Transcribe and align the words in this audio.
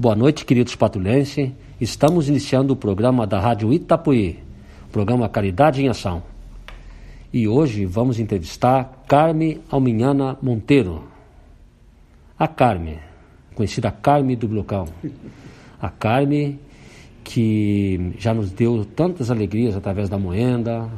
Boa 0.00 0.16
noite, 0.16 0.46
queridos 0.46 0.74
patulenses. 0.74 1.52
Estamos 1.78 2.26
iniciando 2.26 2.72
o 2.72 2.76
programa 2.76 3.26
da 3.26 3.38
Rádio 3.38 3.70
Itapuí, 3.70 4.38
programa 4.90 5.28
Caridade 5.28 5.82
em 5.82 5.88
Ação. 5.90 6.22
E 7.30 7.46
hoje 7.46 7.84
vamos 7.84 8.18
entrevistar 8.18 9.04
Carme 9.06 9.60
Alminhana 9.68 10.38
Monteiro. 10.40 11.04
A 12.38 12.48
Carme, 12.48 12.98
conhecida 13.54 13.90
Carme 13.90 14.36
do 14.36 14.48
Blocão. 14.48 14.86
A 15.78 15.90
Carme 15.90 16.58
que 17.22 18.14
já 18.18 18.32
nos 18.32 18.50
deu 18.50 18.86
tantas 18.86 19.30
alegrias 19.30 19.76
através 19.76 20.08
da 20.08 20.16
moenda, 20.16 20.88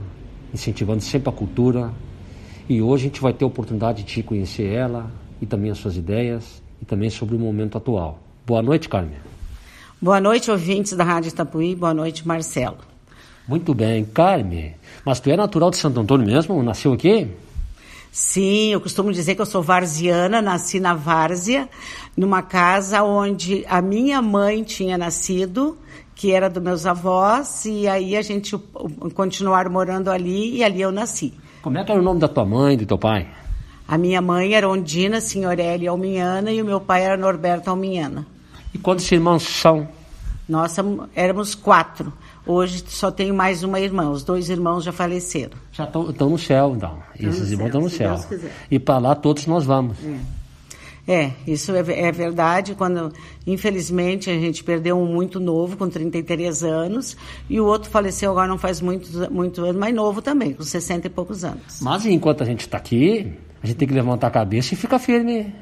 incentivando 0.54 1.00
sempre 1.00 1.28
a 1.28 1.32
cultura. 1.32 1.92
E 2.68 2.80
hoje 2.80 3.06
a 3.06 3.08
gente 3.08 3.20
vai 3.20 3.32
ter 3.32 3.42
a 3.42 3.48
oportunidade 3.48 4.04
de 4.04 4.22
conhecer 4.22 4.72
ela 4.72 5.10
e 5.40 5.46
também 5.46 5.72
as 5.72 5.78
suas 5.78 5.96
ideias 5.96 6.62
e 6.80 6.84
também 6.84 7.10
sobre 7.10 7.34
o 7.34 7.38
momento 7.40 7.76
atual. 7.76 8.21
Boa 8.44 8.60
noite, 8.60 8.88
Carmen. 8.88 9.18
Boa 10.00 10.20
noite, 10.20 10.50
ouvintes 10.50 10.94
da 10.94 11.04
Rádio 11.04 11.28
Itapuí. 11.28 11.76
Boa 11.76 11.94
noite, 11.94 12.26
Marcelo. 12.26 12.78
Muito 13.46 13.72
bem, 13.72 14.04
Carmen. 14.04 14.74
Mas 15.04 15.20
tu 15.20 15.30
é 15.30 15.36
natural 15.36 15.70
de 15.70 15.76
Santo 15.76 16.00
Antônio 16.00 16.26
mesmo? 16.26 16.60
Nasceu 16.60 16.92
aqui? 16.92 17.28
Sim, 18.10 18.72
eu 18.72 18.80
costumo 18.80 19.12
dizer 19.12 19.36
que 19.36 19.40
eu 19.40 19.46
sou 19.46 19.62
varziana, 19.62 20.42
nasci 20.42 20.80
na 20.80 20.92
Várzea, 20.92 21.68
numa 22.16 22.42
casa 22.42 23.02
onde 23.02 23.64
a 23.68 23.80
minha 23.80 24.20
mãe 24.20 24.62
tinha 24.64 24.98
nascido, 24.98 25.78
que 26.14 26.32
era 26.32 26.50
dos 26.50 26.62
meus 26.62 26.84
avós, 26.84 27.64
e 27.64 27.88
aí 27.88 28.16
a 28.16 28.22
gente 28.22 28.58
continuar 29.14 29.68
morando 29.70 30.10
ali 30.10 30.56
e 30.56 30.64
ali 30.64 30.82
eu 30.82 30.92
nasci. 30.92 31.32
Como 31.62 31.78
é 31.78 31.84
que 31.84 31.90
era 31.90 32.00
o 32.00 32.04
nome 32.04 32.20
da 32.20 32.28
tua 32.28 32.44
mãe 32.44 32.76
do 32.76 32.84
teu 32.84 32.98
pai? 32.98 33.28
A 33.86 33.98
minha 33.98 34.20
mãe 34.20 34.54
era 34.54 34.68
Ondina 34.68 35.20
Signorelli 35.20 35.86
Alminhana 35.86 36.50
e 36.50 36.62
o 36.62 36.64
meu 36.64 36.80
pai 36.80 37.04
era 37.04 37.16
Norberto 37.16 37.70
Alminhana. 37.70 38.26
E 38.72 38.78
quantos 38.78 39.10
irmãos 39.12 39.42
são? 39.42 39.88
Nós 40.48 40.76
éramos 41.14 41.54
quatro. 41.54 42.12
Hoje 42.46 42.84
só 42.88 43.10
tenho 43.10 43.34
mais 43.34 43.62
uma 43.62 43.78
irmã. 43.78 44.10
Os 44.10 44.24
dois 44.24 44.48
irmãos 44.48 44.82
já 44.82 44.92
faleceram. 44.92 45.56
Já 45.72 45.84
estão 45.84 46.28
no 46.28 46.38
céu, 46.38 46.74
então. 46.76 46.98
Esses 47.18 47.52
irmãos 47.52 47.66
estão 47.66 47.80
no 47.80 47.90
céu. 47.90 48.18
E 48.70 48.78
para 48.78 48.98
lá 48.98 49.14
todos 49.14 49.46
nós 49.46 49.64
vamos. 49.64 49.96
É, 51.06 51.14
é 51.14 51.32
isso 51.46 51.72
é, 51.72 51.78
é, 51.78 52.10
verdade. 52.10 52.74
Quando, 52.74 53.12
infelizmente, 53.46 54.28
a 54.28 54.34
gente 54.34 54.64
perdeu 54.64 54.98
um 54.98 55.06
muito 55.06 55.38
novo, 55.38 55.76
com 55.76 55.88
33 55.88 56.64
anos, 56.64 57.16
e 57.48 57.60
o 57.60 57.64
outro 57.64 57.88
faleceu 57.90 58.32
agora 58.32 58.48
não 58.48 58.58
faz 58.58 58.80
muito, 58.80 59.32
muito 59.32 59.64
ano, 59.64 59.78
mais 59.78 59.94
novo 59.94 60.20
também, 60.20 60.52
com 60.52 60.64
60 60.64 61.06
e 61.06 61.10
poucos 61.10 61.44
anos. 61.44 61.80
Mas 61.80 62.04
enquanto 62.04 62.42
a 62.42 62.46
gente 62.46 62.60
está 62.60 62.78
aqui, 62.78 63.32
a 63.62 63.66
gente 63.66 63.76
tem 63.76 63.88
que 63.88 63.94
levantar 63.94 64.26
a 64.26 64.30
cabeça 64.30 64.74
e 64.74 64.76
ficar 64.76 64.98
firme. 64.98 65.54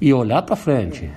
E 0.00 0.12
olhar 0.12 0.42
para 0.42 0.56
frente. 0.56 1.08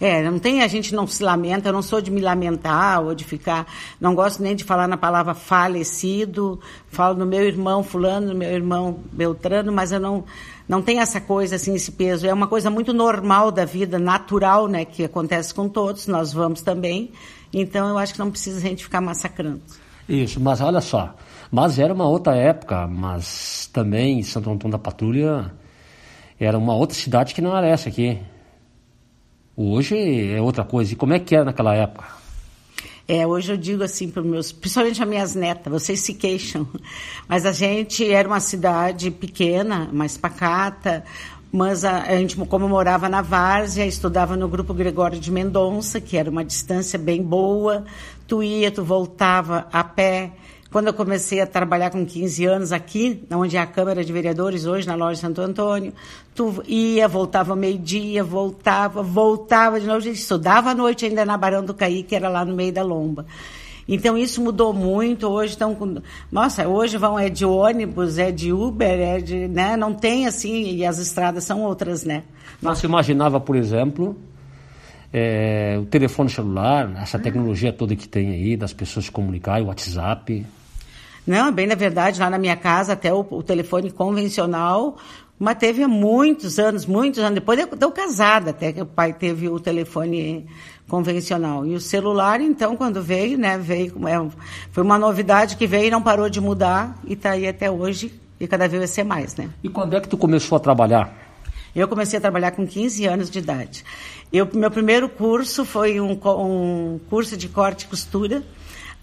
É, 0.00 0.20
não 0.28 0.36
tem, 0.38 0.62
a 0.62 0.66
gente 0.66 0.92
não 0.94 1.06
se 1.06 1.22
lamenta, 1.22 1.68
eu 1.68 1.72
não 1.72 1.80
sou 1.80 2.00
de 2.00 2.10
me 2.10 2.20
lamentar 2.20 3.00
ou 3.00 3.14
de 3.14 3.22
ficar, 3.22 3.66
não 4.00 4.16
gosto 4.16 4.42
nem 4.42 4.56
de 4.56 4.64
falar 4.64 4.88
na 4.88 4.96
palavra 4.96 5.32
falecido, 5.32 6.58
falo 6.88 7.16
no 7.16 7.24
meu 7.24 7.42
irmão 7.42 7.84
fulano, 7.84 8.28
no 8.28 8.34
meu 8.34 8.50
irmão 8.50 8.98
Beltrano, 9.12 9.72
mas 9.72 9.92
eu 9.92 10.00
não, 10.00 10.24
não 10.68 10.82
tenho 10.82 11.00
essa 11.00 11.20
coisa 11.20 11.54
assim, 11.54 11.76
esse 11.76 11.92
peso. 11.92 12.26
É 12.26 12.32
uma 12.32 12.48
coisa 12.48 12.68
muito 12.68 12.92
normal 12.92 13.52
da 13.52 13.64
vida, 13.64 13.96
natural, 13.96 14.66
né, 14.66 14.84
que 14.84 15.04
acontece 15.04 15.54
com 15.54 15.68
todos, 15.68 16.08
nós 16.08 16.32
vamos 16.32 16.62
também. 16.62 17.12
Então 17.52 17.88
eu 17.88 17.96
acho 17.96 18.14
que 18.14 18.18
não 18.18 18.30
precisa 18.30 18.58
a 18.58 18.62
gente 18.62 18.82
ficar 18.82 19.00
massacrando. 19.00 19.60
Isso, 20.08 20.40
mas 20.40 20.60
olha 20.60 20.80
só, 20.80 21.14
mas 21.52 21.78
era 21.78 21.92
uma 21.92 22.08
outra 22.08 22.34
época, 22.34 22.86
mas 22.86 23.68
também 23.74 24.22
Santo 24.22 24.50
Antônio 24.50 24.72
da 24.72 24.78
Patrulha 24.78 25.52
era 26.40 26.56
uma 26.56 26.74
outra 26.74 26.96
cidade 26.96 27.34
que 27.34 27.42
não 27.42 27.54
era 27.54 27.68
essa 27.68 27.90
aqui. 27.90 28.18
Hoje 29.54 30.32
é 30.32 30.40
outra 30.40 30.64
coisa. 30.64 30.94
E 30.94 30.96
como 30.96 31.12
é 31.12 31.18
que 31.18 31.36
era 31.36 31.44
naquela 31.44 31.74
época? 31.74 32.06
É, 33.06 33.26
hoje 33.26 33.52
eu 33.52 33.58
digo 33.58 33.82
assim 33.82 34.10
para 34.10 34.22
meus, 34.22 34.50
principalmente 34.50 35.02
as 35.02 35.08
minhas 35.08 35.34
netas, 35.34 35.70
vocês 35.70 36.00
se 36.00 36.14
queixam, 36.14 36.66
mas 37.28 37.44
a 37.44 37.52
gente 37.52 38.10
era 38.10 38.26
uma 38.26 38.40
cidade 38.40 39.10
pequena, 39.10 39.90
mais 39.92 40.16
pacata, 40.16 41.04
mas 41.52 41.84
a, 41.84 42.04
a 42.04 42.16
gente, 42.16 42.34
como 42.46 42.66
morava 42.66 43.10
na 43.10 43.20
Várzea, 43.20 43.84
estudava 43.84 44.38
no 44.38 44.48
Grupo 44.48 44.72
Gregório 44.72 45.20
de 45.20 45.30
Mendonça, 45.30 46.00
que 46.00 46.16
era 46.16 46.30
uma 46.30 46.42
distância 46.42 46.98
bem 46.98 47.22
boa, 47.22 47.84
tu 48.26 48.42
ia, 48.42 48.70
tu 48.70 48.82
voltava 48.82 49.66
a 49.70 49.84
pé, 49.84 50.32
quando 50.72 50.86
eu 50.86 50.94
comecei 50.94 51.38
a 51.38 51.46
trabalhar 51.46 51.90
com 51.90 52.04
15 52.04 52.46
anos 52.46 52.72
aqui, 52.72 53.22
onde 53.30 53.58
é 53.58 53.60
a 53.60 53.66
Câmara 53.66 54.02
de 54.02 54.10
Vereadores, 54.10 54.64
hoje 54.64 54.86
na 54.86 54.94
loja 54.94 55.20
Santo 55.20 55.42
Antônio, 55.42 55.92
tu 56.34 56.62
ia, 56.66 57.06
voltava 57.06 57.54
meio-dia, 57.54 58.24
voltava, 58.24 59.02
voltava 59.02 59.78
de 59.78 59.86
novo. 59.86 59.98
A 59.98 60.00
gente 60.00 60.18
estudava 60.18 60.70
à 60.70 60.74
noite 60.74 61.04
ainda 61.04 61.26
na 61.26 61.36
Barão 61.36 61.62
do 61.62 61.74
Caí, 61.74 62.02
que 62.02 62.16
era 62.16 62.30
lá 62.30 62.42
no 62.42 62.56
meio 62.56 62.72
da 62.72 62.82
lomba. 62.82 63.26
Então 63.86 64.16
isso 64.16 64.42
mudou 64.42 64.72
muito. 64.72 65.28
Hoje 65.28 65.52
estão 65.52 65.74
com. 65.74 66.00
Nossa, 66.30 66.66
hoje 66.66 66.96
vão 66.96 67.18
é 67.18 67.28
de 67.28 67.44
ônibus, 67.44 68.16
é 68.16 68.32
de 68.32 68.50
Uber, 68.50 68.98
é 68.98 69.20
de. 69.20 69.48
Né? 69.48 69.76
Não 69.76 69.92
tem 69.92 70.26
assim, 70.26 70.74
e 70.76 70.86
as 70.86 70.98
estradas 70.98 71.44
são 71.44 71.60
outras, 71.60 72.02
né? 72.02 72.22
Você 72.62 72.86
imaginava, 72.86 73.38
por 73.38 73.56
exemplo, 73.56 74.16
é, 75.12 75.76
o 75.78 75.84
telefone 75.84 76.30
celular, 76.30 76.90
essa 76.96 77.18
tecnologia 77.18 77.72
toda 77.72 77.94
que 77.94 78.08
tem 78.08 78.30
aí, 78.30 78.56
das 78.56 78.72
pessoas 78.72 79.06
se 79.06 79.10
comunicarem, 79.10 79.64
o 79.64 79.66
WhatsApp. 79.68 80.46
Não, 81.26 81.52
bem 81.52 81.66
na 81.66 81.74
verdade, 81.74 82.20
lá 82.20 82.28
na 82.28 82.38
minha 82.38 82.56
casa, 82.56 82.94
até 82.94 83.12
o, 83.12 83.26
o 83.30 83.42
telefone 83.42 83.90
convencional, 83.90 84.96
mas 85.38 85.56
teve 85.56 85.82
há 85.82 85.88
muitos 85.88 86.58
anos, 86.58 86.86
muitos 86.86 87.20
anos, 87.20 87.34
depois 87.34 87.58
eu, 87.58 87.68
eu 87.80 87.90
casada 87.90 88.50
até 88.50 88.72
que 88.72 88.80
o 88.80 88.86
pai 88.86 89.12
teve 89.12 89.48
o 89.48 89.58
telefone 89.58 90.46
convencional. 90.88 91.66
E 91.66 91.74
o 91.74 91.80
celular, 91.80 92.40
então, 92.40 92.76
quando 92.76 93.02
veio, 93.02 93.38
né, 93.38 93.58
veio, 93.58 93.94
é, 94.08 94.30
foi 94.70 94.82
uma 94.82 94.98
novidade 94.98 95.56
que 95.56 95.66
veio 95.66 95.86
e 95.86 95.90
não 95.90 96.02
parou 96.02 96.28
de 96.28 96.40
mudar 96.40 96.98
e 97.04 97.14
está 97.14 97.30
aí 97.30 97.48
até 97.48 97.70
hoje 97.70 98.12
e 98.38 98.46
cada 98.46 98.68
vez 98.68 98.80
vai 98.80 98.88
ser 98.88 99.04
mais, 99.04 99.36
né? 99.36 99.48
E 99.62 99.68
quando 99.68 99.96
é 99.96 100.00
que 100.00 100.08
tu 100.08 100.16
começou 100.16 100.56
a 100.56 100.60
trabalhar? 100.60 101.12
Eu 101.74 101.88
comecei 101.88 102.18
a 102.18 102.20
trabalhar 102.20 102.50
com 102.50 102.66
15 102.66 103.06
anos 103.06 103.30
de 103.30 103.38
idade. 103.38 103.84
Eu, 104.32 104.48
meu 104.52 104.70
primeiro 104.70 105.08
curso 105.08 105.64
foi 105.64 106.00
um, 106.00 106.12
um 106.12 107.00
curso 107.08 107.36
de 107.36 107.48
corte 107.48 107.84
e 107.84 107.88
costura, 107.88 108.42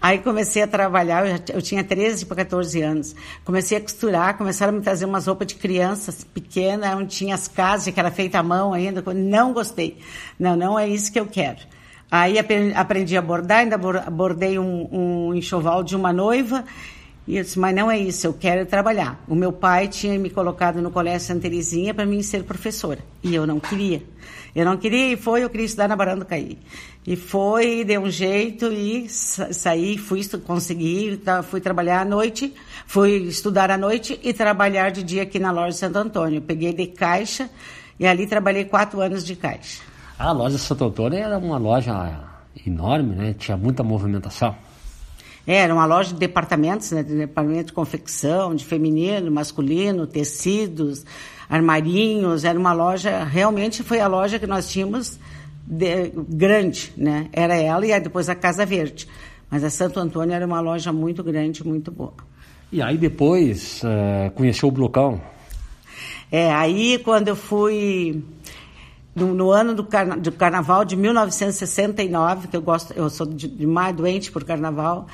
Aí 0.00 0.18
comecei 0.18 0.62
a 0.62 0.66
trabalhar, 0.66 1.26
eu, 1.26 1.36
já, 1.36 1.42
eu 1.52 1.62
tinha 1.62 1.84
13 1.84 2.24
para 2.24 2.38
14 2.38 2.80
anos. 2.80 3.14
Comecei 3.44 3.76
a 3.76 3.80
costurar, 3.80 4.38
começaram 4.38 4.72
a 4.72 4.76
me 4.76 4.82
trazer 4.82 5.04
umas 5.04 5.26
roupas 5.26 5.46
de 5.48 5.56
crianças 5.56 6.24
pequenas, 6.24 6.94
onde 6.96 7.14
tinha 7.14 7.34
as 7.34 7.46
casas, 7.46 7.92
que 7.92 8.00
era 8.00 8.10
feita 8.10 8.38
à 8.38 8.42
mão 8.42 8.72
ainda. 8.72 9.02
Não 9.12 9.52
gostei. 9.52 9.98
Não, 10.38 10.56
não 10.56 10.78
é 10.78 10.88
isso 10.88 11.12
que 11.12 11.20
eu 11.20 11.26
quero. 11.26 11.58
Aí 12.10 12.36
aprendi 12.74 13.16
a 13.16 13.22
bordar, 13.22 13.58
ainda 13.58 13.78
bordei 13.78 14.58
um, 14.58 14.88
um 14.90 15.34
enxoval 15.34 15.84
de 15.84 15.94
uma 15.94 16.12
noiva. 16.12 16.64
E 17.26 17.36
eu 17.36 17.44
disse, 17.44 17.58
mas 17.58 17.74
não 17.74 17.88
é 17.88 17.98
isso, 17.98 18.26
eu 18.26 18.32
quero 18.32 18.66
trabalhar. 18.66 19.22
O 19.28 19.36
meu 19.36 19.52
pai 19.52 19.86
tinha 19.86 20.18
me 20.18 20.30
colocado 20.30 20.82
no 20.82 20.90
Colégio 20.90 21.28
Santa 21.28 21.42
Teresinha 21.42 21.94
para 21.94 22.04
mim 22.04 22.22
ser 22.22 22.42
professora. 22.42 22.98
E 23.22 23.32
eu 23.34 23.46
não 23.46 23.60
queria. 23.60 24.02
Eu 24.52 24.64
não 24.64 24.76
queria 24.76 25.12
e 25.12 25.16
foi, 25.16 25.44
eu 25.44 25.50
queria 25.50 25.66
estudar 25.66 25.86
na 25.86 25.94
Barão 25.94 26.18
do 26.18 26.24
Caí. 26.24 26.58
E 27.06 27.16
foi, 27.16 27.82
deu 27.82 28.02
um 28.02 28.10
jeito 28.10 28.66
e 28.66 29.08
saí, 29.08 29.96
fui, 29.96 30.20
consegui, 30.46 31.16
tá, 31.16 31.42
fui 31.42 31.60
trabalhar 31.60 32.02
à 32.02 32.04
noite, 32.04 32.54
fui 32.86 33.22
estudar 33.22 33.70
à 33.70 33.78
noite 33.78 34.20
e 34.22 34.34
trabalhar 34.34 34.90
de 34.90 35.02
dia 35.02 35.22
aqui 35.22 35.38
na 35.38 35.50
loja 35.50 35.70
de 35.70 35.76
Santo 35.76 35.96
Antônio. 35.96 36.42
Peguei 36.42 36.74
de 36.74 36.86
caixa 36.88 37.48
e 37.98 38.06
ali 38.06 38.26
trabalhei 38.26 38.66
quatro 38.66 39.00
anos 39.00 39.24
de 39.24 39.34
caixa. 39.34 39.82
A 40.18 40.30
loja 40.32 40.56
de 40.56 40.62
Santo 40.62 40.84
Antônio 40.84 41.18
era 41.18 41.38
uma 41.38 41.56
loja 41.56 42.20
enorme, 42.66 43.14
né? 43.16 43.34
Tinha 43.38 43.56
muita 43.56 43.82
movimentação. 43.82 44.54
É, 45.46 45.56
era 45.56 45.72
uma 45.72 45.86
loja 45.86 46.12
de 46.12 46.18
departamentos, 46.18 46.90
né? 46.92 47.02
De 47.02 47.16
departamento 47.16 47.68
de 47.68 47.72
confecção, 47.72 48.54
de 48.54 48.64
feminino, 48.64 49.30
masculino, 49.30 50.06
tecidos, 50.06 51.06
armarinhos, 51.48 52.44
era 52.44 52.58
uma 52.58 52.72
loja, 52.72 53.24
realmente 53.24 53.82
foi 53.82 54.00
a 54.00 54.06
loja 54.06 54.38
que 54.38 54.46
nós 54.46 54.70
tínhamos 54.70 55.18
de, 55.70 56.10
grande, 56.28 56.92
né? 56.96 57.28
Era 57.32 57.54
ela 57.54 57.86
e 57.86 58.00
depois 58.00 58.28
a 58.28 58.34
Casa 58.34 58.66
Verde. 58.66 59.06
Mas 59.48 59.62
a 59.62 59.70
Santo 59.70 60.00
Antônio 60.00 60.34
era 60.34 60.44
uma 60.44 60.60
loja 60.60 60.92
muito 60.92 61.22
grande, 61.22 61.64
muito 61.66 61.90
boa. 61.92 62.14
E 62.72 62.82
aí 62.82 62.98
depois 62.98 63.82
uh, 63.82 64.30
conheceu 64.32 64.68
o 64.68 64.72
Blocão? 64.72 65.20
É, 66.30 66.52
aí 66.52 66.98
quando 66.98 67.28
eu 67.28 67.36
fui 67.36 68.22
no, 69.14 69.34
no 69.34 69.50
ano 69.50 69.74
do, 69.74 69.84
carna, 69.84 70.16
do, 70.16 70.32
carnaval 70.32 70.84
de 70.84 70.96
1969, 70.96 72.48
que 72.48 72.56
eu 72.56 72.62
gosto, 72.62 72.92
eu 72.92 73.08
sou 73.10 73.26
demais 73.26 73.94
doente 73.94 74.30
por 74.30 74.44
carnaval, 74.44 75.06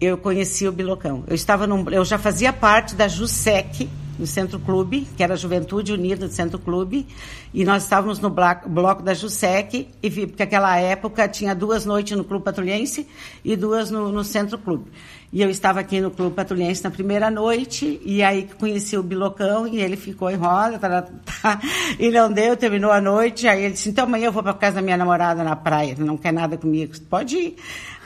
eu 0.00 0.16
conheci 0.18 0.66
o 0.68 0.72
Bilocão. 0.72 1.24
Eu 1.26 1.34
estava 1.34 1.66
num, 1.66 1.88
eu 1.90 2.04
já 2.04 2.18
fazia 2.18 2.52
parte 2.52 2.94
da 2.94 3.08
JUSEC, 3.08 3.88
no 4.18 4.26
Centro 4.26 4.58
Clube, 4.58 5.06
que 5.16 5.22
era 5.22 5.34
a 5.34 5.36
Juventude 5.36 5.92
Unida 5.92 6.26
do 6.26 6.32
Centro 6.32 6.58
Clube, 6.58 7.06
e 7.52 7.64
nós 7.64 7.84
estávamos 7.84 8.18
no 8.18 8.30
bloco 8.30 9.02
da 9.02 9.14
JUSEC, 9.14 9.88
e 10.02 10.08
vi, 10.08 10.26
porque 10.26 10.44
naquela 10.44 10.78
época 10.78 11.28
tinha 11.28 11.54
duas 11.54 11.84
noites 11.84 12.16
no 12.16 12.24
Clube 12.24 12.44
Patrulhense 12.44 13.06
e 13.44 13.56
duas 13.56 13.90
no, 13.90 14.10
no 14.10 14.24
Centro 14.24 14.58
Clube. 14.58 14.90
E 15.32 15.42
eu 15.42 15.50
estava 15.50 15.80
aqui 15.80 16.00
no 16.00 16.10
Clube 16.10 16.34
Patrulhense 16.34 16.82
na 16.84 16.90
primeira 16.90 17.30
noite, 17.30 18.00
e 18.04 18.22
aí 18.22 18.48
conheci 18.58 18.96
o 18.96 19.02
Bilocão, 19.02 19.66
e 19.66 19.80
ele 19.80 19.96
ficou 19.96 20.30
em 20.30 20.36
roda, 20.36 20.78
tá, 20.78 21.02
tá, 21.02 21.60
e 21.98 22.10
não 22.10 22.30
deu, 22.30 22.56
terminou 22.56 22.92
a 22.92 23.00
noite, 23.00 23.46
aí 23.48 23.64
ele 23.64 23.74
disse, 23.74 23.88
então 23.88 24.04
amanhã 24.04 24.26
eu 24.26 24.32
vou 24.32 24.42
para 24.42 24.54
casa 24.54 24.76
da 24.76 24.82
minha 24.82 24.96
namorada 24.96 25.42
na 25.42 25.56
praia, 25.56 25.96
não 25.98 26.16
quer 26.16 26.32
nada 26.32 26.56
comigo, 26.56 26.92
pode 27.10 27.36
ir. 27.36 27.56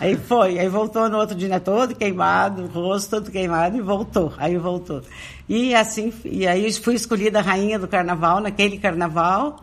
Aí 0.00 0.16
foi, 0.16 0.58
aí 0.58 0.66
voltou 0.66 1.10
no 1.10 1.18
outro 1.18 1.36
dia 1.36 1.48
né, 1.48 1.60
todo 1.60 1.94
queimado, 1.94 2.62
o 2.62 2.66
rosto 2.66 3.10
todo 3.10 3.30
queimado, 3.30 3.76
e 3.76 3.82
voltou, 3.82 4.32
aí 4.38 4.56
voltou. 4.56 5.02
E 5.50 5.74
assim, 5.74 6.12
e 6.24 6.46
aí 6.46 6.72
fui 6.74 6.94
escolhida 6.94 7.40
rainha 7.40 7.76
do 7.76 7.88
carnaval, 7.88 8.40
naquele 8.40 8.78
carnaval, 8.78 9.56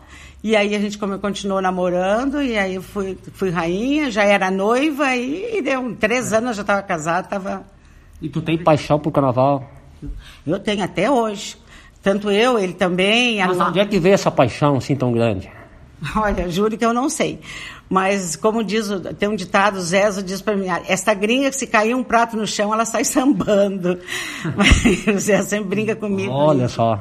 e 0.44 0.54
aí 0.54 0.76
a 0.76 0.78
gente 0.78 0.98
continuou 0.98 1.62
namorando, 1.62 2.42
e 2.42 2.58
aí 2.58 2.74
eu 2.74 2.82
fui, 2.82 3.16
fui 3.32 3.48
rainha, 3.48 4.10
já 4.10 4.22
era 4.22 4.50
noiva, 4.50 5.16
e, 5.16 5.56
e 5.56 5.62
deu 5.62 5.96
três 5.96 6.30
anos, 6.34 6.50
eu 6.50 6.54
já 6.56 6.60
estava 6.60 6.82
casada, 6.82 7.24
estava... 7.24 7.62
E 8.20 8.28
tu 8.28 8.42
tem 8.42 8.58
paixão 8.58 8.98
por 8.98 9.10
carnaval? 9.10 9.66
Eu 10.46 10.60
tenho 10.60 10.84
até 10.84 11.10
hoje. 11.10 11.56
Tanto 12.02 12.30
eu, 12.30 12.58
ele 12.58 12.74
também. 12.74 13.38
Mas 13.38 13.58
onde 13.58 13.80
é 13.80 13.86
que 13.86 13.98
veio 13.98 14.12
essa 14.12 14.30
paixão 14.30 14.76
assim 14.76 14.94
tão 14.94 15.10
grande? 15.10 15.50
Olha, 16.16 16.48
juro 16.48 16.76
que 16.76 16.84
eu 16.84 16.92
não 16.92 17.08
sei. 17.08 17.40
Mas, 17.90 18.36
como 18.36 18.62
diz, 18.62 18.88
tem 19.18 19.28
um 19.28 19.34
ditado, 19.34 19.80
Zezo 19.80 20.22
diz 20.22 20.42
para 20.42 20.54
mim, 20.54 20.68
ah, 20.68 20.82
esta 20.86 21.14
gringa 21.14 21.48
que 21.48 21.56
se 21.56 21.66
cair 21.66 21.94
um 21.94 22.04
prato 22.04 22.36
no 22.36 22.46
chão, 22.46 22.72
ela 22.72 22.84
sai 22.84 23.02
sambando. 23.04 23.98
o 25.14 25.18
Zezo 25.18 25.48
sempre 25.48 25.68
brinca 25.68 25.96
comigo. 25.96 26.30
Olha 26.30 26.68
só. 26.68 27.00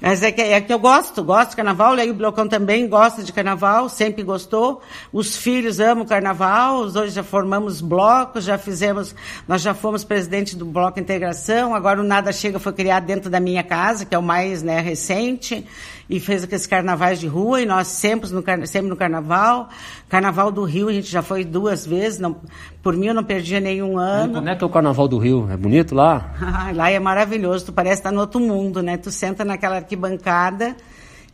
Mas 0.00 0.22
é 0.22 0.30
que, 0.30 0.40
é 0.40 0.60
que 0.60 0.72
eu 0.72 0.78
gosto, 0.78 1.24
gosto 1.24 1.50
de 1.50 1.56
carnaval, 1.56 1.96
o 1.96 2.10
o 2.10 2.14
Blocão 2.14 2.46
também 2.46 2.88
gosta 2.88 3.22
de 3.22 3.32
carnaval, 3.32 3.88
sempre 3.88 4.22
gostou. 4.22 4.80
Os 5.12 5.36
filhos 5.36 5.80
amam 5.80 6.06
carnaval, 6.06 6.82
hoje 6.82 7.10
já 7.10 7.24
formamos 7.24 7.80
blocos, 7.80 8.44
já 8.44 8.56
fizemos, 8.56 9.14
nós 9.46 9.60
já 9.60 9.74
fomos 9.74 10.04
presidente 10.04 10.54
do 10.54 10.64
Bloco 10.64 11.00
Integração, 11.00 11.74
agora 11.74 12.00
o 12.00 12.04
Nada 12.04 12.32
Chega 12.32 12.60
foi 12.60 12.72
criado 12.72 13.06
dentro 13.06 13.28
da 13.28 13.40
minha 13.40 13.64
casa, 13.64 14.04
que 14.04 14.14
é 14.14 14.18
o 14.18 14.22
mais 14.22 14.62
né, 14.62 14.80
recente 14.80 15.66
e 16.08 16.18
fez 16.18 16.42
aqueles 16.42 16.66
carnavais 16.66 17.20
de 17.20 17.26
rua, 17.26 17.60
e 17.60 17.66
nós 17.66 17.88
sempre 17.88 18.30
no, 18.30 18.42
sempre 18.66 18.88
no 18.88 18.96
carnaval. 18.96 19.68
Carnaval 20.08 20.50
do 20.50 20.64
Rio, 20.64 20.88
a 20.88 20.92
gente 20.92 21.10
já 21.10 21.20
foi 21.20 21.44
duas 21.44 21.86
vezes, 21.86 22.18
não, 22.18 22.36
por 22.82 22.96
mim 22.96 23.06
eu 23.08 23.14
não 23.14 23.24
perdia 23.24 23.60
nenhum 23.60 23.98
ano. 23.98 24.34
Como 24.34 24.48
é 24.48 24.56
que 24.56 24.64
é 24.64 24.66
o 24.66 24.70
carnaval 24.70 25.06
do 25.06 25.18
Rio? 25.18 25.48
É 25.50 25.56
bonito 25.56 25.94
lá? 25.94 26.34
lá 26.74 26.90
é 26.90 26.98
maravilhoso, 26.98 27.66
tu 27.66 27.72
parece 27.72 28.00
estar 28.00 28.12
no 28.12 28.20
outro 28.20 28.40
mundo, 28.40 28.82
né? 28.82 28.96
Tu 28.96 29.10
senta 29.10 29.44
naquela 29.44 29.76
arquibancada 29.76 30.74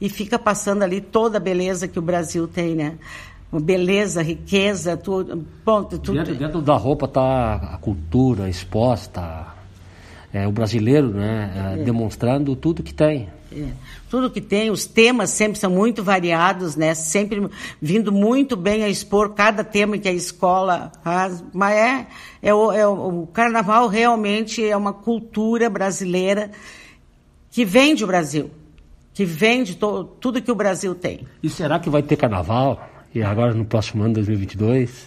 e 0.00 0.08
fica 0.08 0.38
passando 0.38 0.82
ali 0.82 1.00
toda 1.00 1.38
a 1.38 1.40
beleza 1.40 1.86
que 1.86 1.98
o 1.98 2.02
Brasil 2.02 2.48
tem, 2.48 2.74
né? 2.74 2.94
beleza, 3.60 4.22
riqueza, 4.22 4.96
tudo. 4.96 5.44
Ponto, 5.64 5.98
tudo. 5.98 6.18
Dentro, 6.18 6.34
dentro 6.34 6.60
da 6.62 6.74
roupa 6.74 7.06
está 7.06 7.54
a 7.54 7.78
cultura 7.78 8.48
exposta, 8.48 9.46
é, 10.32 10.46
o 10.46 10.52
brasileiro, 10.52 11.08
né, 11.08 11.74
é, 11.76 11.80
é. 11.80 11.84
demonstrando 11.84 12.56
tudo 12.56 12.82
que 12.82 12.92
tem. 12.92 13.28
É. 13.56 13.68
Tudo 14.10 14.30
que 14.30 14.40
tem, 14.40 14.70
os 14.70 14.84
temas 14.84 15.30
sempre 15.30 15.58
são 15.58 15.70
muito 15.70 16.02
variados, 16.02 16.74
né? 16.74 16.94
Sempre 16.94 17.48
vindo 17.80 18.10
muito 18.10 18.56
bem 18.56 18.82
a 18.82 18.88
expor 18.88 19.30
cada 19.34 19.62
tema 19.62 19.96
que 19.96 20.08
a 20.08 20.12
escola 20.12 20.90
faz. 21.02 21.42
Mas 21.52 21.76
é, 21.76 22.06
é, 22.42 22.54
o, 22.54 22.72
é 22.72 22.86
o, 22.86 23.28
carnaval 23.32 23.86
realmente 23.86 24.64
é 24.64 24.76
uma 24.76 24.92
cultura 24.92 25.70
brasileira 25.70 26.50
que 27.50 27.64
vende 27.64 28.02
o 28.02 28.06
Brasil, 28.06 28.50
que 29.12 29.24
vende 29.24 29.76
to, 29.76 30.04
tudo 30.20 30.42
que 30.42 30.50
o 30.50 30.56
Brasil 30.56 30.94
tem. 30.94 31.26
E 31.42 31.48
será 31.48 31.78
que 31.78 31.88
vai 31.88 32.02
ter 32.02 32.16
carnaval? 32.16 32.90
E 33.14 33.22
agora 33.22 33.54
no 33.54 33.64
próximo 33.64 34.02
ano, 34.02 34.14
2022? 34.14 35.06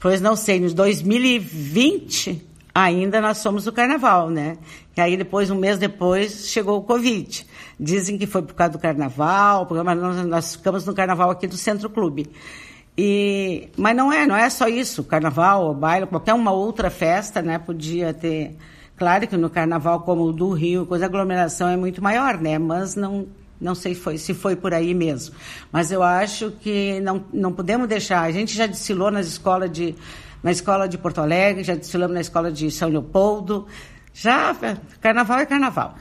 Pois 0.00 0.20
não 0.20 0.34
sei, 0.34 0.58
nos 0.58 0.74
2020 0.74 2.53
ainda 2.74 3.20
nós 3.20 3.38
somos 3.38 3.66
o 3.66 3.72
carnaval, 3.72 4.28
né? 4.28 4.58
E 4.96 5.00
aí 5.00 5.16
depois, 5.16 5.50
um 5.50 5.54
mês 5.54 5.78
depois, 5.78 6.48
chegou 6.48 6.78
o 6.78 6.82
Covid. 6.82 7.46
Dizem 7.78 8.18
que 8.18 8.26
foi 8.26 8.42
por 8.42 8.54
causa 8.54 8.72
do 8.72 8.78
carnaval, 8.78 9.66
mas 9.84 9.98
nós, 9.98 10.26
nós 10.26 10.54
ficamos 10.56 10.84
no 10.84 10.94
carnaval 10.94 11.30
aqui 11.30 11.46
do 11.46 11.56
Centro 11.56 11.88
Clube. 11.88 12.30
E, 12.96 13.68
mas 13.76 13.96
não 13.96 14.12
é, 14.12 14.26
não 14.26 14.36
é 14.36 14.48
só 14.50 14.68
isso. 14.68 15.04
Carnaval, 15.04 15.74
baile, 15.74 16.06
qualquer 16.06 16.34
uma 16.34 16.52
outra 16.52 16.90
festa, 16.90 17.40
né? 17.42 17.58
Podia 17.58 18.12
ter. 18.12 18.56
Claro 18.96 19.26
que 19.26 19.36
no 19.36 19.50
carnaval 19.50 20.00
como 20.00 20.24
o 20.24 20.32
do 20.32 20.50
Rio, 20.50 20.86
coisa 20.86 21.04
a 21.04 21.08
aglomeração 21.08 21.68
é 21.68 21.76
muito 21.76 22.02
maior, 22.02 22.40
né? 22.40 22.58
Mas 22.58 22.94
não, 22.94 23.26
não 23.60 23.74
sei 23.74 23.94
foi, 23.94 24.18
se 24.18 24.32
foi 24.32 24.54
por 24.54 24.72
aí 24.72 24.94
mesmo. 24.94 25.34
Mas 25.72 25.90
eu 25.90 26.02
acho 26.02 26.52
que 26.60 27.00
não, 27.00 27.24
não 27.32 27.52
podemos 27.52 27.88
deixar. 27.88 28.22
A 28.22 28.30
gente 28.30 28.54
já 28.54 28.66
desfilou 28.66 29.10
nas 29.10 29.26
escolas 29.26 29.70
de 29.72 29.96
na 30.44 30.52
escola 30.52 30.86
de 30.86 30.98
Porto 30.98 31.22
Alegre, 31.22 31.64
já 31.64 31.74
desfilamos 31.74 32.12
na 32.12 32.20
escola 32.20 32.52
de 32.52 32.70
São 32.70 32.90
Leopoldo. 32.90 33.66
Já, 34.12 34.54
carnaval 35.00 35.38
é 35.38 35.46
carnaval. 35.46 35.94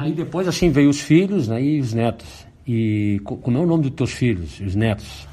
Aí 0.00 0.12
depois, 0.12 0.48
assim, 0.48 0.68
veio 0.68 0.90
os 0.90 1.00
filhos 1.00 1.46
né, 1.46 1.62
e 1.62 1.80
os 1.80 1.94
netos. 1.94 2.44
E 2.66 3.20
como 3.24 3.56
é 3.56 3.60
o 3.60 3.66
nome 3.66 3.84
dos 3.84 3.92
teus 3.92 4.10
filhos, 4.10 4.58
os 4.58 4.74
netos? 4.74 5.28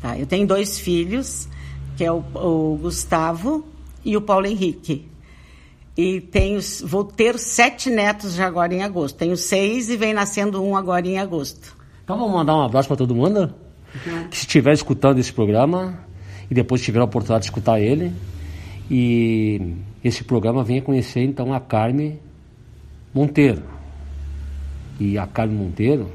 Tá, 0.00 0.16
eu 0.16 0.26
tenho 0.26 0.46
dois 0.46 0.78
filhos, 0.78 1.48
que 1.96 2.04
é 2.04 2.12
o, 2.12 2.22
o 2.34 2.78
Gustavo 2.80 3.66
e 4.04 4.16
o 4.16 4.20
Paulo 4.20 4.46
Henrique. 4.46 5.08
E 5.96 6.20
tenho, 6.20 6.60
vou 6.84 7.02
ter 7.02 7.36
sete 7.36 7.90
netos 7.90 8.34
já 8.34 8.46
agora 8.46 8.72
em 8.72 8.82
agosto. 8.82 9.16
Tenho 9.16 9.36
seis 9.36 9.90
e 9.90 9.96
vem 9.96 10.14
nascendo 10.14 10.62
um 10.62 10.76
agora 10.76 11.06
em 11.06 11.18
agosto. 11.18 11.76
Então 12.04 12.16
vamos 12.16 12.32
mandar 12.32 12.54
um 12.54 12.62
abraço 12.62 12.86
para 12.86 12.96
todo 12.96 13.12
mundo 13.12 13.52
uhum. 14.06 14.28
que 14.28 14.36
estiver 14.36 14.72
escutando 14.72 15.18
esse 15.18 15.32
programa 15.32 15.98
e 16.50 16.54
depois 16.54 16.82
tiver 16.82 17.00
a 17.00 17.04
oportunidade 17.04 17.42
de 17.42 17.46
escutar 17.46 17.80
ele. 17.80 18.12
E 18.90 19.76
esse 20.02 20.24
programa 20.24 20.62
venha 20.62 20.82
conhecer 20.82 21.22
então 21.22 21.52
a 21.52 21.60
Carme 21.60 22.18
Monteiro. 23.14 23.62
E 25.00 25.18
a 25.18 25.26
Carme 25.26 25.54
Monteiro, 25.54 26.10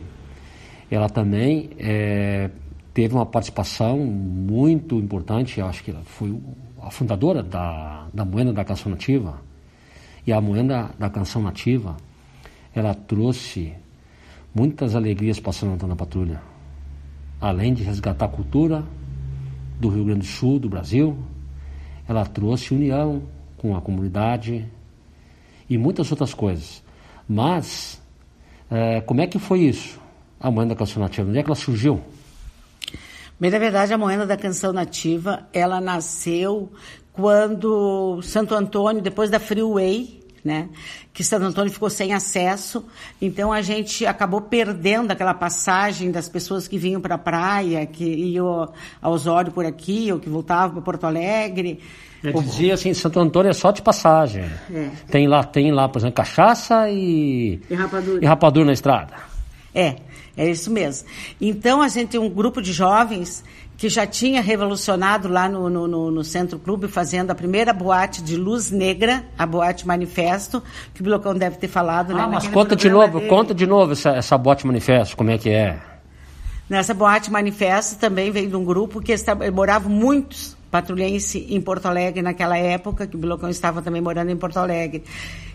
ela 0.89 1.09
também 1.09 1.71
é, 1.77 2.49
teve 2.93 3.13
uma 3.13 3.25
participação 3.25 3.97
muito 3.97 4.95
importante, 4.95 5.59
eu 5.59 5.65
acho 5.65 5.83
que 5.83 5.91
ela 5.91 6.03
foi 6.05 6.37
a 6.81 6.89
fundadora 6.91 7.43
da, 7.43 8.07
da 8.13 8.23
Moenda 8.23 8.53
da 8.53 8.63
Canção 8.63 8.91
Nativa. 8.91 9.41
E 10.25 10.31
a 10.31 10.39
Moenda 10.39 10.91
da 10.97 11.09
Canção 11.09 11.41
Nativa, 11.41 11.97
ela 12.73 12.93
trouxe 12.93 13.73
muitas 14.53 14.95
alegrias 14.95 15.39
para 15.39 15.51
São 15.51 15.73
Antônio 15.73 15.95
da 15.95 15.99
Patrulha. 15.99 16.41
Além 17.41 17.73
de 17.73 17.83
resgatar 17.83 18.25
a 18.25 18.29
cultura, 18.29 18.83
do 19.79 19.89
Rio 19.89 20.05
Grande 20.05 20.21
do 20.21 20.25
Sul, 20.25 20.59
do 20.59 20.69
Brasil. 20.69 21.17
Ela 22.07 22.25
trouxe 22.25 22.73
união 22.73 23.23
com 23.57 23.75
a 23.75 23.81
comunidade 23.81 24.65
e 25.69 25.77
muitas 25.77 26.11
outras 26.11 26.33
coisas. 26.33 26.83
Mas, 27.27 28.01
é, 28.69 29.01
como 29.01 29.21
é 29.21 29.27
que 29.27 29.39
foi 29.39 29.61
isso? 29.61 29.99
A 30.39 30.49
moeda 30.51 30.69
da 30.69 30.75
canção 30.75 31.01
nativa, 31.01 31.29
onde 31.29 31.39
é 31.39 31.43
que 31.43 31.49
ela 31.49 31.55
surgiu? 31.55 32.01
Bem, 33.39 33.51
na 33.51 33.59
verdade, 33.59 33.93
a 33.93 33.97
moeda 33.97 34.25
da 34.25 34.35
canção 34.35 34.73
nativa, 34.73 35.47
ela 35.53 35.79
nasceu 35.79 36.71
quando 37.13 38.21
Santo 38.21 38.53
Antônio, 38.55 39.01
depois 39.01 39.29
da 39.29 39.39
Freeway, 39.39 40.18
né? 40.43 40.69
Que 41.13 41.23
Santo 41.23 41.45
Antônio 41.45 41.71
ficou 41.71 41.89
sem 41.89 42.13
acesso, 42.13 42.85
então 43.21 43.51
a 43.51 43.61
gente 43.61 44.05
acabou 44.05 44.41
perdendo 44.41 45.11
aquela 45.11 45.33
passagem 45.33 46.11
das 46.11 46.29
pessoas 46.29 46.67
que 46.67 46.77
vinham 46.77 47.01
para 47.01 47.15
a 47.15 47.17
praia, 47.17 47.85
que 47.85 48.03
iam 48.03 48.71
a 49.01 49.09
Osório 49.09 49.51
por 49.51 49.65
aqui, 49.65 50.11
ou 50.11 50.19
que 50.19 50.29
voltavam 50.29 50.75
para 50.75 50.81
Porto 50.81 51.05
Alegre. 51.05 51.79
Eu 52.23 52.41
dizia 52.41 52.73
assim, 52.73 52.93
Santo 52.93 53.19
Antônio 53.19 53.49
é 53.49 53.53
só 53.53 53.71
de 53.71 53.81
passagem. 53.81 54.43
É. 54.71 54.89
Tem 55.09 55.27
lá, 55.27 55.43
tem 55.43 55.71
lá, 55.71 55.87
por 55.87 55.99
exemplo, 55.99 56.15
cachaça 56.15 56.89
e, 56.89 57.61
e 57.69 57.73
rapadura. 57.73 58.23
e 58.23 58.27
rapadura 58.27 58.65
na 58.65 58.73
estrada. 58.73 59.13
É, 59.73 59.95
é 60.35 60.49
isso 60.49 60.69
mesmo. 60.69 61.07
Então 61.39 61.81
a 61.81 61.87
gente 61.87 62.09
tem 62.09 62.19
um 62.19 62.29
grupo 62.29 62.61
de 62.61 62.73
jovens 62.73 63.43
que 63.79 63.87
já 63.87 64.05
tinha 64.05 64.41
revolucionado 64.41 65.29
lá 65.29 65.47
no, 65.47 65.69
no, 65.69 65.87
no, 65.87 66.11
no, 66.11 66.21
Centro 66.21 66.59
Clube, 66.59 66.89
fazendo 66.89 67.31
a 67.31 67.35
primeira 67.35 67.71
boate 67.71 68.21
de 68.21 68.35
luz 68.35 68.69
negra, 68.69 69.23
a 69.37 69.45
boate 69.45 69.87
Manifesto, 69.87 70.61
que 70.93 70.99
o 70.99 71.03
Blocão 71.05 71.33
deve 71.33 71.55
ter 71.55 71.69
falado. 71.69 72.13
Né, 72.13 72.19
ah, 72.19 72.27
né, 72.27 72.33
mas 72.33 72.47
conta 72.49 72.75
de 72.75 72.89
novo, 72.89 73.19
dele. 73.19 73.29
conta 73.29 73.55
de 73.55 73.65
novo 73.65 73.93
essa, 73.93 74.09
essa 74.09 74.37
boate 74.37 74.67
Manifesto, 74.67 75.15
como 75.15 75.31
é 75.31 75.37
que 75.37 75.49
é? 75.49 75.79
Nessa 76.69 76.93
boate 76.93 77.31
Manifesto 77.31 77.97
também 77.97 78.29
veio 78.31 78.49
de 78.49 78.55
um 78.57 78.65
grupo 78.65 78.99
que 78.99 79.15
moravam 79.53 79.89
muitos 79.89 80.57
patrulhenses 80.69 81.49
em 81.49 81.61
Porto 81.61 81.85
Alegre 81.85 82.21
naquela 82.21 82.57
época, 82.57 83.07
que 83.07 83.15
o 83.15 83.19
Blocão 83.19 83.49
estava 83.49 83.81
também 83.81 84.01
morando 84.01 84.29
em 84.29 84.35
Porto 84.35 84.57
Alegre. 84.57 85.05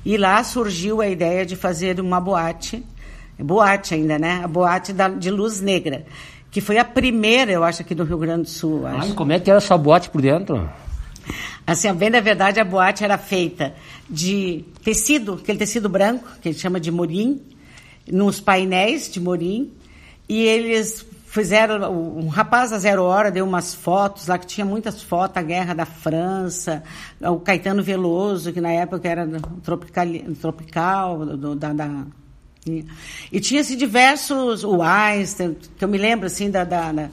E 0.02 0.16
lá 0.16 0.42
surgiu 0.42 1.02
a 1.02 1.06
ideia 1.06 1.44
de 1.44 1.56
fazer 1.56 2.00
uma 2.00 2.22
boate, 2.22 2.82
boate 3.38 3.92
ainda, 3.92 4.18
né? 4.18 4.40
A 4.42 4.48
boate 4.48 4.94
da, 4.94 5.10
de 5.10 5.30
luz 5.30 5.60
negra 5.60 6.06
que 6.54 6.60
foi 6.60 6.78
a 6.78 6.84
primeira, 6.84 7.50
eu 7.50 7.64
acho, 7.64 7.82
aqui 7.82 7.96
do 7.96 8.04
Rio 8.04 8.16
Grande 8.16 8.42
do 8.42 8.48
Sul. 8.48 8.86
Ai, 8.86 9.12
como 9.14 9.32
é 9.32 9.40
que 9.40 9.50
era 9.50 9.58
essa 9.58 9.76
boate 9.76 10.08
por 10.08 10.22
dentro? 10.22 10.70
Assim, 11.66 11.92
bem 11.94 12.10
na 12.10 12.20
verdade, 12.20 12.60
a 12.60 12.64
boate 12.64 13.02
era 13.02 13.18
feita 13.18 13.74
de 14.08 14.64
tecido, 14.84 15.34
aquele 15.34 15.58
tecido 15.58 15.88
branco, 15.88 16.28
que 16.40 16.50
ele 16.50 16.56
chama 16.56 16.78
de 16.78 16.92
morim, 16.92 17.42
nos 18.06 18.38
painéis 18.38 19.10
de 19.10 19.18
Morim, 19.18 19.72
e 20.28 20.42
eles 20.42 21.04
fizeram, 21.26 21.90
um 21.92 22.28
rapaz 22.28 22.72
a 22.72 22.78
zero 22.78 23.02
hora 23.02 23.32
deu 23.32 23.44
umas 23.44 23.74
fotos 23.74 24.28
lá, 24.28 24.38
que 24.38 24.46
tinha 24.46 24.64
muitas 24.64 25.02
fotos, 25.02 25.36
a 25.36 25.42
guerra 25.42 25.74
da 25.74 25.84
França, 25.84 26.84
o 27.20 27.40
Caetano 27.40 27.82
Veloso, 27.82 28.52
que 28.52 28.60
na 28.60 28.70
época 28.70 29.08
era 29.08 29.26
tropical, 29.60 30.06
tropical 30.40 31.26
do, 31.26 31.56
da, 31.56 31.72
da 31.72 32.04
e 33.30 33.40
tinha-se 33.40 33.76
diversos, 33.76 34.64
o 34.64 34.82
Einstein, 34.82 35.56
que 35.76 35.84
eu 35.84 35.88
me 35.88 35.98
lembro 35.98 36.26
assim 36.26 36.50
da, 36.50 36.64
da, 36.64 36.92
da 36.92 37.10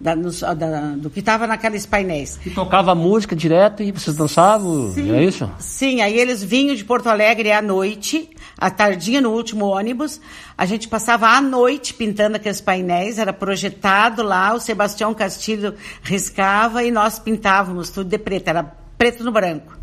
da, 0.00 0.14
da, 0.14 0.80
do 0.96 1.10
que 1.10 1.20
estava 1.20 1.46
naqueles 1.46 1.84
painéis. 1.84 2.38
E 2.46 2.50
tocava 2.50 2.94
música 2.94 3.34
direto 3.34 3.82
e 3.82 3.90
vocês 3.90 4.16
dançavam? 4.16 4.92
Sim, 4.92 5.12
é 5.12 5.24
isso? 5.24 5.50
Sim, 5.58 6.00
aí 6.00 6.16
eles 6.16 6.42
vinham 6.42 6.74
de 6.74 6.84
Porto 6.84 7.08
Alegre 7.08 7.50
à 7.50 7.60
noite, 7.60 8.30
à 8.56 8.70
tardinha 8.70 9.20
no 9.20 9.32
último 9.32 9.66
ônibus. 9.66 10.20
A 10.56 10.64
gente 10.66 10.88
passava 10.88 11.28
a 11.28 11.40
noite 11.40 11.94
pintando 11.94 12.36
aqueles 12.36 12.60
painéis, 12.60 13.18
era 13.18 13.32
projetado 13.32 14.22
lá, 14.22 14.54
o 14.54 14.60
Sebastião 14.60 15.12
Castilho 15.14 15.74
riscava 16.02 16.84
e 16.84 16.90
nós 16.90 17.18
pintávamos 17.18 17.90
tudo 17.90 18.08
de 18.08 18.18
preto, 18.18 18.48
era 18.48 18.62
preto 18.96 19.24
no 19.24 19.32
branco. 19.32 19.77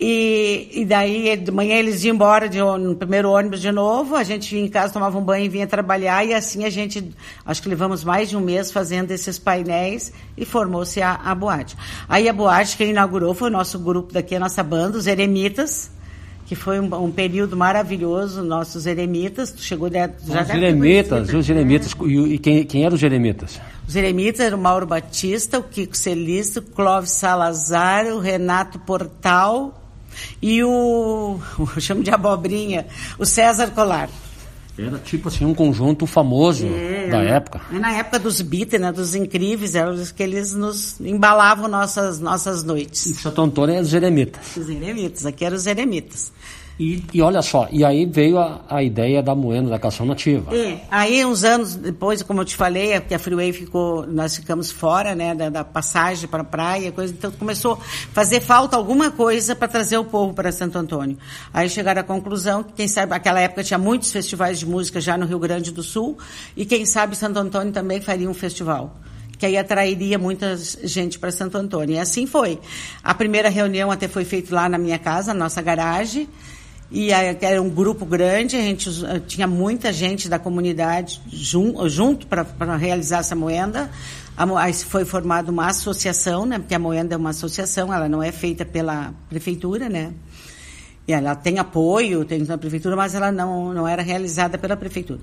E, 0.00 0.68
e 0.72 0.84
daí, 0.84 1.36
de 1.36 1.50
manhã 1.50 1.74
eles 1.74 2.04
iam 2.04 2.14
embora 2.14 2.48
de, 2.48 2.58
no 2.58 2.94
primeiro 2.94 3.30
ônibus 3.30 3.60
de 3.60 3.72
novo, 3.72 4.14
a 4.14 4.22
gente 4.22 4.54
ia 4.54 4.62
em 4.62 4.68
casa, 4.68 4.92
tomava 4.92 5.18
um 5.18 5.22
banho 5.22 5.44
e 5.44 5.48
vinha 5.48 5.66
trabalhar, 5.66 6.24
e 6.24 6.32
assim 6.32 6.64
a 6.64 6.70
gente, 6.70 7.10
acho 7.44 7.60
que 7.60 7.68
levamos 7.68 8.04
mais 8.04 8.28
de 8.28 8.36
um 8.36 8.40
mês 8.40 8.70
fazendo 8.70 9.10
esses 9.10 9.40
painéis 9.40 10.12
e 10.36 10.44
formou-se 10.44 11.02
a, 11.02 11.14
a 11.14 11.34
boate. 11.34 11.76
Aí 12.08 12.28
a 12.28 12.32
boate, 12.32 12.76
quem 12.76 12.90
inaugurou 12.90 13.34
foi 13.34 13.48
o 13.48 13.52
nosso 13.52 13.76
grupo 13.76 14.12
daqui, 14.12 14.36
a 14.36 14.40
nossa 14.40 14.62
banda, 14.62 14.96
os 14.96 15.08
Eremitas, 15.08 15.90
que 16.46 16.54
foi 16.54 16.78
um, 16.78 16.94
um 16.94 17.10
período 17.10 17.56
maravilhoso, 17.56 18.40
nossos 18.44 18.86
Eremitas, 18.86 19.52
chegou 19.58 19.90
de, 19.90 19.98
já 19.98 20.42
Os 20.42 20.50
Eremitas, 20.50 21.34
os 21.34 21.50
Eremitas, 21.50 21.92
e, 22.06 22.34
e 22.34 22.38
quem, 22.38 22.64
quem 22.64 22.84
eram 22.84 22.94
os 22.94 23.02
Eremitas? 23.02 23.60
Os 23.86 23.96
Eremitas 23.96 24.40
eram 24.40 24.58
o 24.58 24.60
Mauro 24.60 24.86
Batista, 24.86 25.58
o 25.58 25.62
Kiko 25.64 25.96
Celista, 25.96 26.60
o 26.60 26.62
Clóvis 26.62 27.10
Salazar, 27.10 28.06
o 28.06 28.20
Renato 28.20 28.78
Portal, 28.78 29.74
e 30.40 30.62
o, 30.62 31.38
eu 31.76 31.80
chamo 31.80 32.02
de 32.02 32.10
abobrinha, 32.10 32.86
o 33.18 33.24
César 33.24 33.70
Colar. 33.70 34.08
Era 34.78 34.96
tipo 34.98 35.26
assim 35.26 35.44
um 35.44 35.52
conjunto 35.52 36.06
famoso 36.06 36.64
é, 36.68 37.08
da 37.08 37.20
época. 37.20 37.60
É 37.72 37.78
na 37.80 37.92
época 37.94 38.20
dos 38.20 38.40
Beatles, 38.40 38.80
né, 38.80 38.92
dos 38.92 39.12
incríveis, 39.16 39.74
eram 39.74 39.92
os 39.92 40.12
que 40.12 40.22
eles 40.22 40.54
nos 40.54 41.00
embalavam 41.00 41.66
nossas, 41.66 42.20
nossas 42.20 42.62
noites. 42.62 43.06
E 43.06 43.14
Santo 43.14 43.42
Antônio 43.42 43.74
é 43.74 43.80
os 43.80 43.92
eremitas. 43.92 44.56
Os 44.56 44.68
eremitas, 44.68 45.26
aqui 45.26 45.44
eram 45.44 45.56
os 45.56 45.66
eremitas. 45.66 46.32
E, 46.78 47.02
e, 47.12 47.20
olha 47.20 47.42
só, 47.42 47.66
e 47.72 47.84
aí 47.84 48.06
veio 48.06 48.38
a, 48.38 48.60
a 48.68 48.82
ideia 48.84 49.20
da 49.20 49.34
moenda 49.34 49.68
da 49.68 49.80
cação 49.80 50.06
nativa. 50.06 50.54
É, 50.56 50.78
aí 50.88 51.24
uns 51.24 51.42
anos 51.42 51.74
depois, 51.74 52.22
como 52.22 52.40
eu 52.40 52.44
te 52.44 52.54
falei, 52.54 52.92
é 52.92 53.00
que 53.00 53.12
a 53.12 53.18
Freeway 53.18 53.52
ficou, 53.52 54.06
nós 54.06 54.36
ficamos 54.36 54.70
fora, 54.70 55.12
né, 55.12 55.34
da, 55.34 55.48
da 55.48 55.64
passagem 55.64 56.28
para 56.28 56.42
a 56.42 56.44
praia, 56.44 56.92
coisa, 56.92 57.12
então 57.12 57.32
começou 57.32 57.72
a 57.72 57.78
fazer 58.12 58.40
falta 58.40 58.76
alguma 58.76 59.10
coisa 59.10 59.56
para 59.56 59.66
trazer 59.66 59.98
o 59.98 60.04
povo 60.04 60.32
para 60.34 60.52
Santo 60.52 60.78
Antônio. 60.78 61.18
Aí 61.52 61.68
chegaram 61.68 62.00
à 62.00 62.04
conclusão 62.04 62.62
que, 62.62 62.72
quem 62.74 62.86
sabe, 62.86 63.10
naquela 63.10 63.40
época 63.40 63.64
tinha 63.64 63.78
muitos 63.78 64.12
festivais 64.12 64.60
de 64.60 64.66
música 64.66 65.00
já 65.00 65.18
no 65.18 65.26
Rio 65.26 65.40
Grande 65.40 65.72
do 65.72 65.82
Sul, 65.82 66.16
e 66.56 66.64
quem 66.64 66.86
sabe 66.86 67.16
Santo 67.16 67.40
Antônio 67.40 67.72
também 67.72 68.00
faria 68.00 68.30
um 68.30 68.34
festival 68.34 68.94
que 69.36 69.46
aí 69.46 69.56
atrairia 69.56 70.18
muita 70.18 70.56
gente 70.82 71.16
para 71.16 71.30
Santo 71.30 71.56
Antônio. 71.56 71.94
E 71.94 71.98
assim 71.98 72.26
foi. 72.26 72.58
A 73.04 73.14
primeira 73.14 73.48
reunião 73.48 73.88
até 73.88 74.08
foi 74.08 74.24
feita 74.24 74.52
lá 74.52 74.68
na 74.68 74.76
minha 74.76 74.98
casa, 74.98 75.32
na 75.32 75.38
nossa 75.44 75.62
garagem, 75.62 76.28
e 76.90 77.10
era 77.12 77.60
um 77.60 77.68
grupo 77.68 78.06
grande, 78.06 78.56
a 78.56 78.62
gente 78.62 78.90
tinha 79.26 79.46
muita 79.46 79.92
gente 79.92 80.28
da 80.28 80.38
comunidade 80.38 81.20
jun, 81.26 81.86
junto 81.86 82.26
para 82.26 82.76
realizar 82.76 83.18
essa 83.18 83.34
moenda. 83.34 83.90
Aí 84.56 84.72
foi 84.72 85.04
formada 85.04 85.50
uma 85.50 85.66
associação, 85.66 86.46
né? 86.46 86.58
Porque 86.58 86.74
a 86.74 86.78
moenda 86.78 87.14
é 87.14 87.18
uma 87.18 87.30
associação, 87.30 87.92
ela 87.92 88.08
não 88.08 88.22
é 88.22 88.32
feita 88.32 88.64
pela 88.64 89.12
prefeitura, 89.28 89.88
né? 89.88 90.14
E 91.06 91.12
ela 91.12 91.34
tem 91.34 91.58
apoio, 91.58 92.24
tem 92.24 92.44
da 92.44 92.56
prefeitura, 92.56 92.94
mas 92.94 93.14
ela 93.14 93.32
não, 93.32 93.74
não 93.74 93.88
era 93.88 94.02
realizada 94.02 94.56
pela 94.56 94.76
prefeitura. 94.76 95.20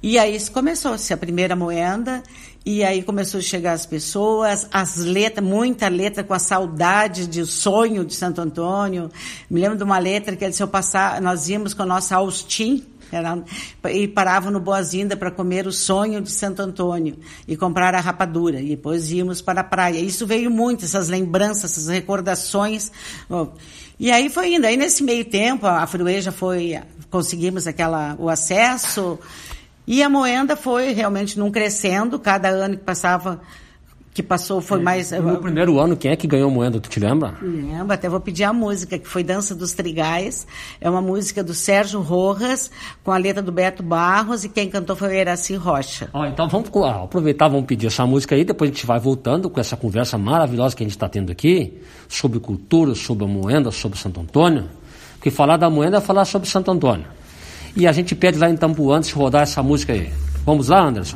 E 0.00 0.16
aí 0.16 0.38
começou-se 0.50 1.12
a 1.12 1.16
primeira 1.16 1.56
moenda, 1.56 2.22
e 2.64 2.84
aí 2.84 3.02
começou 3.02 3.38
a 3.38 3.42
chegar 3.42 3.72
as 3.72 3.84
pessoas, 3.84 4.68
as 4.70 4.98
letras, 4.98 5.44
muita 5.44 5.88
letra 5.88 6.22
com 6.22 6.32
a 6.32 6.38
saudade 6.38 7.26
de 7.26 7.44
sonho 7.44 8.04
de 8.04 8.14
Santo 8.14 8.40
Antônio. 8.40 9.10
Me 9.50 9.60
lembro 9.60 9.76
de 9.76 9.82
uma 9.82 9.98
letra 9.98 10.36
que 10.36 10.52
se 10.52 10.62
eu 10.62 10.68
passar, 10.68 11.20
nós 11.20 11.48
íamos 11.48 11.74
com 11.74 11.82
a 11.82 11.86
nossa 11.86 12.14
Austin, 12.14 12.86
era, 13.10 13.42
e 13.90 14.06
parava 14.06 14.52
no 14.52 14.60
Boazinda 14.60 15.16
para 15.16 15.32
comer 15.32 15.66
o 15.66 15.72
sonho 15.72 16.20
de 16.20 16.30
Santo 16.30 16.62
Antônio 16.62 17.16
e 17.48 17.56
comprar 17.56 17.92
a 17.94 18.00
rapadura. 18.00 18.60
E 18.60 18.68
depois 18.68 19.10
íamos 19.10 19.40
para 19.40 19.62
a 19.62 19.64
praia. 19.64 19.98
Isso 19.98 20.26
veio 20.26 20.50
muito, 20.50 20.84
essas 20.84 21.08
lembranças, 21.08 21.72
essas 21.72 21.88
recordações. 21.88 22.92
E 23.98 24.12
aí 24.12 24.28
foi 24.28 24.54
indo. 24.54 24.66
Aí 24.66 24.76
nesse 24.76 25.02
meio 25.02 25.24
tempo, 25.24 25.66
a 25.66 25.86
Frueja 25.86 26.30
foi, 26.30 26.78
conseguimos 27.10 27.66
aquela, 27.66 28.14
o 28.18 28.28
acesso 28.28 29.18
e 29.90 30.02
a 30.02 30.08
moenda 30.10 30.54
foi 30.54 30.92
realmente 30.92 31.38
num 31.38 31.50
crescendo, 31.50 32.18
cada 32.18 32.50
ano 32.50 32.76
que 32.76 32.84
passava 32.84 33.40
que 34.12 34.22
passou 34.22 34.60
foi 34.60 34.80
é, 34.80 34.82
mais. 34.82 35.12
No 35.12 35.38
primeiro 35.38 35.78
ano, 35.78 35.96
quem 35.96 36.10
é 36.10 36.16
que 36.16 36.26
ganhou 36.26 36.50
moenda? 36.50 36.78
Tu 36.78 36.90
te 36.90 37.00
lembra? 37.00 37.34
Lembro, 37.40 37.94
até 37.94 38.06
vou 38.06 38.20
pedir 38.20 38.44
a 38.44 38.52
música, 38.52 38.98
que 38.98 39.08
foi 39.08 39.24
Dança 39.24 39.54
dos 39.54 39.72
Trigais. 39.72 40.46
É 40.78 40.90
uma 40.90 41.00
música 41.00 41.42
do 41.42 41.54
Sérgio 41.54 42.02
Rojas, 42.02 42.70
com 43.02 43.12
a 43.12 43.16
letra 43.16 43.40
do 43.40 43.50
Beto 43.50 43.82
Barros, 43.82 44.44
e 44.44 44.50
quem 44.50 44.68
cantou 44.68 44.94
foi 44.94 45.08
o 45.08 45.12
Eraci 45.12 45.54
Rocha. 45.54 46.10
Ó, 46.12 46.26
então 46.26 46.48
vamos 46.48 46.68
ah, 46.84 47.04
aproveitar, 47.04 47.48
vamos 47.48 47.64
pedir 47.64 47.86
essa 47.86 48.04
música 48.04 48.34
aí, 48.34 48.44
depois 48.44 48.70
a 48.70 48.74
gente 48.74 48.84
vai 48.84 48.98
voltando 48.98 49.48
com 49.48 49.58
essa 49.58 49.76
conversa 49.76 50.18
maravilhosa 50.18 50.76
que 50.76 50.82
a 50.82 50.86
gente 50.86 50.96
está 50.96 51.08
tendo 51.08 51.32
aqui, 51.32 51.80
sobre 52.08 52.38
cultura, 52.40 52.94
sobre 52.94 53.24
a 53.24 53.28
moenda, 53.28 53.70
sobre 53.70 53.98
Santo 53.98 54.20
Antônio. 54.20 54.68
Porque 55.14 55.30
falar 55.30 55.56
da 55.56 55.70
moenda 55.70 55.96
é 55.96 56.00
falar 56.00 56.26
sobre 56.26 56.46
Santo 56.46 56.70
Antônio. 56.70 57.06
E 57.78 57.86
a 57.86 57.92
gente 57.92 58.12
pede 58.16 58.38
lá 58.38 58.50
em 58.50 58.56
Tambu 58.56 58.92
antes 58.92 59.12
rodar 59.12 59.42
essa 59.42 59.62
música 59.62 59.92
aí. 59.92 60.10
Vamos 60.44 60.66
lá, 60.66 60.80
Anderson? 60.80 61.14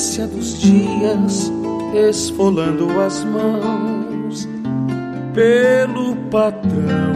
Constância 0.00 0.26
dos 0.26 0.58
dias, 0.58 1.52
esfolando 2.08 2.88
as 3.02 3.22
mãos 3.24 4.48
pelo 5.34 6.16
patrão, 6.30 7.12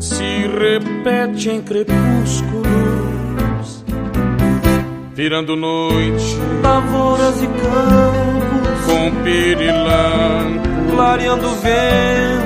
se 0.00 0.48
repete 0.58 1.48
em 1.48 1.62
crepúsculos, 1.62 2.64
virando 5.14 5.54
noite, 5.54 6.36
lavouras 6.60 7.40
e 7.40 7.46
campos, 7.46 8.84
com 8.86 9.22
pirilampo, 9.22 10.90
clareando 10.90 11.46
o 11.46 11.54
vento 11.54 12.42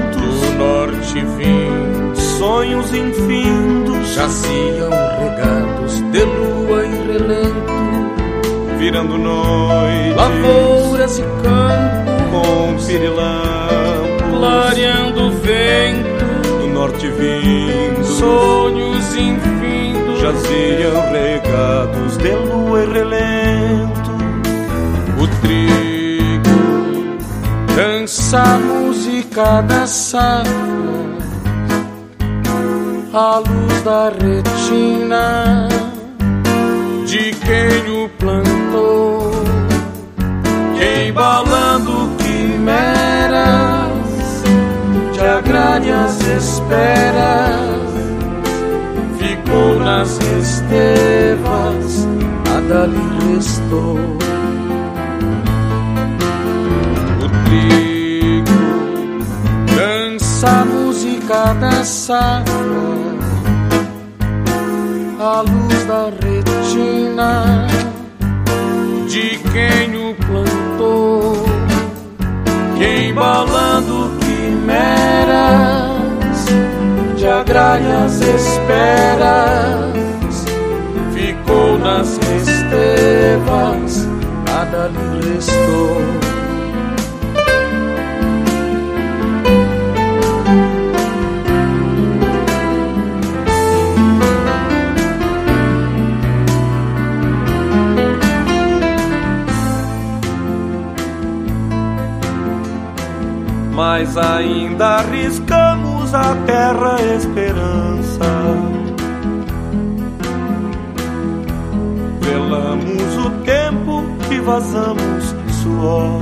norte 0.59 1.21
vim, 1.39 2.15
sonhos 2.39 2.93
infindos 2.93 4.15
jaziam 4.15 4.91
regados 5.19 6.01
de 6.13 6.25
lua 6.25 6.85
e 6.85 7.07
relento, 7.07 7.96
virando 8.87 9.19
noite, 9.19 10.15
lavouras 10.15 11.19
e 11.19 11.23
campos. 11.43 12.07
Com 12.31 12.87
pirilampo, 12.87 14.39
clareando 14.39 15.27
o 15.27 15.31
vento. 15.33 16.27
Do 16.61 16.69
norte 16.69 17.09
vindo, 17.09 18.05
sonhos 18.05 19.17
infindos. 19.17 20.21
Jaziam 20.21 21.11
regados 21.11 22.17
de 22.19 22.31
lua 22.31 22.85
e 22.85 22.93
relento, 22.93 24.11
o 25.21 25.27
trigo 25.41 26.57
dança 27.75 28.59
cada 29.35 29.87
safra, 29.87 30.51
a 33.13 33.39
luz 33.39 33.83
da 33.83 34.11
retina. 34.11 35.69
De 37.07 37.33
quem 37.33 38.05
o 38.05 38.09
plantou, 38.77 39.31
embalando 41.09 42.11
quimeras 42.19 43.93
de 45.13 45.21
agrade 45.21 45.91
esperas, 46.37 47.81
ficou 49.19 49.79
nas 49.81 50.19
estevas, 50.19 52.07
nada 52.47 52.87
lhe 52.87 53.35
restou. 53.35 53.99
O 57.23 57.29
trigo 57.45 58.61
dança 59.75 60.49
a 60.49 60.65
música 60.65 61.55
safra, 61.85 62.47
a 65.19 65.41
luz 65.41 65.85
da 65.87 66.11
retina 66.23 67.67
quem 69.53 69.97
o 69.97 70.15
plantou, 70.15 71.45
que 72.77 73.09
embalando 73.09 74.11
quimeras 74.21 75.97
de 77.17 77.27
agrárias 77.27 78.21
esperas, 78.21 79.95
ficou 81.15 81.79
nas 81.79 82.19
estevas, 82.19 84.07
nada 84.47 84.89
lhe 84.89 85.35
restou. 85.35 86.26
Ainda 104.47 104.99
arriscamos 104.99 106.15
a 106.15 106.35
terra 106.47 106.97
esperança. 107.17 108.25
Velamos 112.21 113.17
o 113.27 113.31
tempo 113.45 114.05
e 114.31 114.39
vazamos 114.41 115.35
suor. 115.63 116.21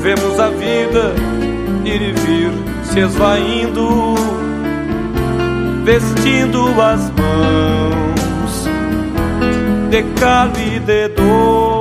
Vemos 0.00 0.38
a 0.38 0.48
vida 0.50 1.14
ir 1.84 2.02
e 2.02 2.12
vir 2.12 2.52
se 2.84 3.00
esvaindo, 3.00 4.14
vestindo 5.84 6.80
as 6.80 7.10
mãos 7.10 8.68
de 9.90 10.02
cal 10.20 10.50
e 10.58 10.78
de 10.78 11.08
dor 11.08 11.73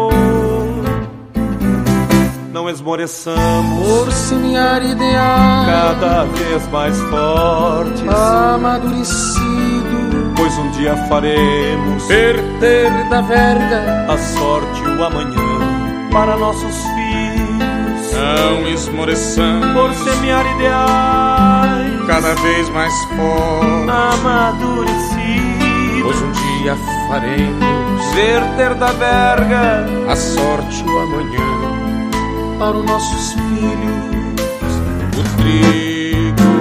esmoreçamos 2.74 3.88
por 3.88 4.12
semear 4.12 4.84
ideal 4.84 5.66
cada 5.66 6.26
vez 6.26 6.68
mais 6.72 7.00
fortes, 7.02 8.10
amadurecido, 8.10 10.34
pois 10.36 10.58
um 10.58 10.72
dia 10.72 10.98
faremos 11.08 12.04
perder 12.06 12.92
da 13.10 13.22
verga 13.22 14.12
a 14.12 14.18
sorte 14.18 14.82
o 14.82 15.04
amanhã 15.04 16.10
para 16.12 16.36
nossos 16.36 16.76
filhos. 16.76 18.12
Não 18.14 18.68
esmoreçamos 18.68 19.72
por 19.74 19.94
semear 19.94 20.44
ideais 20.56 22.08
cada 22.08 22.34
vez 22.34 22.70
mais 22.70 22.94
fortes, 23.06 23.90
amadurecidos, 23.90 26.02
pois 26.02 26.20
um 26.22 26.32
dia 26.32 26.76
faremos 27.08 28.06
verter 28.16 28.74
da 28.76 28.92
verga 28.92 29.86
a 30.10 30.16
sorte 30.16 30.84
o 30.84 31.00
amanhã 31.00 31.73
para 32.58 32.78
os 32.78 32.86
nossos 32.86 33.34
filhos. 33.34 34.14
O 35.18 35.24
trigo 35.38 36.54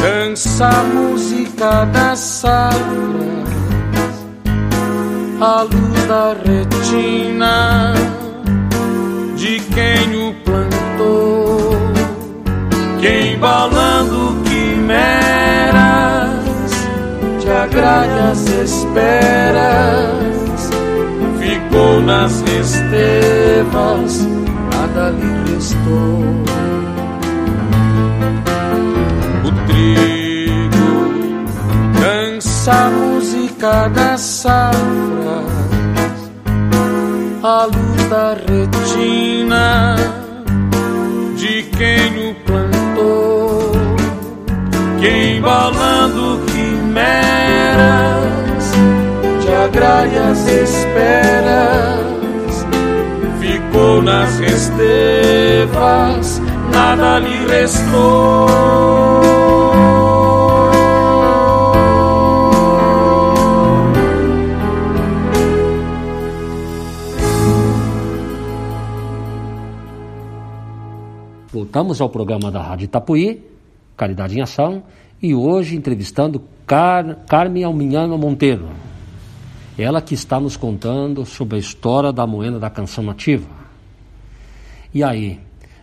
dança 0.00 0.68
a 0.68 0.82
música 0.84 1.84
das 1.86 2.18
safras, 2.18 2.76
a 5.40 5.62
luz 5.62 6.04
da 6.06 6.34
retina 6.44 7.94
de 9.36 9.60
quem 9.60 10.28
o 10.28 10.34
plantou, 10.44 11.76
que 13.00 13.34
embalando 13.34 14.42
quimeras 14.44 15.76
de 17.40 17.50
agrárias 17.50 18.46
esperas, 18.48 19.06
ficou 21.38 22.00
nas 22.00 22.42
estevas 22.42 24.35
nada 24.96 25.10
lhe 25.10 25.52
restou. 25.52 26.24
O 29.44 29.50
trigo 29.66 30.92
dança 32.00 32.72
a 32.72 32.90
música 32.90 33.88
das 33.88 34.20
safras, 34.20 35.44
a 37.42 37.64
luz 37.66 38.08
da 38.08 38.34
retina 38.34 39.96
de 41.36 41.62
quem 41.76 42.30
o 42.30 42.34
plantou, 42.46 43.72
que 44.98 45.36
embalando 45.36 46.40
quimeras 46.46 47.84
de 49.42 49.52
agrárias 49.52 50.48
esperas 50.48 52.05
nas 54.02 54.38
estevas, 54.40 56.40
nada 56.72 57.18
lhe 57.18 57.46
restou. 57.46 58.46
Voltamos 71.52 72.00
ao 72.00 72.08
programa 72.08 72.50
da 72.50 72.62
Rádio 72.62 72.84
Itapuí, 72.84 73.42
Caridade 73.96 74.38
em 74.38 74.42
Ação, 74.42 74.82
e 75.22 75.34
hoje 75.34 75.74
entrevistando 75.74 76.42
Car 76.66 77.16
Carmen 77.26 77.64
Alminhano 77.64 78.18
Monteiro. 78.18 78.68
Ela 79.78 80.00
que 80.00 80.14
está 80.14 80.40
nos 80.40 80.56
contando 80.56 81.26
sobre 81.26 81.56
a 81.56 81.58
história 81.58 82.12
da 82.12 82.26
moeda 82.26 82.58
da 82.58 82.70
canção 82.70 83.04
nativa. 83.04 83.65
E 84.96 85.02
aí, 85.02 85.38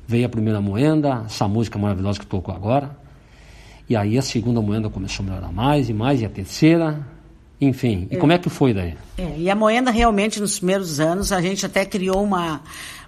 veio 0.08 0.26
a 0.26 0.30
primeira 0.30 0.60
moeda, 0.60 1.22
essa 1.28 1.48
música 1.48 1.78
maravilhosa 1.78 2.18
que 2.18 2.26
tocou 2.26 2.52
agora. 2.52 2.98
E 3.88 3.96
aí 3.96 4.18
a 4.18 4.24
segunda 4.24 4.60
moeda 4.60 4.90
começou 4.90 5.24
a 5.24 5.30
melhorar 5.30 5.52
mais 5.52 5.88
e 5.88 5.94
mais, 5.94 6.20
e 6.20 6.26
a 6.26 6.30
terceira. 6.30 7.08
Enfim, 7.62 8.08
e 8.10 8.16
é. 8.16 8.18
como 8.18 8.32
é 8.32 8.40
que 8.40 8.50
foi 8.50 8.74
daí? 8.74 8.96
É, 9.16 9.36
e 9.38 9.52
a 9.52 9.56
moeda 9.56 9.92
realmente 9.92 10.42
nos 10.42 10.58
primeiros 10.58 11.00
anos, 11.00 11.32
a 11.32 11.40
gente 11.42 11.64
até 11.64 11.86
criou 11.86 12.24
uma, 12.24 12.64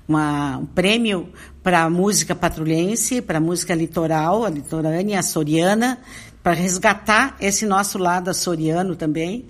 uma, 0.07 0.57
um 0.57 0.67
prêmio 0.67 1.27
para 1.63 1.81
a 1.81 1.89
música 1.89 2.35
patrulhense, 2.35 3.19
para 3.19 3.39
a 3.39 3.41
música 3.41 3.73
litoral, 3.73 4.45
a 4.45 4.49
litorânea, 4.51 5.17
a 5.17 5.23
soriana, 5.23 5.97
para 6.43 6.53
resgatar 6.53 7.35
esse 7.41 7.65
nosso 7.65 7.97
lado 7.97 8.29
açoriano 8.29 8.95
também. 8.95 9.47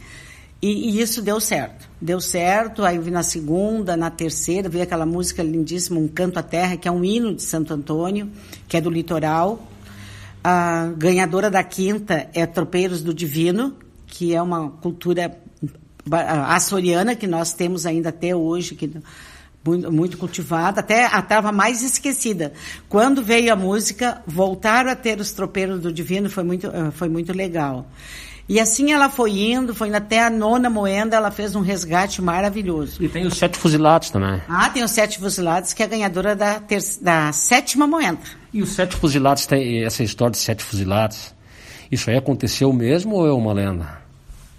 E, 0.65 0.89
e, 0.89 0.99
isso 0.99 1.21
deu 1.21 1.39
certo. 1.39 1.87
Deu 2.01 2.19
certo, 2.19 2.83
aí 2.83 2.97
vi 2.97 3.11
na 3.11 3.21
segunda, 3.21 3.95
na 3.95 4.09
terceira, 4.09 4.67
vi 4.67 4.81
aquela 4.81 5.05
música 5.05 5.43
lindíssima, 5.43 5.99
Um 5.99 6.07
Canto 6.07 6.39
à 6.39 6.41
Terra, 6.41 6.75
que 6.75 6.87
é 6.87 6.91
um 6.91 7.05
hino 7.05 7.35
de 7.35 7.43
Santo 7.43 7.71
Antônio, 7.71 8.31
que 8.67 8.75
é 8.75 8.81
do 8.81 8.89
litoral. 8.89 9.61
A 10.43 10.91
ganhadora 10.97 11.51
da 11.51 11.63
quinta 11.63 12.27
é 12.33 12.47
Tropeiros 12.47 13.03
do 13.03 13.13
Divino, 13.13 13.75
que 14.07 14.33
é 14.33 14.41
uma 14.41 14.71
cultura 14.71 15.37
açoriana 16.47 17.13
que 17.15 17.27
nós 17.27 17.53
temos 17.53 17.85
ainda 17.85 18.09
até 18.09 18.35
hoje, 18.35 18.73
que 18.73 18.91
muito, 19.63 19.91
muito 19.91 20.17
cultivada, 20.17 20.79
até 20.79 21.05
estava 21.05 21.51
mais 21.51 21.83
esquecida. 21.83 22.53
Quando 22.89 23.21
veio 23.21 23.53
a 23.53 23.55
música, 23.55 24.23
voltaram 24.25 24.89
a 24.89 24.95
ter 24.95 25.19
os 25.19 25.31
tropeiros 25.31 25.79
do 25.79 25.93
Divino, 25.93 26.27
foi 26.27 26.43
muito, 26.43 26.71
foi 26.93 27.07
muito 27.07 27.31
legal. 27.33 27.85
E 28.47 28.59
assim 28.59 28.93
ela 28.93 29.09
foi 29.09 29.31
indo, 29.31 29.73
foi 29.73 29.87
indo 29.87 29.97
até 29.97 30.21
a 30.21 30.29
nona 30.29 30.69
moenda, 30.69 31.17
ela 31.17 31.31
fez 31.31 31.55
um 31.55 31.61
resgate 31.61 32.21
maravilhoso. 32.21 33.03
E 33.03 33.09
tem 33.09 33.25
os 33.25 33.37
sete 33.37 33.57
fuzilados 33.57 34.11
também. 34.11 34.39
Ah, 34.47 34.69
tem 34.69 34.83
os 34.83 34.91
sete 34.91 35.17
fuzilados, 35.17 35.73
que 35.73 35.81
é 35.81 35.85
a 35.85 35.89
ganhadora 35.89 36.35
da, 36.35 36.61
da 37.01 37.31
sétima 37.31 37.87
moenda. 37.87 38.19
E 38.53 38.61
os 38.61 38.69
sete 38.69 38.95
fuzilados, 38.95 39.47
tem 39.47 39.83
essa 39.83 40.03
história 40.03 40.31
de 40.31 40.37
sete 40.37 40.63
fuzilados, 40.63 41.33
isso 41.91 42.09
aí 42.09 42.17
aconteceu 42.17 42.71
mesmo 42.71 43.15
ou 43.15 43.27
é 43.27 43.33
uma 43.33 43.51
lenda? 43.51 44.04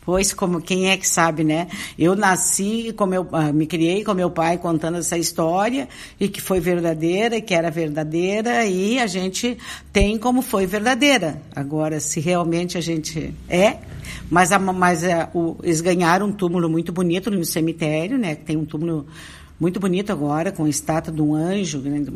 Pois, 0.06 0.32
como 0.32 0.62
quem 0.62 0.88
é 0.88 0.96
que 0.96 1.06
sabe, 1.06 1.42
né? 1.42 1.66
Eu 1.98 2.14
nasci, 2.14 2.94
com 2.96 3.06
meu, 3.06 3.26
ah, 3.32 3.52
me 3.52 3.66
criei 3.66 4.04
com 4.04 4.14
meu 4.14 4.30
pai 4.30 4.56
contando 4.56 4.98
essa 4.98 5.18
história 5.18 5.88
e 6.20 6.28
que 6.28 6.40
foi 6.40 6.60
verdadeira, 6.60 7.40
que 7.40 7.52
era 7.52 7.72
verdadeira 7.72 8.64
e 8.64 9.00
a 9.00 9.08
gente 9.08 9.58
tem 9.92 10.16
como 10.16 10.42
foi 10.42 10.64
verdadeira. 10.64 11.42
Agora, 11.56 11.98
se 11.98 12.20
realmente 12.20 12.78
a 12.78 12.80
gente 12.80 13.34
é, 13.48 13.78
mas, 14.30 14.52
a, 14.52 14.60
mas 14.60 15.02
a, 15.02 15.28
o, 15.34 15.56
eles 15.60 15.80
ganharam 15.80 16.26
um 16.26 16.32
túmulo 16.32 16.68
muito 16.70 16.92
bonito 16.92 17.28
no 17.28 17.44
cemitério, 17.44 18.16
né? 18.16 18.36
Tem 18.36 18.56
um 18.56 18.64
túmulo 18.64 19.08
muito 19.58 19.80
bonito 19.80 20.12
agora 20.12 20.52
com 20.52 20.66
a 20.66 20.68
estátua 20.68 21.12
de 21.12 21.20
um 21.20 21.34
anjo, 21.34 21.80
né? 21.80 22.06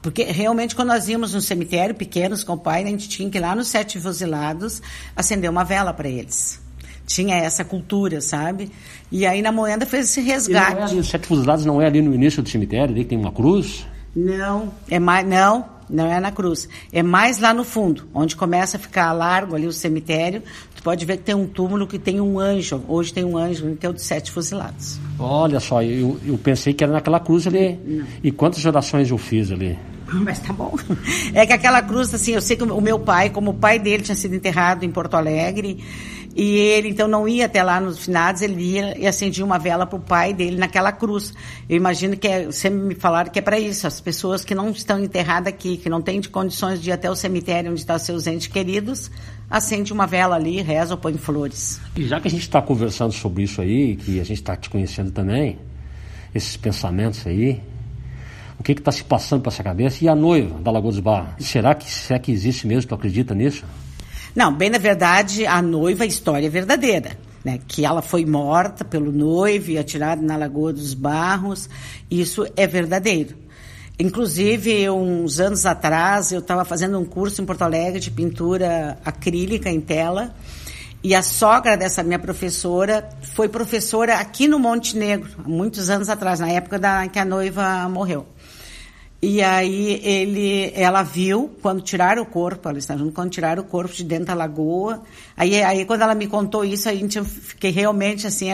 Porque 0.00 0.24
realmente 0.24 0.74
quando 0.74 0.88
nós 0.88 1.06
íamos 1.06 1.34
no 1.34 1.40
cemitério, 1.42 1.94
pequenos, 1.94 2.42
com 2.42 2.54
o 2.54 2.58
pai, 2.58 2.82
a 2.82 2.86
gente 2.86 3.10
tinha 3.10 3.28
que 3.28 3.36
ir 3.36 3.42
lá 3.42 3.54
nos 3.54 3.68
sete 3.68 4.00
fuzilados 4.00 4.80
acender 5.14 5.50
uma 5.50 5.64
vela 5.64 5.92
para 5.92 6.08
eles. 6.08 6.69
Tinha 7.10 7.34
essa 7.34 7.64
cultura, 7.64 8.20
sabe? 8.20 8.70
E 9.10 9.26
aí 9.26 9.42
na 9.42 9.50
Moenda 9.50 9.84
fez 9.84 10.04
esse 10.04 10.20
resgate. 10.20 10.70
E 10.70 10.74
não 10.76 10.80
é 10.80 10.84
ali, 10.84 11.00
os 11.00 11.08
sete 11.08 11.26
fuzilados 11.26 11.64
não 11.64 11.82
é 11.82 11.86
ali 11.86 12.00
no 12.00 12.14
início 12.14 12.40
do 12.40 12.48
cemitério, 12.48 12.94
ali 12.94 13.02
que 13.02 13.10
tem 13.10 13.18
uma 13.18 13.32
cruz? 13.32 13.84
Não, 14.14 14.72
é 14.88 15.00
mais. 15.00 15.26
Não, 15.26 15.64
não 15.88 16.06
é 16.06 16.20
na 16.20 16.30
cruz. 16.30 16.68
É 16.92 17.02
mais 17.02 17.40
lá 17.40 17.52
no 17.52 17.64
fundo, 17.64 18.06
onde 18.14 18.36
começa 18.36 18.76
a 18.76 18.80
ficar 18.80 19.12
largo 19.12 19.56
ali 19.56 19.66
o 19.66 19.72
cemitério. 19.72 20.40
Tu 20.76 20.84
pode 20.84 21.04
ver 21.04 21.16
que 21.16 21.24
tem 21.24 21.34
um 21.34 21.48
túmulo 21.48 21.84
que 21.84 21.98
tem 21.98 22.20
um 22.20 22.38
anjo. 22.38 22.80
Hoje 22.86 23.12
tem 23.12 23.24
um 23.24 23.36
anjo, 23.36 23.74
que 23.74 23.84
é 23.84 23.88
o 23.88 23.92
dos 23.92 24.04
sete 24.04 24.30
fuzilados. 24.30 25.00
Olha 25.18 25.58
só, 25.58 25.82
eu, 25.82 26.16
eu 26.24 26.38
pensei 26.38 26.72
que 26.72 26.84
era 26.84 26.92
naquela 26.92 27.18
cruz 27.18 27.44
ali. 27.44 27.76
Não. 27.84 28.06
E 28.22 28.30
quantas 28.30 28.64
orações 28.64 29.10
eu 29.10 29.18
fiz 29.18 29.50
ali? 29.50 29.76
Mas 30.12 30.38
tá 30.38 30.52
bom. 30.52 30.76
É 31.34 31.46
que 31.46 31.52
aquela 31.52 31.82
cruz, 31.82 32.12
assim, 32.14 32.32
eu 32.32 32.40
sei 32.40 32.56
que 32.56 32.64
o 32.64 32.80
meu 32.80 32.98
pai, 32.98 33.30
como 33.30 33.50
o 33.50 33.54
pai 33.54 33.78
dele 33.78 34.02
tinha 34.02 34.16
sido 34.16 34.34
enterrado 34.34 34.84
em 34.84 34.90
Porto 34.90 35.14
Alegre, 35.14 35.82
e 36.34 36.56
ele 36.56 36.88
então 36.88 37.08
não 37.08 37.26
ia 37.26 37.46
até 37.46 37.62
lá 37.62 37.80
nos 37.80 37.98
finados, 37.98 38.40
ele 38.42 38.62
ia 38.62 38.98
e 38.98 39.06
acendia 39.06 39.44
uma 39.44 39.58
vela 39.58 39.84
para 39.86 39.96
o 39.96 40.00
pai 40.00 40.32
dele 40.32 40.56
naquela 40.56 40.92
cruz. 40.92 41.34
Eu 41.68 41.76
imagino 41.76 42.16
que 42.16 42.28
é, 42.28 42.50
sempre 42.52 42.78
me 42.78 42.94
falaram 42.94 43.30
que 43.30 43.38
é 43.38 43.42
para 43.42 43.58
isso, 43.58 43.86
as 43.86 44.00
pessoas 44.00 44.44
que 44.44 44.54
não 44.54 44.70
estão 44.70 45.02
enterradas 45.02 45.52
aqui, 45.52 45.76
que 45.76 45.88
não 45.88 46.00
têm 46.00 46.20
condições 46.22 46.80
de 46.80 46.90
ir 46.90 46.92
até 46.92 47.10
o 47.10 47.16
cemitério 47.16 47.70
onde 47.70 47.80
estão 47.80 47.98
seus 47.98 48.26
entes 48.26 48.46
queridos, 48.46 49.10
acende 49.48 49.92
uma 49.92 50.06
vela 50.06 50.36
ali, 50.36 50.62
reza 50.62 50.94
ou 50.94 50.98
põe 50.98 51.14
flores. 51.14 51.80
E 51.96 52.06
já 52.06 52.20
que 52.20 52.28
a 52.28 52.30
gente 52.30 52.42
está 52.42 52.62
conversando 52.62 53.12
sobre 53.12 53.42
isso 53.42 53.60
aí, 53.60 53.96
que 53.96 54.20
a 54.20 54.24
gente 54.24 54.40
está 54.40 54.56
te 54.56 54.70
conhecendo 54.70 55.10
também, 55.10 55.58
esses 56.32 56.56
pensamentos 56.56 57.26
aí, 57.26 57.60
o 58.58 58.62
que 58.62 58.72
está 58.72 58.92
se 58.92 59.02
passando 59.02 59.40
para 59.40 59.50
essa 59.50 59.64
cabeça? 59.64 60.04
E 60.04 60.08
a 60.08 60.14
noiva 60.14 60.60
da 60.60 60.70
Lagoa 60.70 60.92
dos 60.92 61.00
Barros? 61.00 61.30
Será 61.38 61.74
que, 61.74 61.90
será 61.90 62.18
que 62.18 62.30
existe 62.30 62.66
mesmo? 62.66 62.88
Tu 62.88 62.94
acredita 62.94 63.34
nisso? 63.34 63.64
Não, 64.34 64.52
bem 64.52 64.70
na 64.70 64.78
verdade, 64.78 65.46
a 65.46 65.60
noiva, 65.60 66.04
a 66.04 66.06
história 66.06 66.46
é 66.46 66.50
verdadeira. 66.50 67.18
Né, 67.42 67.58
que 67.66 67.86
ela 67.86 68.02
foi 68.02 68.26
morta 68.26 68.84
pelo 68.84 69.10
noivo 69.10 69.70
e 69.70 69.78
atirada 69.78 70.20
na 70.20 70.36
Lagoa 70.36 70.74
dos 70.74 70.92
Barros. 70.92 71.70
Isso 72.10 72.46
é 72.54 72.66
verdadeiro. 72.66 73.34
Inclusive, 73.98 74.90
uns 74.90 75.40
anos 75.40 75.64
atrás, 75.64 76.32
eu 76.32 76.40
estava 76.40 76.64
fazendo 76.64 76.98
um 76.98 77.04
curso 77.04 77.40
em 77.40 77.46
Porto 77.46 77.62
Alegre 77.62 77.98
de 77.98 78.10
pintura 78.10 78.98
acrílica 79.04 79.70
em 79.70 79.80
tela. 79.80 80.34
E 81.02 81.14
a 81.14 81.22
sogra 81.22 81.78
dessa 81.78 82.02
minha 82.02 82.18
professora 82.18 83.08
foi 83.34 83.48
professora 83.48 84.16
aqui 84.16 84.46
no 84.46 84.58
Monte 84.58 84.96
Negro, 84.96 85.30
há 85.38 85.48
muitos 85.48 85.88
anos 85.88 86.10
atrás, 86.10 86.40
na 86.40 86.50
época 86.50 86.78
da, 86.78 87.08
que 87.08 87.18
a 87.18 87.24
noiva 87.24 87.88
morreu. 87.88 88.26
E 89.22 89.42
aí 89.42 90.00
ele, 90.02 90.72
ela 90.74 91.02
viu 91.02 91.54
quando 91.60 91.82
tiraram 91.82 92.22
o 92.22 92.26
corpo, 92.26 92.66
ela 92.66 92.78
está 92.78 92.96
junto, 92.96 93.12
quando 93.12 93.30
tiraram 93.30 93.62
o 93.62 93.66
corpo 93.66 93.92
de 93.92 94.02
dentro 94.02 94.26
da 94.26 94.34
lagoa. 94.34 95.02
Aí, 95.36 95.62
aí 95.62 95.84
quando 95.84 96.00
ela 96.00 96.14
me 96.14 96.26
contou 96.26 96.64
isso, 96.64 96.88
a 96.88 96.94
gente 96.94 97.22
fiquei 97.22 97.70
realmente 97.70 98.26
assim, 98.26 98.46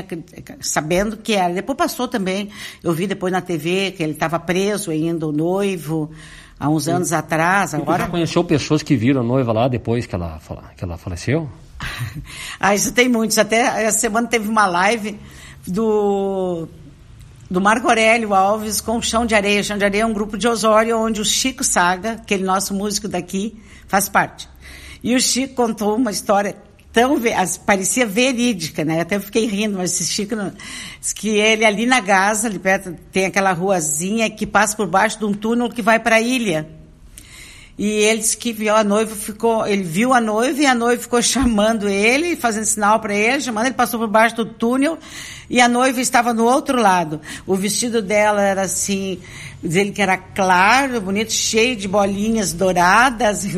sabendo 0.61 1.17
que 1.19 1.35
era. 1.35 1.55
Depois 1.55 1.79
passou 1.79 2.09
também, 2.09 2.51
eu 2.83 2.93
vi 2.93 3.07
depois 3.07 3.33
na 3.33 3.41
TV 3.41 3.93
que 3.93 4.03
ele 4.03 4.13
estava 4.13 4.41
preso 4.41 4.91
ainda, 4.91 5.29
o 5.29 5.33
noivo, 5.33 6.11
há 6.59 6.69
uns 6.69 6.89
anos 6.89 7.13
atrás. 7.13 7.73
Agora... 7.73 7.99
Você 7.99 8.05
já 8.07 8.11
conheceu 8.11 8.43
pessoas 8.43 8.83
que 8.83 8.97
viram 8.97 9.21
a 9.21 9.25
noiva 9.25 9.53
lá 9.53 9.69
depois 9.69 10.05
que 10.05 10.17
ela, 10.17 10.41
que 10.77 10.83
ela 10.83 10.99
faleceu? 10.99 11.49
ah, 12.59 12.75
isso 12.75 12.93
tem 12.93 13.09
muitos. 13.09 13.39
Até 13.39 13.85
essa 13.85 14.01
semana 14.01 14.27
teve 14.27 14.49
uma 14.49 14.67
live 14.67 15.17
do 15.65 16.67
do 17.51 17.61
Marco 17.61 17.89
Aurélio 17.89 18.35
Alves 18.35 18.81
com 18.81 19.01
Chão 19.01 19.25
de 19.25 19.35
Areia. 19.35 19.63
Chão 19.63 19.79
de 19.79 19.85
Areia 19.85 20.03
é 20.03 20.07
um 20.07 20.13
grupo 20.13 20.37
de 20.37 20.49
Osório 20.49 20.99
onde 20.99 21.21
o 21.21 21.25
Chico 21.25 21.63
Saga, 21.63 22.13
aquele 22.13 22.45
nosso 22.45 22.75
músico 22.75 23.09
daqui, 23.09 23.57
faz 23.87 24.09
parte. 24.09 24.49
E 25.03 25.15
o 25.15 25.21
Chico 25.21 25.55
contou 25.55 25.97
uma 25.97 26.11
história 26.11 26.57
tão 26.93 27.21
parecia 27.67 28.07
verídica, 28.07 28.85
né? 28.85 29.03
Até 29.03 29.21
fiquei 29.21 29.47
rindo, 29.47 29.77
mas 29.77 29.93
esse 29.93 30.11
Chico 30.11 30.35
não, 30.35 30.51
que 31.15 31.29
ele 31.29 31.65
ali 31.65 31.87
na 31.87 32.01
Gaza, 32.01 32.49
ali 32.49 32.59
perto 32.59 32.97
tem 33.13 33.27
aquela 33.27 33.53
ruazinha 33.53 34.29
que 34.31 34.47
passa 34.47 34.75
por 34.77 34.87
baixo 34.87 35.19
de 35.19 35.27
um 35.27 35.33
túnel 35.33 35.69
que 35.69 35.83
vai 35.83 36.01
para 36.01 36.17
a 36.17 36.21
ilha. 36.21 36.76
E 37.79 37.87
ele 37.87 38.21
disse 38.21 38.37
que 38.39 38.55
viu 38.55 38.75
a 38.75 38.83
noiva, 38.83 39.15
ficou, 39.15 39.67
ele 39.67 39.83
viu 39.83 40.15
a 40.15 40.21
noiva 40.21 40.63
e 40.63 40.67
a 40.67 40.75
noiva 40.75 41.03
ficou 41.03 41.21
chamando 41.21 41.87
ele, 41.87 42.35
fazendo 42.35 42.65
sinal 42.65 43.01
para 43.01 43.15
ele, 43.15 43.43
chamando, 43.43 43.67
ele 43.67 43.75
passou 43.75 44.01
por 44.01 44.09
baixo 44.09 44.37
do 44.37 44.47
túnel 44.47 44.99
e 45.51 45.61
a 45.61 45.69
noiva 45.69 46.01
estava 46.01 46.33
no 46.33 46.45
outro 46.45 46.81
lado. 46.81 47.21
O 47.47 47.55
vestido 47.55 48.01
dela 48.01 48.41
era 48.41 48.63
assim, 48.63 49.21
ele 49.63 49.93
que 49.93 50.01
era 50.01 50.17
claro, 50.17 51.03
bonito, 51.03 51.33
cheio 51.33 51.77
de 51.77 51.87
bolinhas 51.87 52.53
douradas. 52.53 53.47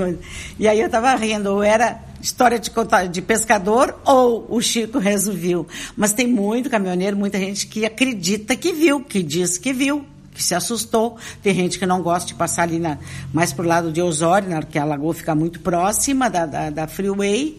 E 0.58 0.66
aí 0.66 0.80
eu 0.80 0.86
estava 0.86 1.14
rindo, 1.14 1.52
ou 1.52 1.62
era 1.62 2.00
história 2.20 2.58
de, 2.58 2.70
de 3.12 3.22
pescador 3.22 3.96
ou 4.04 4.46
o 4.48 4.60
Chico 4.60 4.98
resolveu. 4.98 5.68
Mas 5.96 6.12
tem 6.12 6.26
muito 6.26 6.68
caminhoneiro, 6.68 7.16
muita 7.16 7.38
gente 7.38 7.68
que 7.68 7.86
acredita 7.86 8.56
que 8.56 8.72
viu, 8.72 9.00
que 9.00 9.22
diz 9.22 9.56
que 9.56 9.72
viu 9.72 10.04
que 10.38 10.44
se 10.44 10.54
assustou. 10.54 11.16
Tem 11.42 11.52
gente 11.52 11.80
que 11.80 11.84
não 11.84 12.00
gosta 12.00 12.28
de 12.28 12.34
passar 12.34 12.62
ali 12.62 12.78
na, 12.78 12.96
mais 13.34 13.52
pro 13.52 13.66
lado 13.66 13.90
de 13.90 14.00
Osório, 14.00 14.48
né, 14.48 14.62
que 14.62 14.78
a 14.78 14.84
lagoa 14.84 15.12
fica 15.12 15.34
muito 15.34 15.58
próxima 15.58 16.30
da, 16.30 16.46
da, 16.46 16.70
da 16.70 16.86
freeway, 16.86 17.58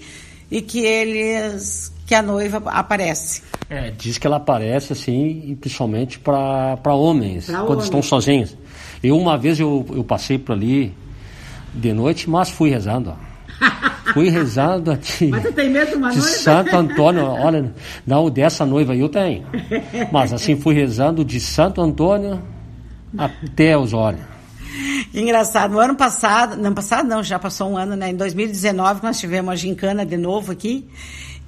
e 0.49 0.61
que 0.61 0.79
eles 0.79 1.91
que 2.07 2.15
a 2.15 2.23
noiva 2.23 2.63
aparece. 2.71 3.43
É, 3.69 3.91
diz 3.91 4.17
que 4.17 4.25
ela 4.25 4.37
aparece 4.37 4.93
assim, 4.93 5.55
principalmente 5.59 6.17
para 6.17 6.95
homens, 6.95 7.45
pra 7.45 7.57
quando 7.57 7.69
homens. 7.69 7.83
estão 7.83 8.01
sozinhos. 8.01 8.57
Eu 9.03 9.15
uma 9.15 9.37
vez 9.37 9.59
eu, 9.59 9.85
eu 9.91 10.03
passei 10.03 10.39
por 10.39 10.53
ali 10.53 10.95
de 11.71 11.93
noite, 11.93 12.27
mas 12.27 12.49
fui 12.49 12.69
rezando. 12.69 13.15
Fui 14.13 14.27
rezando 14.27 14.97
de, 14.97 15.27
Mas 15.27 15.43
tu 15.43 15.53
tem 15.53 15.69
medo 15.69 15.91
de 15.91 15.95
uma 15.97 16.09
de 16.09 16.17
noiva? 16.17 16.33
Santo 16.33 16.75
Antônio. 16.75 17.25
Olha, 17.25 17.71
não, 18.07 18.27
dessa 18.27 18.65
noiva 18.65 18.93
aí 18.93 19.01
eu 19.01 19.09
tenho. 19.09 19.45
Mas 20.11 20.33
assim, 20.33 20.59
fui 20.59 20.73
rezando 20.73 21.23
de 21.23 21.39
Santo 21.39 21.79
Antônio 21.79 22.41
até 23.17 23.77
Osório. 23.77 24.19
Engraçado. 25.13 25.71
No 25.71 25.79
ano 25.79 25.95
passado, 25.95 26.55
não 26.55 26.73
passado 26.73 27.07
não, 27.07 27.23
já 27.23 27.39
passou 27.39 27.71
um 27.71 27.77
ano, 27.77 27.95
né? 27.95 28.09
Em 28.09 28.15
2019 28.15 29.01
nós 29.03 29.19
tivemos 29.19 29.51
a 29.51 29.55
gincana 29.55 30.05
de 30.05 30.17
novo 30.17 30.51
aqui. 30.51 30.87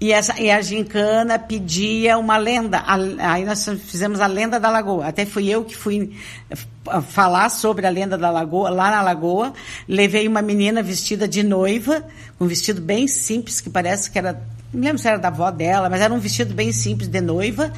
E, 0.01 0.11
essa, 0.11 0.41
e 0.41 0.49
a 0.49 0.59
gincana 0.61 1.37
pedia 1.37 2.17
uma 2.17 2.35
lenda. 2.35 2.83
Aí 3.19 3.45
nós 3.45 3.63
fizemos 3.85 4.19
a 4.19 4.25
lenda 4.25 4.59
da 4.59 4.67
lagoa. 4.67 5.05
Até 5.05 5.27
fui 5.27 5.47
eu 5.47 5.63
que 5.63 5.77
fui 5.77 6.17
eh, 6.49 7.01
falar 7.01 7.49
sobre 7.49 7.85
a 7.85 7.89
lenda 7.91 8.17
da 8.17 8.31
lagoa, 8.31 8.71
lá 8.71 8.89
na 8.89 9.03
lagoa. 9.03 9.53
Levei 9.87 10.27
uma 10.27 10.41
menina 10.41 10.81
vestida 10.81 11.27
de 11.27 11.43
noiva, 11.43 12.03
um 12.39 12.47
vestido 12.47 12.81
bem 12.81 13.07
simples, 13.07 13.61
que 13.61 13.69
parece 13.69 14.09
que 14.09 14.17
era, 14.17 14.41
não 14.73 14.81
lembro 14.81 14.97
se 14.97 15.07
era 15.07 15.19
da 15.19 15.27
avó 15.27 15.51
dela, 15.51 15.87
mas 15.87 16.01
era 16.01 16.11
um 16.11 16.19
vestido 16.19 16.51
bem 16.51 16.71
simples 16.71 17.07
de 17.07 17.21
noiva. 17.21 17.71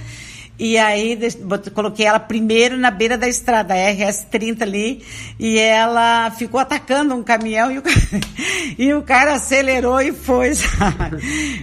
E 0.58 0.78
aí 0.78 1.18
coloquei 1.74 2.06
ela 2.06 2.20
primeiro 2.20 2.78
na 2.78 2.92
beira 2.92 3.18
da 3.18 3.28
estrada, 3.28 3.74
a 3.74 3.78
RS-30 3.78 4.62
ali, 4.62 5.04
e 5.40 5.58
ela 5.58 6.30
ficou 6.32 6.60
atacando 6.60 7.16
um 7.16 7.24
caminhão 7.24 7.72
e 7.72 7.80
o, 7.80 7.84
e 8.78 8.94
o 8.94 9.02
cara 9.02 9.34
acelerou 9.34 10.00
e 10.02 10.12
foi. 10.12 10.52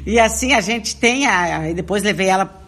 E 0.04 0.18
assim 0.18 0.54
a 0.54 0.60
gente 0.60 0.96
tem, 0.96 1.26
aí 1.26 1.72
depois 1.72 2.02
levei 2.02 2.28
ela 2.28 2.60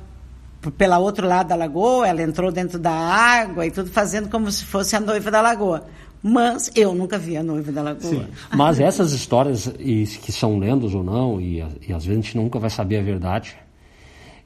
pela 0.79 0.99
outro 0.99 1.27
lado 1.27 1.49
da 1.49 1.57
lagoa, 1.57 2.07
ela 2.07 2.23
entrou 2.23 2.53
dentro 2.53 2.79
da 2.79 2.93
água 2.93 3.67
e 3.67 3.71
tudo 3.71 3.91
fazendo 3.91 4.29
como 4.29 4.51
se 4.51 4.65
fosse 4.65 4.95
a 4.95 5.01
noiva 5.01 5.31
da 5.31 5.41
lagoa. 5.41 5.87
Mas 6.23 6.71
eu 6.77 6.95
nunca 6.95 7.19
vi 7.19 7.37
a 7.37 7.43
noiva 7.43 7.73
da 7.73 7.83
lagoa. 7.83 8.11
Sim. 8.11 8.27
Mas 8.55 8.79
essas 8.79 9.13
histórias, 9.13 9.67
e, 9.79 10.07
que 10.07 10.31
são 10.31 10.57
lendas 10.57 10.95
ou 10.95 11.03
não, 11.03 11.41
e, 11.41 11.59
e 11.89 11.93
às 11.93 12.05
vezes 12.05 12.11
a 12.11 12.23
gente 12.23 12.37
nunca 12.37 12.61
vai 12.61 12.71
saber 12.71 12.99
a 12.99 13.03
verdade, 13.03 13.57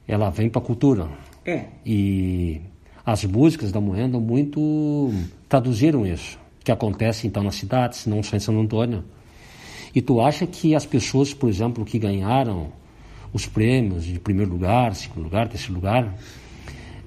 ela 0.07 0.31
vem 0.31 0.49
para 0.49 0.59
a 0.59 0.65
cultura. 0.65 1.07
É. 1.47 1.63
E 1.85 2.59
as 3.05 3.23
músicas 3.23 3.71
da 3.71 3.79
Moenda 3.79 4.19
muito 4.19 5.13
traduziram 5.47 6.05
isso, 6.05 6.37
que 6.61 6.69
acontece 6.69 7.25
então 7.25 7.41
nas 7.41 7.55
cidades, 7.55 8.05
não 8.05 8.21
só 8.21 8.35
em 8.35 8.39
São 8.41 8.59
Antônio. 8.59 9.01
E 9.95 10.01
tu 10.01 10.19
acha 10.19 10.45
que 10.45 10.75
as 10.75 10.85
pessoas, 10.85 11.33
por 11.33 11.49
exemplo, 11.49 11.85
que 11.85 11.97
ganharam 11.97 12.67
os 13.31 13.45
prêmios 13.45 14.03
de 14.03 14.19
primeiro 14.19 14.51
lugar, 14.51 14.93
segundo 14.93 15.23
lugar, 15.23 15.47
terceiro 15.47 15.75
lugar, 15.75 16.13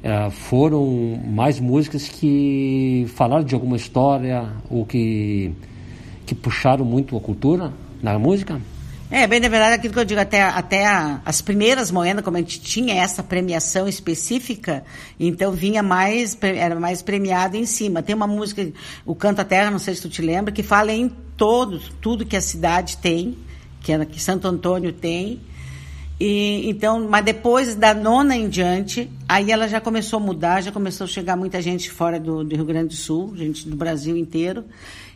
é, 0.03 0.31
foram 0.31 1.21
mais 1.27 1.61
músicas 1.61 2.09
que 2.09 3.05
falaram 3.09 3.45
de 3.45 3.55
alguma 3.55 3.77
história 3.77 4.51
ou 4.71 4.87
que, 4.87 5.53
que 6.25 6.35
puxaram 6.35 6.87
muito 6.87 7.15
a 7.15 7.21
cultura 7.21 7.75
na 8.03 8.19
música? 8.19 8.59
É, 9.11 9.27
bem, 9.27 9.41
na 9.41 9.49
verdade, 9.49 9.75
aquilo 9.75 9.93
que 9.93 9.99
eu 9.99 10.05
digo, 10.05 10.21
até, 10.21 10.43
até 10.43 10.87
a, 10.87 11.21
as 11.25 11.41
primeiras 11.41 11.91
moedas, 11.91 12.25
como 12.25 12.37
a 12.37 12.41
gente 12.41 12.61
tinha 12.61 12.95
essa 12.95 13.25
premiação 13.25 13.89
específica, 13.89 14.85
então 15.19 15.51
vinha 15.51 15.83
mais, 15.83 16.39
era 16.41 16.79
mais 16.79 17.03
premiado 17.03 17.57
em 17.57 17.67
cima. 17.67 18.03
Tem 18.03 18.15
uma 18.15 18.29
música, 18.29 18.73
o 19.05 19.15
Canto 19.15 19.41
à 19.41 19.45
Terra, 19.45 19.71
não 19.71 19.81
sei 19.81 19.97
se 19.97 20.03
tu 20.03 20.09
te 20.09 20.23
lembra, 20.23 20.53
que 20.53 20.63
fala 20.63 20.93
em 20.93 21.11
todos, 21.37 21.91
tudo 22.01 22.25
que 22.25 22.37
a 22.37 22.41
cidade 22.41 22.99
tem, 22.99 23.37
que, 23.81 24.07
que 24.07 24.23
Santo 24.23 24.47
Antônio 24.47 24.93
tem, 24.93 25.41
e, 26.21 26.69
então, 26.69 27.09
mas 27.09 27.25
depois 27.25 27.75
da 27.75 27.93
nona 27.93 28.37
em 28.37 28.49
diante, 28.49 29.11
Aí 29.31 29.53
ela 29.53 29.69
já 29.69 29.81
começou 29.81 30.17
a 30.17 30.21
mudar, 30.21 30.61
já 30.61 30.73
começou 30.73 31.05
a 31.05 31.07
chegar 31.07 31.37
muita 31.37 31.63
gente 31.63 31.89
fora 31.89 32.19
do, 32.19 32.43
do 32.43 32.57
Rio 32.57 32.65
Grande 32.65 32.89
do 32.89 32.97
Sul, 32.97 33.33
gente 33.37 33.69
do 33.69 33.77
Brasil 33.77 34.17
inteiro. 34.17 34.65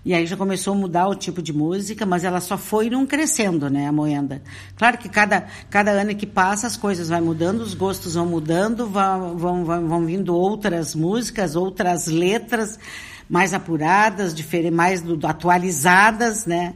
E 0.05 0.13
aí 0.13 0.27
já 0.27 0.37
começou 0.37 0.75
a 0.75 0.77
mudar 0.77 1.09
o 1.09 1.15
tipo 1.15 1.41
de 1.41 1.53
música, 1.53 2.05
mas 2.05 2.25
ela 2.25 2.41
só 2.41 2.59
foi 2.59 2.91
não 2.91 3.07
crescendo, 3.07 3.71
né, 3.71 3.87
a 3.87 3.93
moenda. 3.93 4.43
Claro 4.77 4.99
que 4.99 5.09
cada, 5.09 5.47
cada 5.71 5.93
ano 5.93 6.15
que 6.15 6.27
passa 6.27 6.67
as 6.67 6.77
coisas 6.77 7.09
vão 7.09 7.23
mudando, 7.23 7.61
os 7.61 7.73
gostos 7.73 8.15
vão 8.15 8.27
mudando, 8.27 8.87
vão, 8.87 9.39
vão, 9.39 9.65
vão, 9.65 9.89
vão 9.89 10.05
vindo 10.05 10.37
outras 10.37 10.95
músicas, 10.95 11.57
outras 11.57 12.07
letras 12.07 12.79
mais 13.29 13.55
apuradas, 13.55 14.35
mais 14.71 15.01
do, 15.01 15.27
atualizadas, 15.27 16.45
né? 16.45 16.75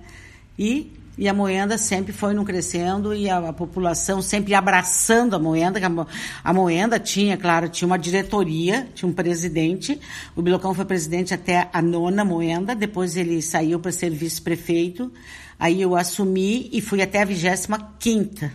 E 0.59 0.98
e 1.19 1.29
a 1.29 1.35
Moenda 1.35 1.77
sempre 1.77 2.13
foi 2.13 2.33
não 2.33 2.45
crescendo 2.45 3.13
e 3.13 3.29
a, 3.29 3.49
a, 3.49 3.53
população 3.53 4.23
sempre 4.23 4.55
abraçando 4.55 5.35
a 5.35 5.39
Moenda. 5.39 5.81
A, 5.85 6.07
a, 6.49 6.55
Moenda 6.55 7.01
tinha, 7.01 7.37
claro, 7.37 7.69
tinha 7.69 7.87
uma 7.87 7.99
diretoria, 7.99 8.89
tinha 8.95 9.09
um 9.09 9.13
presidente. 9.13 10.01
O 10.37 10.41
Bilocão 10.41 10.73
foi 10.73 10.85
presidente 10.85 11.35
até 11.35 11.69
a 11.73 11.83
nona 11.83 12.25
Moenda, 12.25 12.73
depois 12.73 13.17
ele 13.17 13.43
saiu 13.43 13.81
para 13.81 13.91
ser 13.91 14.11
vice-prefeito. 14.11 15.13
Aí 15.59 15.83
eu 15.83 15.97
assumi 15.97 16.71
e 16.73 16.81
fui 16.81 17.03
até 17.03 17.23
a 17.23 17.25
vigésima 17.25 17.95
quinta. 17.99 18.53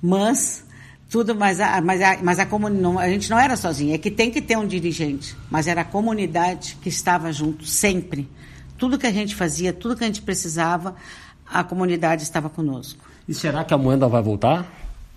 Mas 0.00 0.64
tudo, 1.10 1.34
mas 1.34 1.60
a, 1.60 1.78
mas 1.82 2.00
a, 2.00 2.18
mas 2.22 2.38
a, 2.38 2.46
não, 2.70 2.98
a 2.98 3.06
gente 3.10 3.28
não 3.28 3.38
era 3.38 3.54
sozinha. 3.54 3.96
É 3.96 3.98
que 3.98 4.10
tem 4.10 4.30
que 4.30 4.40
ter 4.40 4.56
um 4.56 4.66
dirigente, 4.66 5.36
mas 5.50 5.66
era 5.66 5.82
a 5.82 5.84
comunidade 5.84 6.78
que 6.80 6.88
estava 6.88 7.30
junto 7.30 7.66
sempre. 7.66 8.26
Tudo 8.78 8.98
que 8.98 9.06
a 9.06 9.12
gente 9.12 9.34
fazia, 9.34 9.74
tudo 9.74 9.94
que 9.94 10.04
a 10.04 10.06
gente 10.06 10.22
precisava, 10.22 10.96
a 11.50 11.64
comunidade 11.64 12.22
estava 12.22 12.48
conosco. 12.48 13.04
E 13.28 13.34
será 13.34 13.64
que 13.64 13.72
a 13.72 13.78
moeda 13.78 14.08
vai 14.08 14.22
voltar? 14.22 14.66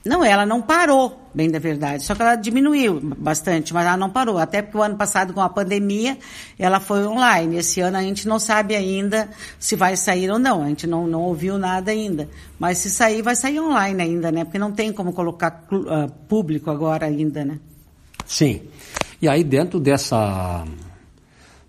Não, 0.07 0.23
ela 0.23 0.45
não 0.45 0.61
parou, 0.61 1.29
bem 1.33 1.51
da 1.51 1.59
verdade. 1.59 2.03
Só 2.03 2.15
que 2.15 2.21
ela 2.21 2.35
diminuiu 2.35 3.01
bastante, 3.17 3.73
mas 3.73 3.85
ela 3.85 3.97
não 3.97 4.09
parou. 4.09 4.37
Até 4.37 4.61
porque 4.61 4.77
o 4.77 4.81
ano 4.81 4.95
passado, 4.95 5.33
com 5.33 5.41
a 5.41 5.49
pandemia, 5.49 6.17
ela 6.57 6.79
foi 6.79 7.05
online. 7.05 7.57
Esse 7.57 7.81
ano 7.81 7.97
a 7.97 8.01
gente 8.01 8.25
não 8.25 8.39
sabe 8.39 8.73
ainda 8.73 9.29
se 9.59 9.75
vai 9.75 9.97
sair 9.97 10.31
ou 10.31 10.39
não. 10.39 10.63
A 10.63 10.67
gente 10.69 10.87
não, 10.87 11.05
não 11.05 11.23
ouviu 11.23 11.57
nada 11.57 11.91
ainda. 11.91 12.29
Mas 12.57 12.77
se 12.77 12.89
sair, 12.89 13.21
vai 13.21 13.35
sair 13.35 13.59
online 13.59 14.01
ainda, 14.01 14.31
né? 14.31 14.45
Porque 14.45 14.57
não 14.57 14.71
tem 14.71 14.93
como 14.93 15.11
colocar 15.11 15.67
uh, 15.73 16.09
público 16.29 16.71
agora 16.71 17.05
ainda, 17.05 17.43
né? 17.43 17.59
Sim. 18.25 18.61
E 19.21 19.27
aí, 19.27 19.43
dentro 19.43 19.77
dessa. 19.77 20.63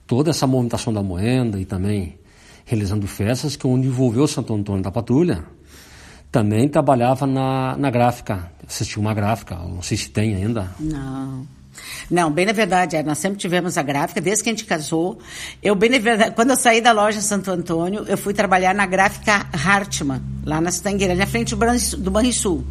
toda 0.06 0.30
essa 0.30 0.46
movimentação 0.46 0.92
da 0.92 1.02
moeda 1.02 1.58
e 1.58 1.64
também 1.64 2.18
realizando 2.68 3.06
festas 3.06 3.56
que 3.56 3.66
onde 3.66 3.88
envolveu 3.88 4.28
Santo 4.28 4.54
Antônio 4.54 4.82
da 4.82 4.90
Patrulha. 4.90 5.42
Também 6.30 6.68
trabalhava 6.68 7.26
na, 7.26 7.74
na 7.78 7.90
gráfica, 7.90 8.52
assistiu 8.66 9.00
uma 9.00 9.14
gráfica, 9.14 9.54
não 9.54 9.80
sei 9.80 9.96
se 9.96 10.10
tem 10.10 10.34
ainda. 10.34 10.70
Não. 10.78 11.46
Não, 12.10 12.30
bem 12.30 12.44
na 12.44 12.52
verdade, 12.52 12.96
é, 12.96 13.02
nós 13.02 13.16
sempre 13.16 13.38
tivemos 13.38 13.78
a 13.78 13.82
gráfica, 13.82 14.20
desde 14.20 14.44
que 14.44 14.50
a 14.50 14.52
gente 14.52 14.66
casou. 14.66 15.18
Eu, 15.62 15.74
bem 15.74 15.88
na 15.88 15.98
verdade, 15.98 16.34
quando 16.34 16.50
eu 16.50 16.56
saí 16.56 16.82
da 16.82 16.92
loja 16.92 17.22
Santo 17.22 17.50
Antônio, 17.50 18.04
eu 18.06 18.18
fui 18.18 18.34
trabalhar 18.34 18.74
na 18.74 18.84
gráfica 18.84 19.46
Hartmann, 19.52 20.20
lá 20.44 20.60
na 20.60 20.70
Citangueira, 20.70 21.14
na 21.14 21.26
frente 21.26 21.54
do 21.96 22.10
Banrisul. 22.10 22.64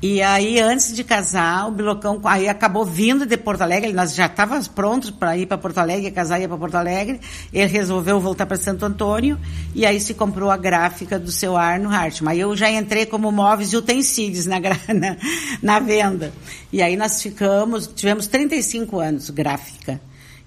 E 0.00 0.22
aí, 0.22 0.60
antes 0.60 0.94
de 0.94 1.02
casar, 1.02 1.66
o 1.66 1.72
Bilocão 1.72 2.20
aí 2.22 2.48
acabou 2.48 2.84
vindo 2.84 3.26
de 3.26 3.36
Porto 3.36 3.62
Alegre. 3.62 3.92
Nós 3.92 4.14
já 4.14 4.26
estávamos 4.26 4.68
prontos 4.68 5.10
para 5.10 5.36
ir 5.36 5.46
para 5.46 5.58
Porto 5.58 5.78
Alegre, 5.78 6.12
casar 6.12 6.38
e 6.40 6.44
ir 6.44 6.48
para 6.48 6.56
Porto 6.56 6.76
Alegre. 6.76 7.20
Ele 7.52 7.66
resolveu 7.66 8.20
voltar 8.20 8.46
para 8.46 8.56
Santo 8.56 8.84
Antônio 8.84 9.36
e 9.74 9.84
aí 9.84 10.00
se 10.00 10.14
comprou 10.14 10.52
a 10.52 10.56
gráfica 10.56 11.18
do 11.18 11.32
seu 11.32 11.56
Arno 11.56 11.90
Hartmann. 11.90 12.32
Aí 12.32 12.40
eu 12.40 12.56
já 12.56 12.70
entrei 12.70 13.06
como 13.06 13.32
móveis 13.32 13.72
e 13.72 13.76
utensílios 13.76 14.46
na, 14.46 14.60
na, 14.94 15.16
na 15.60 15.78
venda. 15.80 16.32
E 16.72 16.80
aí 16.80 16.96
nós 16.96 17.20
ficamos, 17.20 17.88
tivemos 17.88 18.28
35 18.28 19.00
anos 19.00 19.30
gráfica. 19.30 20.00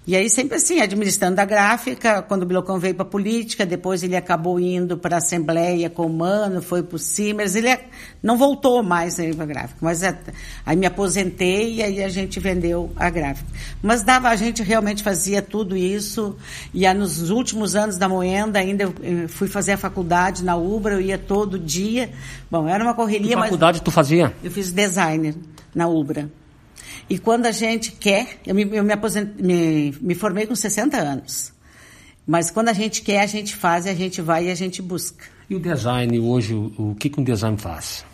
E 0.06 0.16
aí 0.16 0.32
sempre 0.32 0.58
assim, 0.58 0.82
administrando 0.82 1.40
a 1.40 1.46
gráfica, 1.46 2.24
quando 2.24 2.42
o 2.42 2.46
Bilocão 2.46 2.80
veio 2.80 2.96
para 2.96 3.04
a 3.04 3.08
política, 3.08 3.68
depois 3.68 4.02
ele 4.02 4.16
acabou 4.16 4.60
indo 4.60 4.98
para 4.98 5.18
a 5.18 5.20
Assembleia 5.20 5.92
com 5.92 6.08
o 6.08 6.10
Mano, 6.10 6.60
foi 6.60 6.82
para 6.82 6.96
o 6.96 7.00
Simers, 7.00 7.54
ele 7.54 7.78
não 8.22 8.36
voltou 8.36 8.82
mais 8.82 9.16
para 9.16 9.44
a 9.44 9.46
gráfica, 9.46 9.78
mas 9.80 10.02
é, 10.02 10.18
aí 10.66 10.76
me 10.76 10.88
aposentei 10.88 11.76
e 11.76 11.84
aí 11.84 12.04
a 12.04 12.10
gente 12.10 12.40
vendeu 12.40 12.92
a 12.96 13.12
gráfica. 13.12 13.48
Mas 13.80 14.02
dava, 14.02 14.30
a 14.30 14.36
gente 14.36 14.64
realmente 14.64 15.04
fazia 15.04 15.40
tudo 15.40 15.78
isso, 15.78 16.36
e 16.74 16.84
aí, 16.84 16.98
nos 16.98 17.30
últimos 17.30 17.76
anos 17.76 17.96
da 17.96 18.10
Moenda 18.10 18.58
ainda 18.58 18.92
eu 19.04 19.30
fui 19.30 19.48
fazer 19.48 19.74
a 19.74 19.78
faculdade 19.78 20.44
na 20.44 20.56
Ubra, 20.56 20.96
eu 20.96 21.02
ia 21.02 21.18
todo 21.20 21.60
dia, 21.60 22.10
bom, 22.50 22.68
era 22.68 22.84
uma 22.84 22.96
correria, 22.96 23.36
que 23.36 23.44
faculdade 23.44 23.78
mas, 23.78 23.86
tu 23.86 23.92
fazia? 23.92 24.34
Eu 24.44 24.50
fiz 24.50 24.72
designer 24.72 25.36
na 25.76 25.88
Ubra. 25.88 26.41
E 27.12 27.20
quando 27.20 27.46
a 27.46 27.52
gente 27.52 27.92
quer, 27.92 28.40
eu 28.48 28.56
me, 28.56 28.62
eu 28.62 28.86
me, 28.86 28.96
me, 29.38 29.94
me 30.00 30.16
formei 30.16 30.48
com 30.48 30.56
60 30.56 30.96
anos. 30.96 31.52
Mas 32.26 32.50
quando 32.50 32.70
a 32.70 32.74
gente 32.74 33.02
quer, 33.02 33.20
a 33.20 33.26
gente 33.26 33.54
faz, 33.54 33.86
a 33.86 33.94
gente 33.94 34.22
vai 34.22 34.48
e 34.48 34.50
a 34.50 34.56
gente 34.56 34.82
busca. 34.82 35.26
E 35.50 35.54
o 35.54 35.60
design 35.60 36.18
hoje, 36.22 36.54
o, 36.54 36.72
o 36.78 36.96
que, 36.96 37.10
que 37.10 37.20
um 37.20 37.24
design 37.26 37.58
faz? 37.58 38.06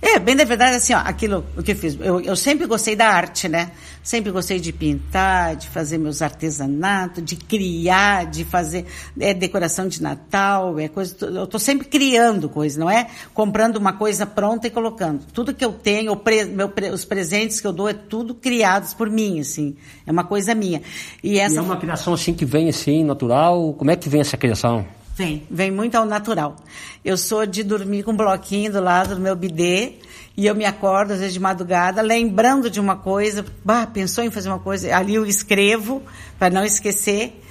É, 0.00 0.18
bem 0.18 0.36
da 0.36 0.44
verdade, 0.44 0.76
assim, 0.76 0.92
ó, 0.92 0.98
aquilo 0.98 1.44
o 1.56 1.62
que 1.62 1.72
eu 1.72 1.76
fiz. 1.76 1.98
Eu, 1.98 2.20
eu 2.20 2.36
sempre 2.36 2.66
gostei 2.66 2.94
da 2.94 3.08
arte, 3.08 3.48
né? 3.48 3.70
Sempre 4.02 4.30
gostei 4.30 4.60
de 4.60 4.72
pintar, 4.72 5.56
de 5.56 5.68
fazer 5.68 5.98
meus 5.98 6.20
artesanatos, 6.20 7.24
de 7.24 7.34
criar, 7.34 8.26
de 8.26 8.44
fazer 8.44 8.84
é, 9.18 9.32
decoração 9.32 9.88
de 9.88 10.02
Natal, 10.02 10.78
é 10.78 10.88
coisa. 10.88 11.16
Eu 11.26 11.44
estou 11.44 11.58
sempre 11.58 11.88
criando 11.88 12.48
coisa, 12.48 12.78
não 12.78 12.90
é 12.90 13.08
comprando 13.32 13.76
uma 13.76 13.94
coisa 13.94 14.26
pronta 14.26 14.66
e 14.66 14.70
colocando. 14.70 15.24
Tudo 15.32 15.54
que 15.54 15.64
eu 15.64 15.72
tenho, 15.72 16.14
pre, 16.14 16.44
meu, 16.44 16.70
os 16.92 17.04
presentes 17.04 17.60
que 17.60 17.66
eu 17.66 17.72
dou, 17.72 17.88
é 17.88 17.94
tudo 17.94 18.34
criados 18.34 18.92
por 18.92 19.08
mim, 19.08 19.40
assim. 19.40 19.76
É 20.06 20.12
uma 20.12 20.24
coisa 20.24 20.54
minha. 20.54 20.82
E, 21.22 21.38
essa... 21.38 21.54
e 21.54 21.58
é 21.58 21.60
uma 21.60 21.78
criação 21.78 22.12
assim 22.12 22.34
que 22.34 22.44
vem 22.44 22.68
assim, 22.68 23.02
natural? 23.02 23.72
Como 23.72 23.90
é 23.90 23.96
que 23.96 24.08
vem 24.08 24.20
essa 24.20 24.36
criação? 24.36 24.86
Vem, 25.16 25.46
vem 25.50 25.70
muito 25.70 25.94
ao 25.94 26.04
natural. 26.04 26.56
Eu 27.02 27.16
sou 27.16 27.46
de 27.46 27.62
dormir 27.62 28.02
com 28.02 28.12
um 28.12 28.16
bloquinho 28.16 28.70
do 28.70 28.82
lado 28.82 29.14
do 29.14 29.20
meu 29.20 29.34
bidê 29.34 29.94
e 30.36 30.46
eu 30.46 30.54
me 30.54 30.66
acordo 30.66 31.14
às 31.14 31.20
vezes 31.20 31.32
de 31.32 31.40
madrugada 31.40 32.02
lembrando 32.02 32.68
de 32.68 32.78
uma 32.78 32.96
coisa, 32.96 33.42
bah, 33.64 33.86
pensou 33.86 34.22
em 34.22 34.30
fazer 34.30 34.50
uma 34.50 34.58
coisa, 34.58 34.94
ali 34.94 35.14
eu 35.14 35.24
escrevo 35.24 36.02
para 36.38 36.50
não 36.50 36.62
esquecer 36.62 37.42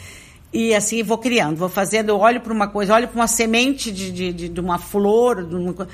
e 0.55 0.73
assim 0.73 1.03
vou 1.03 1.17
criando, 1.17 1.57
vou 1.57 1.67
fazendo, 1.67 2.07
eu 2.07 2.17
olho 2.17 2.39
para 2.39 2.53
uma 2.53 2.69
coisa, 2.69 2.93
olho 2.93 3.09
para 3.09 3.19
uma 3.19 3.27
semente 3.27 3.91
de, 3.91 4.09
de, 4.09 4.31
de, 4.31 4.47
de, 4.47 4.59
uma 4.61 4.79
flor, 4.79 5.43
de 5.43 5.53
uma, 5.53 5.85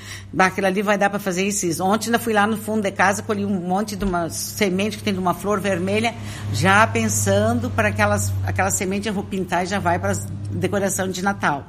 ali 0.64 0.82
vai 0.82 0.96
dar 0.96 1.10
para 1.10 1.18
fazer 1.18 1.44
isso, 1.44 1.66
isso. 1.66 1.82
Ontem 1.82 2.06
ainda 2.06 2.20
fui 2.20 2.32
lá 2.32 2.46
no 2.46 2.56
fundo 2.56 2.80
de 2.80 2.92
casa, 2.92 3.24
colhi 3.24 3.44
um 3.44 3.60
monte 3.60 3.96
de 3.96 4.04
uma 4.04 4.30
semente 4.30 4.96
que 4.96 5.02
tem 5.02 5.12
de 5.12 5.18
uma 5.18 5.34
flor 5.34 5.58
vermelha, 5.58 6.14
já 6.52 6.86
pensando 6.86 7.70
para 7.70 7.88
aquelas, 7.88 8.32
aquela 8.46 8.70
semente 8.70 9.08
eu 9.08 9.12
vou 9.12 9.24
pintar 9.24 9.64
e 9.64 9.66
já 9.66 9.80
vai 9.80 9.98
para 9.98 10.12
decoração 10.52 11.08
de 11.08 11.22
Natal. 11.22 11.66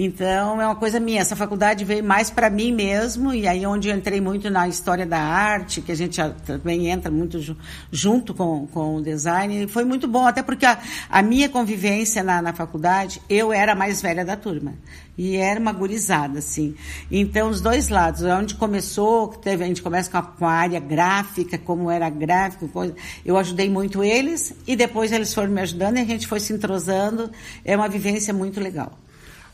Então, 0.00 0.62
é 0.62 0.64
uma 0.64 0.76
coisa 0.76 1.00
minha. 1.00 1.20
Essa 1.20 1.34
faculdade 1.34 1.84
veio 1.84 2.04
mais 2.04 2.30
para 2.30 2.48
mim 2.48 2.70
mesmo, 2.70 3.34
e 3.34 3.48
aí 3.48 3.66
onde 3.66 3.88
eu 3.88 3.96
entrei 3.96 4.20
muito 4.20 4.48
na 4.48 4.68
história 4.68 5.04
da 5.04 5.18
arte, 5.18 5.82
que 5.82 5.90
a 5.90 5.94
gente 5.96 6.22
também 6.46 6.88
entra 6.88 7.10
muito 7.10 7.56
junto 7.90 8.32
com, 8.32 8.68
com 8.68 8.94
o 8.94 9.02
design, 9.02 9.64
e 9.64 9.66
foi 9.66 9.84
muito 9.84 10.06
bom, 10.06 10.24
até 10.24 10.40
porque 10.40 10.64
a, 10.64 10.78
a 11.10 11.20
minha 11.20 11.48
convivência 11.48 12.22
na, 12.22 12.40
na 12.40 12.52
faculdade, 12.52 13.20
eu 13.28 13.52
era 13.52 13.72
a 13.72 13.74
mais 13.74 14.00
velha 14.00 14.24
da 14.24 14.36
turma. 14.36 14.74
E 15.16 15.34
era 15.34 15.58
uma 15.58 15.72
gurizada, 15.72 16.38
assim. 16.38 16.76
Então, 17.10 17.50
os 17.50 17.60
dois 17.60 17.88
lados, 17.88 18.22
onde 18.22 18.54
começou, 18.54 19.26
teve, 19.26 19.64
a 19.64 19.66
gente 19.66 19.82
começa 19.82 20.08
com 20.08 20.18
a, 20.18 20.22
com 20.22 20.46
a 20.46 20.52
área 20.52 20.78
gráfica, 20.78 21.58
como 21.58 21.90
era 21.90 22.08
gráfico, 22.08 22.68
coisa, 22.68 22.94
eu 23.24 23.36
ajudei 23.36 23.68
muito 23.68 24.04
eles, 24.04 24.54
e 24.64 24.76
depois 24.76 25.10
eles 25.10 25.34
foram 25.34 25.50
me 25.50 25.60
ajudando 25.60 25.96
e 25.96 26.00
a 26.02 26.04
gente 26.04 26.28
foi 26.28 26.38
se 26.38 26.52
entrosando. 26.52 27.32
É 27.64 27.76
uma 27.76 27.88
vivência 27.88 28.32
muito 28.32 28.60
legal. 28.60 28.96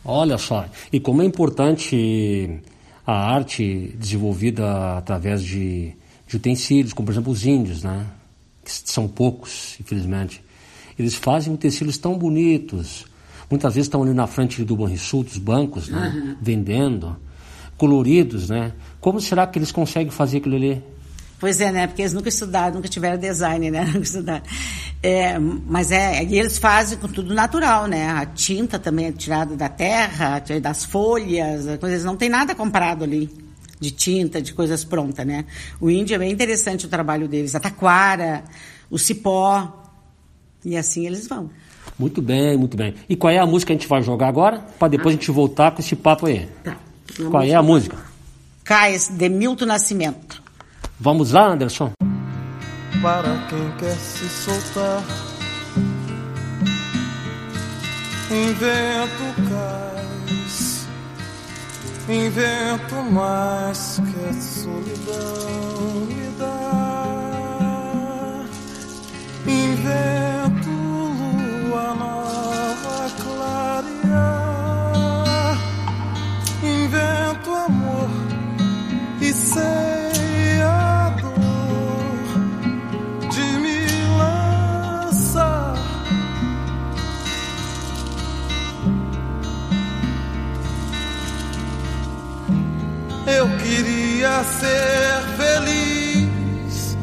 Olha 0.04 0.36
só, 0.36 0.66
e 0.92 1.00
como 1.00 1.22
é 1.22 1.24
importante 1.24 2.60
a 3.06 3.34
arte 3.34 3.94
desenvolvida 3.98 4.98
através 4.98 5.42
de, 5.42 5.94
de 6.26 6.36
utensílios, 6.36 6.92
como 6.92 7.06
por 7.06 7.12
exemplo 7.12 7.32
os 7.32 7.46
índios, 7.46 7.82
né? 7.82 8.06
Que 8.64 8.70
são 8.70 9.08
poucos, 9.08 9.76
infelizmente. 9.80 10.42
Eles 10.98 11.14
fazem 11.14 11.52
utensílios 11.52 11.98
tão 11.98 12.16
bonitos. 12.16 13.06
Muitas 13.50 13.74
vezes 13.74 13.86
estão 13.86 14.02
ali 14.02 14.12
na 14.12 14.26
frente 14.26 14.64
do 14.64 14.76
Banrisul, 14.76 15.24
dos 15.24 15.38
bancos, 15.38 15.88
né? 15.88 16.12
Uhum. 16.14 16.36
Vendendo, 16.40 17.16
coloridos, 17.76 18.48
né? 18.48 18.72
Como 19.00 19.20
será 19.20 19.46
que 19.46 19.58
eles 19.58 19.72
conseguem 19.72 20.10
fazer 20.10 20.38
aquilo 20.38 20.56
ali? 20.56 20.82
Pois 21.44 21.60
é, 21.60 21.70
né? 21.70 21.86
Porque 21.86 22.00
eles 22.00 22.14
nunca 22.14 22.30
estudaram, 22.30 22.76
nunca 22.76 22.88
tiveram 22.88 23.18
design, 23.18 23.70
né? 23.70 23.84
Nunca 23.92 23.98
estudaram. 23.98 24.42
É, 25.02 25.38
mas 25.38 25.92
é, 25.92 26.24
e 26.24 26.38
eles 26.38 26.56
fazem 26.56 26.96
com 26.96 27.06
tudo 27.06 27.34
natural, 27.34 27.86
né? 27.86 28.08
A 28.12 28.24
tinta 28.24 28.78
também 28.78 29.08
é 29.08 29.12
tirada 29.12 29.54
da 29.54 29.68
terra, 29.68 30.38
das 30.38 30.86
folhas, 30.86 31.66
coisas, 31.78 32.02
não 32.02 32.16
tem 32.16 32.30
nada 32.30 32.54
comprado 32.54 33.04
ali 33.04 33.30
de 33.78 33.90
tinta, 33.90 34.40
de 34.40 34.54
coisas 34.54 34.84
prontas, 34.84 35.26
né? 35.26 35.44
O 35.78 35.90
índio 35.90 36.14
é 36.14 36.18
bem 36.18 36.32
interessante 36.32 36.86
o 36.86 36.88
trabalho 36.88 37.28
deles, 37.28 37.54
a 37.54 37.60
taquara, 37.60 38.42
o 38.88 38.98
cipó, 38.98 39.70
e 40.64 40.78
assim 40.78 41.04
eles 41.06 41.26
vão. 41.26 41.50
Muito 41.98 42.22
bem, 42.22 42.56
muito 42.56 42.74
bem. 42.74 42.94
E 43.06 43.14
qual 43.16 43.30
é 43.30 43.38
a 43.38 43.44
música 43.44 43.66
que 43.66 43.72
a 43.74 43.78
gente 43.80 43.86
vai 43.86 44.00
jogar 44.00 44.28
agora? 44.28 44.60
Para 44.78 44.88
depois 44.88 45.14
ah. 45.14 45.18
a 45.18 45.20
gente 45.20 45.30
voltar 45.30 45.72
com 45.72 45.82
esse 45.82 45.94
papo 45.94 46.24
aí. 46.24 46.48
Tá. 46.64 46.78
Qual 47.30 47.42
é 47.42 47.52
a 47.52 47.62
música? 47.62 47.98
Cais, 48.64 49.08
de 49.08 49.28
Milton 49.28 49.66
Nascimento. 49.66 50.42
Vamos 51.04 51.32
lá, 51.32 51.52
Anderson? 51.52 51.92
para 53.04 53.36
quem 53.50 53.70
quer 53.72 53.94
se 53.96 54.26
soltar. 54.30 55.02
Invento 58.30 59.26
cais, 59.50 60.88
invento 62.08 62.94
mais 63.12 64.00
que 64.00 64.24
a 64.24 64.32
solidão 64.40 66.06
me 66.08 66.30
dá. 66.38 66.54
Invento 69.46 70.70
lua 71.68 71.94
nova 71.94 72.53
Eu 93.36 93.48
queria 93.58 94.44
ser 94.44 95.20
feliz. 95.36 96.96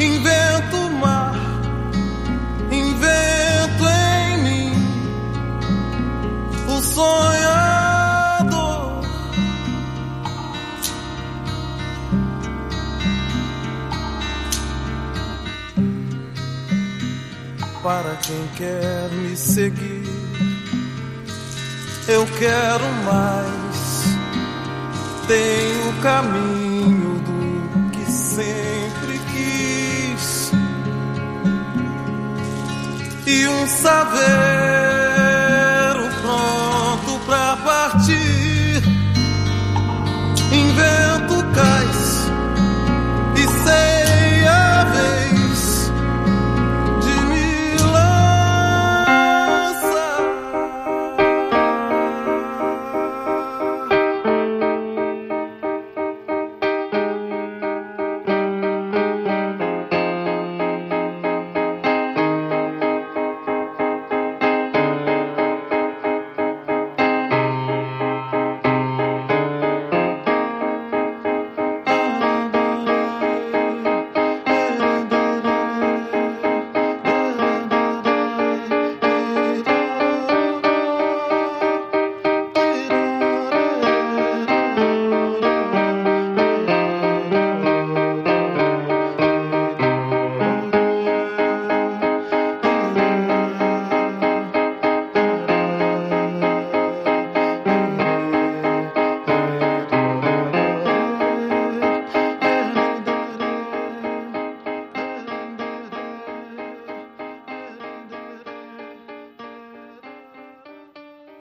Invento 0.00 0.76
o 0.76 0.90
mar, 0.92 1.36
invento 2.70 3.84
em 3.86 4.42
mim 4.42 4.72
o 6.68 6.80
sonhador. 6.80 8.16
Para 17.82 18.16
quem 18.22 18.48
quer 18.56 19.10
me 19.10 19.36
seguir, 19.36 20.02
eu 22.08 22.26
quero 22.38 22.84
mais 23.04 23.65
tem 25.26 25.88
o 25.88 25.92
caminho 26.02 27.18
do 27.20 27.90
que 27.90 28.10
sempre 28.10 29.18
quis. 29.32 30.52
E 33.26 33.48
um 33.48 33.66
saber 33.66 34.35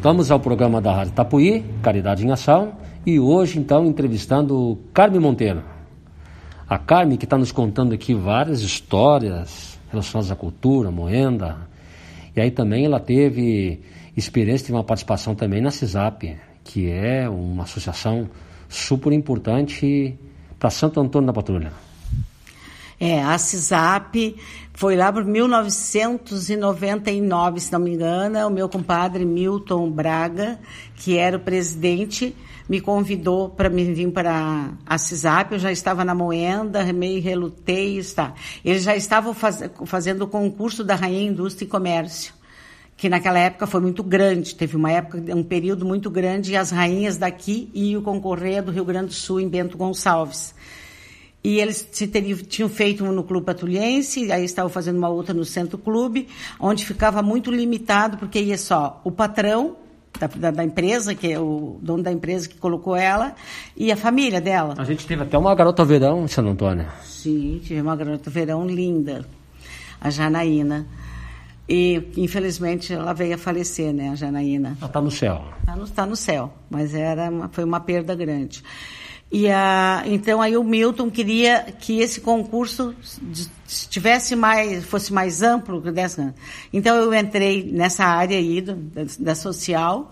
Voltamos 0.05 0.29
ao 0.29 0.39
programa 0.39 0.79
da 0.79 0.93
Rádio 0.93 1.13
Tapuí, 1.13 1.65
Caridade 1.81 2.23
em 2.23 2.31
Ação, 2.31 2.73
e 3.07 3.19
hoje 3.19 3.57
então 3.57 3.87
entrevistando 3.87 4.77
Carme 4.93 5.17
Monteiro. 5.17 5.63
A 6.69 6.77
Carme 6.77 7.17
que 7.17 7.23
está 7.25 7.39
nos 7.39 7.51
contando 7.51 7.91
aqui 7.91 8.13
várias 8.13 8.61
histórias 8.61 9.79
relacionadas 9.89 10.31
à 10.31 10.35
cultura, 10.35 10.91
moenda, 10.91 11.57
e 12.35 12.39
aí 12.39 12.51
também 12.51 12.85
ela 12.85 12.99
teve 12.99 13.81
experiência, 14.15 14.67
teve 14.67 14.77
uma 14.77 14.83
participação 14.83 15.33
também 15.33 15.59
na 15.59 15.71
CISAP, 15.71 16.37
que 16.63 16.87
é 16.87 17.27
uma 17.27 17.63
associação 17.63 18.29
super 18.69 19.11
importante 19.11 20.15
para 20.59 20.69
Santo 20.69 20.99
Antônio 20.99 21.25
da 21.25 21.33
Patrulha. 21.33 21.71
É, 22.99 23.21
a 23.21 23.37
CISAP 23.37 24.35
foi 24.73 24.95
lá 24.95 25.11
por 25.11 25.25
1999, 25.25 27.59
se 27.59 27.71
não 27.71 27.79
me 27.79 27.93
engano, 27.93 28.47
o 28.47 28.49
meu 28.49 28.67
compadre 28.69 29.23
Milton 29.25 29.91
Braga, 29.91 30.57
que 30.95 31.15
era 31.17 31.37
o 31.37 31.39
presidente, 31.39 32.35
me 32.67 32.81
convidou 32.81 33.49
para 33.49 33.69
me 33.69 33.93
vir 33.93 34.11
para 34.11 34.71
a 34.85 34.97
CISAP, 34.97 35.53
eu 35.53 35.59
já 35.59 35.71
estava 35.71 36.03
na 36.05 36.15
Moenda, 36.15 36.83
meio 36.93 37.21
relutei, 37.21 37.97
está. 37.97 38.33
Eles 38.63 38.83
já 38.83 38.95
estavam 38.95 39.33
faz, 39.33 39.61
fazendo 39.85 40.21
o 40.23 40.27
concurso 40.27 40.83
da 40.83 40.95
Rainha 40.95 41.29
Indústria 41.29 41.65
e 41.65 41.69
Comércio, 41.69 42.33
que 42.97 43.09
naquela 43.09 43.39
época 43.39 43.67
foi 43.67 43.81
muito 43.81 44.01
grande, 44.01 44.55
teve 44.55 44.77
uma 44.77 44.91
época, 44.91 45.21
um 45.35 45.43
período 45.43 45.85
muito 45.85 46.09
grande, 46.09 46.53
e 46.53 46.57
as 46.57 46.71
rainhas 46.71 47.17
daqui 47.17 47.69
iam 47.73 48.01
concorrer 48.01 48.63
do 48.63 48.71
Rio 48.71 48.85
Grande 48.85 49.07
do 49.07 49.13
Sul, 49.13 49.41
em 49.41 49.49
Bento 49.49 49.77
Gonçalves. 49.77 50.55
E 51.45 51.59
eles 51.59 51.83
teriam, 51.83 52.39
tinham 52.39 52.67
feito 52.67 53.03
uma 53.03 53.13
no 53.13 53.23
Clube 53.23 53.45
Patrulhense, 53.45 54.31
aí 54.31 54.43
estavam 54.43 54.67
fazendo 54.67 54.97
uma 54.97 55.09
outra 55.09 55.31
no 55.31 55.45
Centro 55.45 55.77
Clube, 55.77 56.27
onde 56.59 56.83
ficava 56.83 57.21
muito 57.21 57.51
limitado, 57.51 58.17
porque 58.17 58.41
ia 58.41 58.57
só 58.57 58.99
o 59.03 59.11
patrão 59.11 59.75
da, 60.19 60.25
da, 60.25 60.49
da, 60.49 60.63
empresa, 60.63 61.13
que 61.13 61.31
é 61.31 61.39
o 61.39 61.77
dono 61.83 62.01
da 62.01 62.11
empresa 62.11 62.49
que 62.49 62.57
colocou 62.57 62.95
ela, 62.95 63.35
e 63.77 63.91
a 63.91 63.95
família 63.95 64.41
dela. 64.41 64.73
A 64.75 64.83
gente 64.83 65.05
teve 65.05 65.21
até 65.21 65.37
uma 65.37 65.53
garota 65.53 65.85
verão 65.85 66.25
em 66.25 66.27
Santo 66.27 66.49
Antônio. 66.49 66.87
Sim, 67.03 67.61
tive 67.63 67.79
uma 67.79 67.95
garota 67.95 68.27
verão 68.31 68.65
linda, 68.65 69.23
a 70.01 70.09
Janaína. 70.09 70.87
E, 71.69 72.11
infelizmente, 72.17 72.91
ela 72.91 73.13
veio 73.13 73.35
a 73.35 73.37
falecer, 73.37 73.93
né, 73.93 74.09
a 74.09 74.15
Janaína. 74.15 74.77
Ela 74.79 74.87
está 74.87 74.99
no 74.99 75.11
céu. 75.11 75.43
Está 75.59 75.75
no, 75.75 75.87
tá 75.87 76.05
no 76.07 76.15
céu, 76.15 76.51
mas 76.71 76.95
era 76.95 77.29
uma, 77.29 77.49
foi 77.49 77.63
uma 77.63 77.79
perda 77.79 78.15
grande. 78.15 78.63
E 79.31 79.49
a, 79.49 80.03
então 80.05 80.41
aí 80.41 80.55
o 80.55 80.63
Milton 80.63 81.09
queria 81.09 81.63
que 81.79 81.99
esse 81.99 82.21
concurso 82.21 82.95
tivesse 83.89 84.35
mais, 84.35 84.85
fosse 84.85 85.11
mais 85.11 85.41
amplo. 85.41 85.81
Dessa. 85.91 86.33
Então 86.71 86.95
eu 86.95 87.13
entrei 87.13 87.63
nessa 87.71 88.05
área 88.05 88.37
aí 88.37 88.61
do, 88.61 88.75
da, 88.75 89.01
da, 89.19 89.35
social 89.35 90.09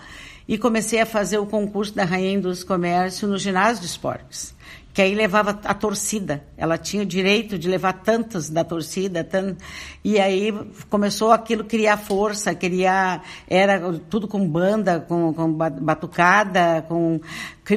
e 0.47 0.57
comecei 0.57 0.99
a 0.99 1.05
fazer 1.05 1.37
o 1.37 1.45
concurso 1.45 1.93
da 1.93 2.03
Rainha 2.03 2.41
dos 2.41 2.63
Comércio 2.63 3.27
no 3.27 3.37
ginásio 3.37 3.81
de 3.81 3.87
esportes 3.87 4.53
que 4.93 5.01
aí 5.01 5.15
levava 5.15 5.59
a 5.63 5.73
torcida. 5.73 6.43
Ela 6.55 6.77
tinha 6.77 7.01
o 7.01 7.05
direito 7.05 7.57
de 7.57 7.67
levar 7.67 7.93
tantas 7.93 8.49
da 8.49 8.63
torcida, 8.63 9.23
tant... 9.23 9.57
e 10.03 10.19
aí 10.19 10.53
começou 10.89 11.31
aquilo 11.31 11.63
criar 11.63 11.97
força, 11.97 12.53
criar 12.53 13.25
era 13.47 13.81
tudo 14.09 14.27
com 14.27 14.47
banda, 14.47 14.99
com, 14.99 15.33
com 15.33 15.51
batucada, 15.51 16.85
com 16.87 17.19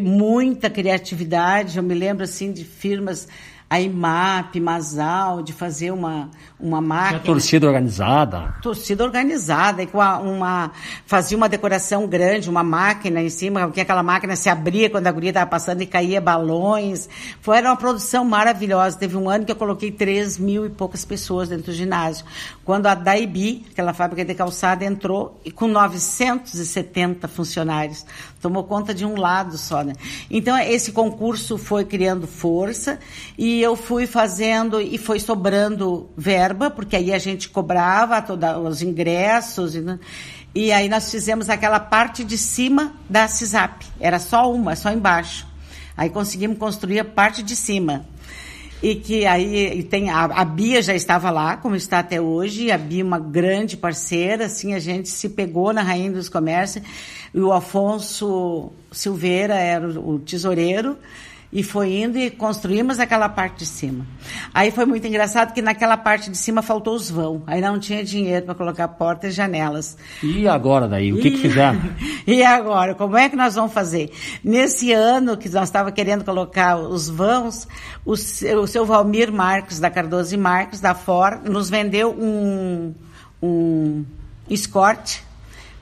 muita 0.02 0.68
criatividade. 0.68 1.78
Eu 1.78 1.82
me 1.82 1.94
lembro 1.94 2.24
assim 2.24 2.52
de 2.52 2.64
firmas 2.64 3.26
a 3.68 3.80
IMAP, 3.80 4.60
Masal, 4.60 5.42
de 5.42 5.52
fazer 5.52 5.90
uma, 5.90 6.30
uma 6.58 6.80
máquina. 6.80 7.18
Tinha 7.18 7.32
torcida 7.34 7.66
organizada. 7.66 8.54
Torcida 8.62 9.02
organizada, 9.02 9.82
e 9.82 9.86
com 9.88 10.00
a, 10.00 10.18
uma, 10.18 10.70
fazia 11.04 11.36
uma 11.36 11.48
decoração 11.48 12.06
grande, 12.06 12.48
uma 12.48 12.62
máquina 12.62 13.20
em 13.20 13.28
cima, 13.28 13.66
porque 13.66 13.80
aquela 13.80 14.04
máquina 14.04 14.36
se 14.36 14.48
abria 14.48 14.88
quando 14.88 15.08
a 15.08 15.12
guria 15.12 15.30
estava 15.30 15.50
passando 15.50 15.82
e 15.82 15.86
caía 15.86 16.20
balões. 16.20 17.08
Foi, 17.40 17.56
era 17.56 17.68
uma 17.68 17.76
produção 17.76 18.24
maravilhosa. 18.24 18.98
Teve 18.98 19.16
um 19.16 19.28
ano 19.28 19.44
que 19.44 19.50
eu 19.50 19.56
coloquei 19.56 19.90
3 19.90 20.38
mil 20.38 20.64
e 20.64 20.70
poucas 20.70 21.04
pessoas 21.04 21.48
dentro 21.48 21.66
do 21.66 21.72
ginásio. 21.72 22.24
Quando 22.64 22.86
a 22.86 22.94
Daibi, 22.94 23.66
aquela 23.72 23.92
fábrica 23.92 24.24
de 24.24 24.34
calçada, 24.34 24.84
entrou 24.84 25.40
e 25.44 25.50
com 25.50 25.66
970 25.66 27.26
funcionários. 27.26 28.06
Tomou 28.40 28.62
conta 28.62 28.94
de 28.94 29.04
um 29.04 29.18
lado 29.18 29.58
só, 29.58 29.82
né? 29.82 29.94
Então, 30.30 30.56
esse 30.56 30.92
concurso 30.92 31.58
foi 31.58 31.84
criando 31.84 32.28
força 32.28 32.98
e 33.36 33.55
E 33.56 33.62
eu 33.62 33.74
fui 33.74 34.06
fazendo 34.06 34.82
e 34.82 34.98
foi 34.98 35.18
sobrando 35.18 36.10
verba, 36.14 36.70
porque 36.70 36.94
aí 36.94 37.10
a 37.10 37.16
gente 37.16 37.48
cobrava 37.48 38.20
toda, 38.20 38.58
os 38.58 38.82
ingressos. 38.82 39.74
E, 39.74 39.82
e 40.54 40.70
aí 40.70 40.90
nós 40.90 41.10
fizemos 41.10 41.48
aquela 41.48 41.80
parte 41.80 42.22
de 42.22 42.36
cima 42.36 42.92
da 43.08 43.26
CISAP. 43.26 43.86
Era 43.98 44.18
só 44.18 44.52
uma, 44.52 44.76
só 44.76 44.92
embaixo. 44.92 45.46
Aí 45.96 46.10
conseguimos 46.10 46.58
construir 46.58 46.98
a 46.98 47.04
parte 47.04 47.42
de 47.42 47.56
cima. 47.56 48.04
E 48.82 48.96
que 48.96 49.24
aí 49.24 49.82
tem 49.84 50.10
a, 50.10 50.24
a, 50.24 50.44
Bia 50.44 50.82
já 50.82 50.94
estava 50.94 51.30
lá, 51.30 51.56
como 51.56 51.74
está 51.76 52.00
até 52.00 52.20
hoje, 52.20 52.70
a 52.70 52.76
Bia 52.76 53.02
uma 53.02 53.18
grande 53.18 53.74
parceira, 53.74 54.44
assim, 54.44 54.74
a 54.74 54.78
gente 54.78 55.08
se 55.08 55.30
pegou 55.30 55.72
na 55.72 55.80
Rainha 55.80 56.12
dos 56.12 56.28
Comércios, 56.28 56.84
e 57.32 57.40
o 57.40 57.54
Afonso 57.54 58.70
Silveira 58.92 59.54
era 59.54 59.88
o, 59.88 60.16
o 60.16 60.18
tesoureiro, 60.18 60.98
e 61.56 61.62
foi 61.62 62.02
indo 62.02 62.18
e 62.18 62.30
construímos 62.30 63.00
aquela 63.00 63.30
parte 63.30 63.60
de 63.60 63.66
cima. 63.66 64.06
Aí 64.52 64.70
foi 64.70 64.84
muito 64.84 65.06
engraçado 65.06 65.54
que 65.54 65.62
naquela 65.62 65.96
parte 65.96 66.30
de 66.30 66.36
cima 66.36 66.60
faltou 66.60 66.94
os 66.94 67.10
vão. 67.10 67.44
Aí 67.46 67.62
não 67.62 67.78
tinha 67.78 68.04
dinheiro 68.04 68.44
para 68.44 68.54
colocar 68.54 68.86
portas 68.88 69.32
e 69.32 69.36
janelas. 69.36 69.96
E 70.22 70.46
agora 70.46 70.86
daí? 70.86 71.14
O 71.14 71.16
que, 71.18 71.28
e... 71.28 71.30
que 71.30 71.38
fizeram? 71.38 71.80
e 72.28 72.44
agora? 72.44 72.94
Como 72.94 73.16
é 73.16 73.30
que 73.30 73.36
nós 73.36 73.54
vamos 73.54 73.72
fazer? 73.72 74.12
Nesse 74.44 74.92
ano 74.92 75.34
que 75.34 75.48
nós 75.48 75.66
estava 75.66 75.90
querendo 75.90 76.26
colocar 76.26 76.76
os 76.76 77.08
vãos, 77.08 77.66
o 78.04 78.18
seu, 78.18 78.60
o 78.60 78.66
seu 78.66 78.84
Valmir 78.84 79.32
Marques, 79.32 79.80
da 79.80 79.88
Cardoso 79.88 80.34
e 80.34 80.36
Marques, 80.36 80.78
da 80.78 80.94
Ford, 80.94 81.48
nos 81.48 81.70
vendeu 81.70 82.10
um, 82.10 82.94
um 83.42 84.04
escorte 84.50 85.24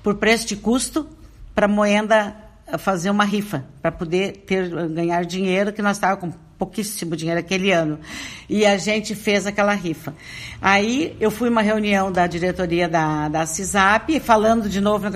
por 0.04 0.14
preço 0.14 0.46
de 0.46 0.54
custo 0.54 1.04
para 1.52 1.66
moenda 1.66 2.43
fazer 2.78 3.10
uma 3.10 3.24
rifa 3.24 3.64
para 3.80 3.92
poder 3.92 4.44
ter 4.46 4.68
ganhar 4.88 5.24
dinheiro 5.24 5.72
que 5.72 5.82
nós 5.82 5.96
estávamos 5.96 6.34
com 6.34 6.44
pouquíssimo 6.58 7.16
dinheiro 7.16 7.40
aquele 7.40 7.72
ano. 7.72 7.98
E 8.48 8.64
a 8.64 8.78
gente 8.78 9.14
fez 9.14 9.46
aquela 9.46 9.74
rifa. 9.74 10.14
Aí 10.62 11.16
eu 11.20 11.30
fui 11.30 11.48
uma 11.48 11.60
reunião 11.60 12.10
da 12.10 12.26
diretoria 12.26 12.88
da 12.88 13.28
da 13.28 13.44
CISAP 13.44 14.20
falando 14.20 14.68
de 14.68 14.80
novo 14.80 15.06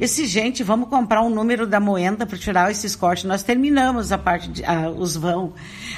esse 0.00 0.26
gente 0.26 0.62
vamos 0.62 0.88
comprar 0.88 1.22
um 1.22 1.28
número 1.28 1.66
da 1.66 1.78
moenda 1.78 2.24
para 2.24 2.38
tirar 2.38 2.70
esses 2.70 2.96
cortes 2.96 3.24
nós 3.24 3.42
terminamos 3.42 4.12
a 4.12 4.18
parte 4.18 4.48
de, 4.48 4.62
os 4.96 5.16
vão. 5.16 5.52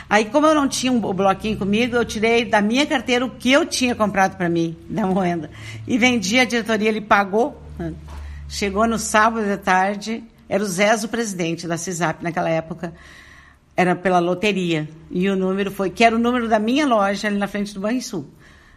Aí 0.09 0.25
como 0.25 0.47
eu 0.47 0.55
não 0.55 0.67
tinha 0.67 0.93
um, 0.93 0.99
bloquinho 0.99 1.57
comigo 1.57 1.97
eu 1.97 2.05
tirei 2.05 2.45
da 2.45 2.61
minha 2.61 2.87
carteira 2.87 3.25
o 3.25 3.31
que 3.31 3.53
eu 3.53 3.65
tinha 3.65 3.95
comprado 3.95 4.37
para 4.37 4.49
mim 4.49 4.77
da 4.89 5.07
moenda. 5.07 5.51
E 5.87 5.99
vendi 5.99 6.39
a 6.39 6.45
diretoria 6.45 6.89
ele 6.89 7.01
pagou. 7.01 7.63
Chegou 8.49 8.87
no 8.87 8.99
sábado 8.99 9.45
de 9.45 9.57
tarde 9.57 10.25
era 10.49 10.63
o 10.63 10.67
Zé 10.67 10.95
o 10.95 11.09
presidente 11.09 11.67
da 11.67 11.77
CISAP 11.77 12.23
naquela 12.23 12.49
época. 12.49 12.95
Era 13.77 13.95
pela 13.95 14.19
loteria. 14.19 14.89
E 15.11 15.29
o 15.29 15.37
número 15.37 15.71
foi, 15.71 15.91
que 15.91 16.03
era 16.03 16.17
o 16.17 16.19
número 16.19 16.49
da 16.49 16.59
minha 16.59 16.87
loja 16.87 17.29
ali 17.29 17.37
na 17.37 17.47
frente 17.47 17.75
do 17.75 17.81
Banrisul. 17.81 18.27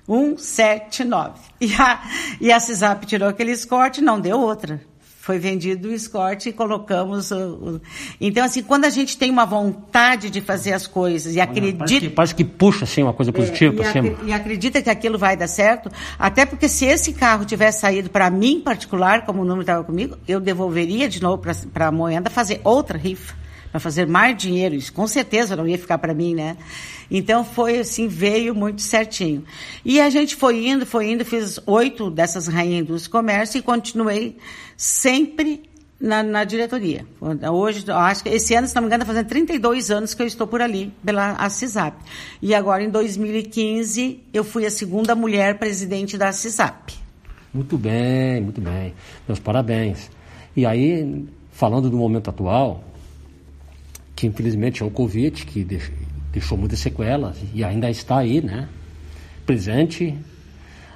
179. 0.07 1.39
E 1.61 1.73
a, 1.75 2.01
e 2.39 2.51
a 2.53 2.59
CISAP 2.59 3.05
tirou 3.05 3.27
aquele 3.27 3.51
escorte, 3.51 4.01
não 4.01 4.19
deu 4.19 4.39
outra 4.39 4.81
foi 5.21 5.37
vendido 5.37 5.89
o 5.89 5.93
escorte 5.93 6.49
e 6.49 6.53
colocamos 6.53 7.29
o, 7.29 7.35
o, 7.35 7.81
Então, 8.21 8.43
assim, 8.43 8.63
quando 8.63 8.85
a 8.85 8.89
gente 8.89 9.17
tem 9.17 9.29
uma 9.29 9.45
vontade 9.45 10.29
de 10.29 10.39
fazer 10.39 10.71
as 10.71 10.87
coisas 10.87 11.35
e 11.35 11.41
acredita... 11.41 11.77
Parece 11.79 11.99
que, 11.99 12.09
parece 12.09 12.35
que 12.35 12.43
puxa, 12.45 12.85
assim, 12.85 13.03
uma 13.03 13.13
coisa 13.13 13.31
positiva 13.31 13.73
é, 13.73 13.77
para 13.77 13.91
cima. 13.91 14.17
E 14.23 14.31
acredita 14.31 14.81
que 14.81 14.89
aquilo 14.89 15.17
vai 15.17 15.35
dar 15.35 15.47
certo, 15.47 15.91
até 16.17 16.45
porque 16.45 16.69
se 16.69 16.85
esse 16.85 17.13
carro 17.13 17.43
tivesse 17.43 17.81
saído 17.81 18.09
para 18.09 18.29
mim 18.29 18.55
em 18.55 18.61
particular, 18.61 19.25
como 19.25 19.41
o 19.41 19.45
número 19.45 19.61
estava 19.61 19.83
comigo, 19.83 20.17
eu 20.27 20.39
devolveria 20.39 21.09
de 21.09 21.21
novo 21.21 21.43
para 21.73 21.87
a 21.87 21.91
Moenda 21.91 22.29
fazer 22.29 22.61
outra 22.63 22.97
rifa 22.97 23.35
para 23.71 23.79
fazer 23.79 24.07
mais 24.07 24.37
dinheiro. 24.37 24.75
Isso 24.75 24.91
com 24.91 25.07
certeza 25.07 25.55
não 25.55 25.67
ia 25.67 25.77
ficar 25.77 25.97
para 25.97 26.13
mim, 26.13 26.35
né? 26.35 26.57
Então 27.09 27.43
foi 27.43 27.79
assim, 27.79 28.07
veio 28.07 28.53
muito 28.53 28.81
certinho. 28.81 29.43
E 29.83 29.99
a 29.99 30.09
gente 30.09 30.35
foi 30.35 30.67
indo, 30.67 30.85
foi 30.85 31.11
indo, 31.11 31.25
fiz 31.25 31.59
oito 31.65 32.09
dessas 32.09 32.47
rainhas 32.47 32.85
do 32.87 33.09
comércio 33.09 33.57
e 33.57 33.61
continuei 33.61 34.37
sempre 34.77 35.63
na, 35.99 36.23
na, 36.23 36.43
diretoria. 36.43 37.05
Hoje, 37.51 37.83
acho 37.91 38.23
que 38.23 38.29
esse 38.29 38.55
ano, 38.55 38.67
se 38.67 38.75
não 38.75 38.83
me 38.83 38.87
engano, 38.87 39.03
está 39.03 39.13
fazendo 39.13 39.27
32 39.27 39.91
anos 39.91 40.13
que 40.13 40.21
eu 40.21 40.27
estou 40.27 40.47
por 40.47 40.61
ali, 40.61 40.93
pela 41.03 41.49
CISAP. 41.49 41.97
E 42.41 42.55
agora, 42.55 42.83
em 42.83 42.89
2015, 42.89 44.21
eu 44.33 44.43
fui 44.43 44.65
a 44.65 44.71
segunda 44.71 45.13
mulher 45.13 45.57
presidente 45.57 46.17
da 46.17 46.31
CISAP. 46.31 46.93
Muito 47.53 47.77
bem, 47.77 48.41
muito 48.41 48.61
bem. 48.61 48.93
Meus 49.27 49.39
parabéns. 49.39 50.09
E 50.55 50.65
aí, 50.65 51.25
falando 51.51 51.89
do 51.89 51.97
momento 51.97 52.29
atual, 52.29 52.83
que 54.19 54.27
infelizmente 54.27 54.83
é 54.83 54.85
o 54.85 54.91
Covid, 54.91 55.45
que 55.45 55.65
deixou 56.29 56.57
muitas 56.57 56.79
sequelas 56.79 57.37
e 57.53 57.63
ainda 57.63 57.89
está 57.89 58.17
aí, 58.17 58.41
né? 58.41 58.67
Presente. 59.45 60.13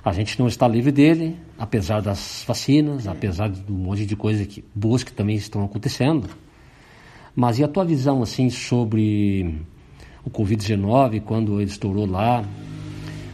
A 0.03 0.11
gente 0.11 0.38
não 0.38 0.49
está 0.49 0.67
livre 0.67 0.91
dele, 0.91 1.38
apesar 1.57 2.01
das 2.01 2.43
vacinas, 2.45 3.07
apesar 3.07 3.49
um 3.69 3.74
monte 3.76 4.05
de 4.05 4.17
coisas 4.17 4.45
que, 4.45 4.61
boas 4.76 5.05
que 5.05 5.13
também 5.13 5.38
estão 5.38 5.63
acontecendo. 5.63 6.30
Mas 7.34 7.59
e 7.59 7.63
a 7.63 7.67
tua 7.69 7.86
visão, 7.86 8.21
assim, 8.21 8.49
sobre 8.49 9.55
o 10.26 10.30
Covid-19, 10.30 11.21
quando 11.21 11.61
ele 11.61 11.71
estourou 11.71 12.05
lá, 12.05 12.43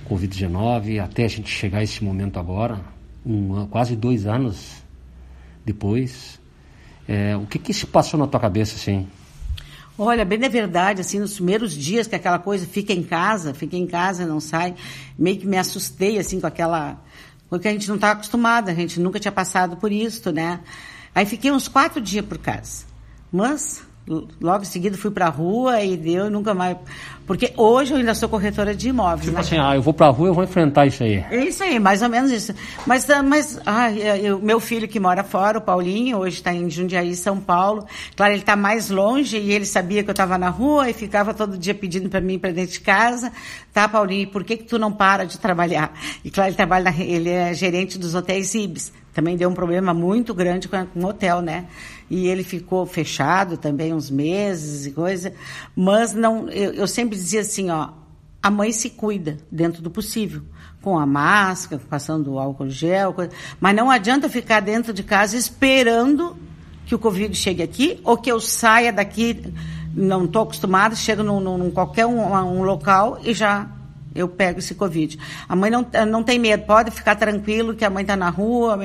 Covid-19, 0.08 1.04
até 1.04 1.26
a 1.26 1.28
gente 1.28 1.50
chegar 1.50 1.80
a 1.80 1.84
esse 1.84 2.04
momento 2.04 2.40
agora, 2.40 2.80
um, 3.26 3.66
quase 3.66 3.96
dois 3.96 4.28
anos 4.28 4.84
depois, 5.66 6.40
é, 7.08 7.36
o 7.36 7.48
que 7.48 7.58
que 7.58 7.74
se 7.74 7.88
passou 7.88 8.20
na 8.20 8.28
tua 8.28 8.40
cabeça, 8.40 8.76
assim? 8.76 9.08
Olha, 10.02 10.24
bem 10.24 10.42
é 10.42 10.48
verdade, 10.48 11.02
assim, 11.02 11.20
nos 11.20 11.34
primeiros 11.34 11.74
dias 11.74 12.08
que 12.08 12.16
aquela 12.16 12.40
coisa 12.40 12.66
fica 12.66 12.94
em 12.94 13.04
casa, 13.04 13.54
fica 13.54 13.76
em 13.76 13.86
casa, 13.86 14.26
não 14.26 14.40
sai, 14.40 14.74
meio 15.18 15.38
que 15.38 15.46
me 15.46 15.58
assustei, 15.58 16.18
assim, 16.18 16.40
com 16.40 16.48
aquela. 16.48 17.04
Porque 17.50 17.68
a 17.68 17.72
gente 17.74 17.86
não 17.90 17.96
estava 17.96 18.14
acostumada, 18.14 18.72
a 18.72 18.74
gente 18.74 18.98
nunca 18.98 19.20
tinha 19.20 19.32
passado 19.32 19.76
por 19.76 19.92
isso, 19.92 20.32
né? 20.32 20.62
Aí 21.14 21.26
fiquei 21.26 21.52
uns 21.52 21.68
quatro 21.68 22.00
dias 22.00 22.26
por 22.26 22.38
casa. 22.38 22.86
Mas 23.30 23.84
logo 24.42 24.64
em 24.64 24.66
seguida 24.66 24.98
fui 24.98 25.12
para 25.12 25.28
a 25.28 25.30
rua 25.30 25.82
e 25.84 25.96
deu 25.96 26.30
nunca 26.30 26.54
mais. 26.54 26.78
Porque 27.28 27.54
hoje 27.56 27.94
eu 27.94 27.98
ainda 28.00 28.16
sou 28.16 28.28
corretora 28.28 28.74
de 28.74 28.90
imóveis. 28.90 29.26
Tipo 29.26 29.36
né? 29.36 29.40
assim, 29.42 29.58
ah, 29.60 29.76
eu 29.76 29.84
vou 29.84 29.94
para 29.94 30.08
a 30.08 30.10
rua 30.10 30.30
eu 30.30 30.34
vou 30.34 30.44
enfrentar 30.44 30.88
isso 30.88 31.04
aí. 31.04 31.24
É 31.30 31.46
isso 31.46 31.64
aí, 31.64 31.80
mais 31.80 32.02
ou 32.02 32.10
menos 32.10 32.32
isso. 32.32 32.56
Mas, 32.88 33.08
ah, 33.08 33.22
mas 33.22 33.62
ah, 33.68 33.92
eu, 33.92 34.40
meu 34.40 34.60
filho 34.60 34.88
que 34.88 35.00
mora 35.00 35.24
fora, 35.24 35.60
o 35.60 35.62
Paulinho, 35.62 36.18
hoje 36.18 36.38
está 36.38 36.52
em 36.52 36.68
Jundiaí, 36.72 37.16
São 37.16 37.40
Paulo. 37.40 37.86
Claro, 38.16 38.34
ele 38.34 38.42
está 38.42 38.56
mais 38.56 38.90
longe 38.90 39.38
e 39.38 39.52
ele 39.52 39.66
sabia 39.66 40.02
que 40.04 40.10
eu 40.10 40.14
estava 40.14 40.40
na 40.40 40.50
rua 40.50 40.90
e 40.90 40.94
ficava 40.94 41.32
todo 41.32 41.56
dia 41.56 41.76
pedindo 41.76 42.10
para 42.10 42.20
mim 42.20 42.40
para 42.40 42.52
dentro 42.52 42.74
de 42.74 42.82
casa. 42.82 43.32
Tá, 43.72 43.88
Paulinho, 43.88 44.28
por 44.30 44.44
que, 44.44 44.58
que 44.58 44.64
tu 44.64 44.80
não 44.80 44.92
para 44.92 45.24
de 45.24 45.38
trabalhar? 45.38 45.94
E 46.26 46.32
claro, 46.32 46.50
ele 46.50 46.58
trabalha, 46.58 46.86
na, 46.86 46.98
ele 47.00 47.30
é 47.30 47.54
gerente 47.54 48.00
dos 48.00 48.16
hotéis 48.16 48.56
Ibis. 48.56 48.92
Também 49.14 49.38
deu 49.38 49.50
um 49.50 49.54
problema 49.54 49.94
muito 49.94 50.34
grande 50.34 50.68
com 50.68 50.78
o 50.96 51.06
hotel, 51.06 51.42
né? 51.42 51.66
E 52.10 52.28
ele 52.28 52.44
ficou 52.44 52.86
fechado 52.86 53.58
também 53.58 53.94
uns 53.94 54.10
meses 54.10 54.86
e 54.86 54.92
coisa. 54.92 55.34
Mas 55.76 56.14
não, 56.14 56.50
eu, 56.50 56.74
eu 56.74 56.88
sempre 56.88 57.16
dizia 57.16 57.42
assim, 57.42 57.70
ó, 57.70 57.90
a 58.42 58.50
mãe 58.50 58.72
se 58.72 58.90
cuida 58.90 59.38
dentro 59.52 59.82
do 59.82 59.92
possível, 59.92 60.42
com 60.82 60.98
a 60.98 61.06
máscara, 61.06 61.82
passando 61.90 62.40
álcool 62.40 62.70
gel, 62.70 63.14
coisa, 63.14 63.32
mas 63.60 63.76
não 63.76 63.92
adianta 63.92 64.30
ficar 64.30 64.62
dentro 64.62 64.94
de 64.94 65.04
casa 65.04 65.38
esperando 65.38 66.38
que 66.86 66.96
o 66.96 67.00
Covid 67.00 67.36
chegue 67.36 67.62
aqui 67.62 68.00
ou 68.04 68.18
que 68.18 68.32
eu 68.32 68.40
saia 68.40 68.92
daqui, 68.92 69.54
não 69.94 70.26
estou 70.26 70.44
acostumada, 70.44 70.96
chego 70.96 71.22
num, 71.22 71.40
num 71.40 71.70
qualquer 71.70 72.06
um, 72.06 72.20
um 72.20 72.64
local 72.64 73.20
e 73.24 73.34
já 73.34 73.68
eu 74.14 74.28
pego 74.28 74.60
esse 74.60 74.76
Covid. 74.76 75.20
A 75.48 75.56
mãe 75.56 75.70
não, 75.70 75.86
não 76.08 76.24
tem 76.24 76.40
medo, 76.40 76.66
pode 76.66 76.92
ficar 76.92 77.16
tranquilo 77.16 77.76
que 77.76 77.86
a 77.86 77.90
mãe 77.90 78.02
está 78.02 78.16
na 78.16 78.30
rua, 78.30 78.78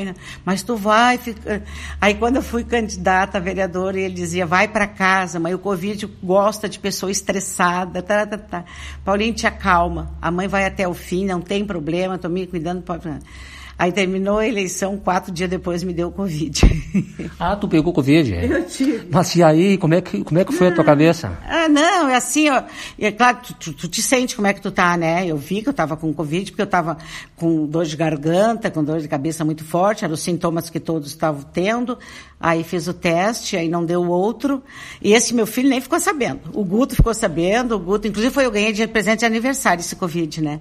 mas 0.44 0.62
tu 0.62 0.76
vai. 0.76 1.18
Fica... 1.18 1.62
Aí 2.00 2.14
quando 2.14 2.36
eu 2.36 2.42
fui 2.42 2.64
candidata 2.64 3.38
a 3.38 3.40
vereadora, 3.40 3.98
ele 3.98 4.14
dizia, 4.14 4.46
vai 4.46 4.68
para 4.68 4.86
casa, 4.86 5.40
mãe, 5.40 5.54
o 5.54 5.58
Covid 5.58 6.06
gosta 6.22 6.68
de 6.68 6.78
pessoa 6.78 7.10
estressada. 7.10 8.02
Tá, 8.02 8.26
tá, 8.26 8.38
tá. 8.38 8.64
Paulinho, 9.04 9.34
te 9.34 9.46
acalma, 9.46 10.12
a 10.20 10.30
mãe 10.30 10.48
vai 10.48 10.66
até 10.66 10.86
o 10.86 10.94
fim, 10.94 11.24
não 11.24 11.40
tem 11.40 11.64
problema, 11.64 12.16
estou 12.16 12.30
me 12.30 12.46
cuidando. 12.46 12.82
Pode... 12.82 13.08
Aí 13.78 13.90
terminou 13.90 14.38
a 14.38 14.46
eleição, 14.46 14.96
quatro 14.96 15.32
dias 15.32 15.50
depois 15.50 15.82
me 15.82 15.92
deu 15.92 16.10
Covid. 16.10 16.62
Ah, 17.38 17.56
tu 17.56 17.66
pegou 17.66 17.92
Covid? 17.92 18.32
É? 18.32 18.46
Eu 18.46 18.64
tive. 18.66 19.08
Mas 19.10 19.34
e 19.34 19.42
aí, 19.42 19.76
como 19.76 19.94
é 19.94 20.00
que, 20.00 20.22
como 20.22 20.38
é 20.38 20.44
que 20.44 20.52
foi 20.52 20.68
a 20.68 20.74
tua 20.74 20.84
cabeça? 20.84 21.36
Ah, 21.46 21.68
não, 21.68 22.08
é 22.08 22.14
assim, 22.14 22.48
ó. 22.48 22.62
É 22.98 23.10
claro, 23.10 23.38
tu, 23.42 23.54
tu, 23.54 23.72
tu, 23.72 23.88
te 23.88 24.00
sente 24.00 24.36
como 24.36 24.46
é 24.46 24.52
que 24.52 24.60
tu 24.60 24.70
tá, 24.70 24.96
né? 24.96 25.26
Eu 25.26 25.36
vi 25.36 25.60
que 25.60 25.68
eu 25.68 25.72
tava 25.72 25.96
com 25.96 26.12
Covid, 26.12 26.52
porque 26.52 26.62
eu 26.62 26.66
tava 26.66 26.96
com 27.36 27.66
dor 27.66 27.84
de 27.84 27.96
garganta, 27.96 28.70
com 28.70 28.84
dor 28.84 29.00
de 29.00 29.08
cabeça 29.08 29.44
muito 29.44 29.64
forte, 29.64 30.04
eram 30.04 30.14
os 30.14 30.20
sintomas 30.20 30.70
que 30.70 30.78
todos 30.78 31.08
estavam 31.08 31.42
tendo. 31.42 31.98
Aí 32.38 32.62
fiz 32.62 32.86
o 32.86 32.94
teste, 32.94 33.56
aí 33.56 33.68
não 33.68 33.84
deu 33.84 34.06
outro. 34.08 34.62
E 35.02 35.12
esse 35.12 35.34
meu 35.34 35.46
filho 35.46 35.68
nem 35.68 35.80
ficou 35.80 35.98
sabendo. 35.98 36.40
O 36.52 36.64
Guto 36.64 36.94
ficou 36.94 37.14
sabendo, 37.14 37.74
o 37.74 37.78
Guto, 37.78 38.06
inclusive 38.06 38.32
foi 38.32 38.46
eu 38.46 38.50
ganhei 38.50 38.72
de 38.72 38.86
presente 38.86 39.20
de 39.20 39.26
aniversário 39.26 39.80
esse 39.80 39.96
Covid, 39.96 40.42
né? 40.42 40.60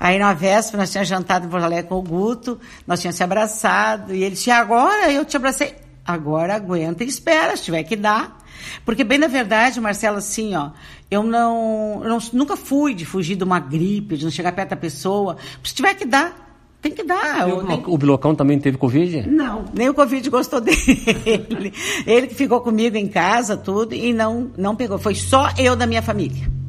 Aí 0.00 0.18
na 0.18 0.32
véspera 0.32 0.78
nós 0.78 0.90
tínhamos 0.90 1.10
jantado 1.10 1.46
em 1.46 1.50
Porto 1.50 1.62
Alegre 1.62 1.86
com 1.86 1.96
o 1.96 2.02
Guto, 2.02 2.58
nós 2.86 3.00
tínhamos 3.00 3.18
se 3.18 3.22
abraçado, 3.22 4.14
e 4.14 4.24
ele 4.24 4.34
disse, 4.34 4.50
agora 4.50 5.12
eu 5.12 5.26
te 5.26 5.36
abracei. 5.36 5.74
agora 6.06 6.54
aguenta 6.54 7.04
e 7.04 7.06
espera, 7.06 7.54
se 7.54 7.64
tiver 7.64 7.84
que 7.84 7.96
dar. 7.96 8.38
Porque, 8.82 9.04
bem 9.04 9.18
na 9.18 9.26
verdade, 9.26 9.78
Marcelo, 9.78 10.16
assim, 10.16 10.54
ó, 10.54 10.70
eu 11.10 11.22
não, 11.22 12.00
eu 12.02 12.08
não, 12.08 12.18
nunca 12.32 12.56
fui 12.56 12.94
de 12.94 13.04
fugir 13.04 13.36
de 13.36 13.44
uma 13.44 13.60
gripe, 13.60 14.16
de 14.16 14.24
não 14.24 14.30
chegar 14.30 14.52
perto 14.52 14.70
da 14.70 14.76
pessoa. 14.76 15.36
Se 15.62 15.74
tiver 15.74 15.92
que 15.94 16.06
dar, 16.06 16.50
tem 16.80 16.92
que 16.92 17.04
dar. 17.04 17.46
O, 17.46 17.62
nem... 17.62 17.82
o 17.86 17.98
Bilocão 17.98 18.34
também 18.34 18.58
teve 18.58 18.78
Covid? 18.78 19.28
Não, 19.28 19.66
nem 19.74 19.90
o 19.90 19.94
Covid 19.94 20.28
gostou 20.30 20.60
dele. 20.62 21.74
Ele 22.06 22.26
que 22.26 22.34
ficou 22.34 22.62
comigo 22.62 22.96
em 22.96 23.06
casa, 23.06 23.54
tudo, 23.54 23.94
e 23.94 24.14
não, 24.14 24.50
não 24.56 24.74
pegou. 24.74 24.98
Foi 24.98 25.14
só 25.14 25.50
eu 25.58 25.76
da 25.76 25.86
minha 25.86 26.00
família. 26.00 26.59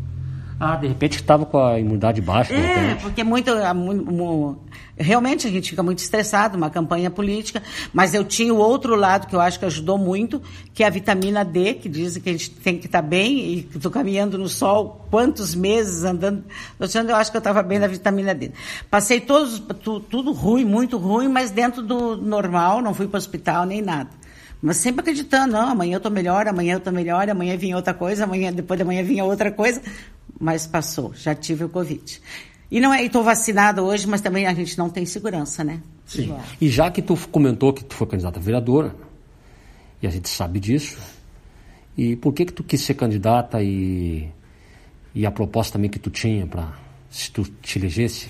Ah, 0.64 0.76
de 0.76 0.88
repente 0.88 1.16
estava 1.16 1.44
com 1.44 1.58
a 1.58 1.80
imunidade 1.80 2.22
baixa. 2.22 2.54
É, 2.54 2.94
porque 3.02 3.24
muito, 3.24 3.52
Realmente 4.96 5.48
a 5.48 5.50
gente 5.50 5.72
fica 5.72 5.82
muito 5.82 5.98
estressado, 5.98 6.56
uma 6.56 6.70
campanha 6.70 7.10
política, 7.10 7.64
mas 7.92 8.14
eu 8.14 8.24
tinha 8.24 8.54
o 8.54 8.58
outro 8.58 8.96
lado 8.96 9.26
que 9.26 9.36
eu 9.36 9.42
acho 9.42 9.58
que 9.58 9.66
ajudou 9.66 9.98
muito, 9.98 10.40
que 10.72 10.84
é 10.84 10.86
a 10.86 10.90
vitamina 10.92 11.44
D, 11.44 11.74
que 11.74 11.90
dizem 11.90 12.22
que 12.22 12.30
a 12.30 12.34
gente 12.34 12.52
tem 12.52 12.78
que 12.78 12.86
estar 12.86 13.02
bem, 13.02 13.40
e 13.40 13.70
estou 13.74 13.90
caminhando 13.90 14.38
no 14.38 14.48
sol 14.48 15.08
quantos 15.10 15.56
meses 15.56 16.04
andando. 16.04 16.44
Eu 16.80 17.16
acho 17.16 17.32
que 17.32 17.38
eu 17.38 17.40
estava 17.40 17.64
bem 17.64 17.80
na 17.80 17.88
vitamina 17.88 18.36
D. 18.36 18.52
Passei 18.88 19.20
todos, 19.20 19.58
tu, 19.82 20.00
tudo 20.00 20.32
ruim, 20.32 20.64
muito 20.64 20.96
ruim, 20.96 21.28
mas 21.28 21.50
dentro 21.50 21.82
do 21.82 22.16
normal, 22.16 22.84
não 22.84 22.94
fui 22.94 23.08
para 23.08 23.18
o 23.18 23.18
hospital 23.18 23.66
nem 23.66 23.82
nada. 23.82 24.12
Mas 24.62 24.78
sempre 24.78 25.02
acreditando, 25.02 25.54
não, 25.54 25.70
amanhã 25.70 25.96
eu 25.96 25.98
estou 25.98 26.12
melhor, 26.12 26.48
amanhã 26.48 26.74
eu 26.74 26.78
estou 26.78 26.94
melhor, 26.94 27.28
amanhã 27.28 27.58
vinha 27.58 27.76
outra 27.76 27.96
coisa, 27.96 28.26
amanhã, 28.26 28.54
depois 28.54 28.78
de 28.78 28.84
amanhã 28.84 29.04
vinha 29.04 29.26
outra 29.26 29.52
coisa 29.52 29.82
mas 30.42 30.66
passou, 30.66 31.14
já 31.14 31.36
tive 31.36 31.64
o 31.64 31.70
Covid. 31.70 32.20
E 32.70 32.80
não 32.80 32.94
é, 32.94 33.04
estou 33.04 33.24
vacinada 33.24 33.84
hoje, 33.84 34.08
mas 34.08 34.22
também 34.22 34.48
a 34.48 34.54
gente 34.54 34.78
não 34.78 34.90
tem 34.90 35.06
segurança, 35.06 35.64
né? 35.64 35.82
Sim. 36.06 36.24
Igual. 36.24 36.42
E 36.60 36.70
já 36.70 36.90
que 36.90 37.02
tu 37.02 37.16
comentou 37.30 37.72
que 37.72 37.84
tu 37.84 37.94
foi 37.94 38.08
candidata 38.08 38.40
a 38.40 38.42
vereadora, 38.42 38.96
e 40.02 40.08
a 40.08 40.10
gente 40.10 40.28
sabe 40.28 40.60
disso, 40.60 40.98
e 41.96 42.16
por 42.16 42.34
que 42.34 42.46
que 42.46 42.54
tu 42.54 42.64
quis 42.64 42.82
ser 42.82 42.96
candidata 42.96 43.62
e, 43.62 44.30
e 45.14 45.26
a 45.26 45.32
proposta 45.32 45.74
também 45.74 45.90
que 45.90 46.00
tu 46.00 46.10
tinha 46.10 46.48
para 46.48 46.74
se 47.10 47.30
tu 47.30 47.44
te 47.62 47.78
elegesse? 47.78 48.30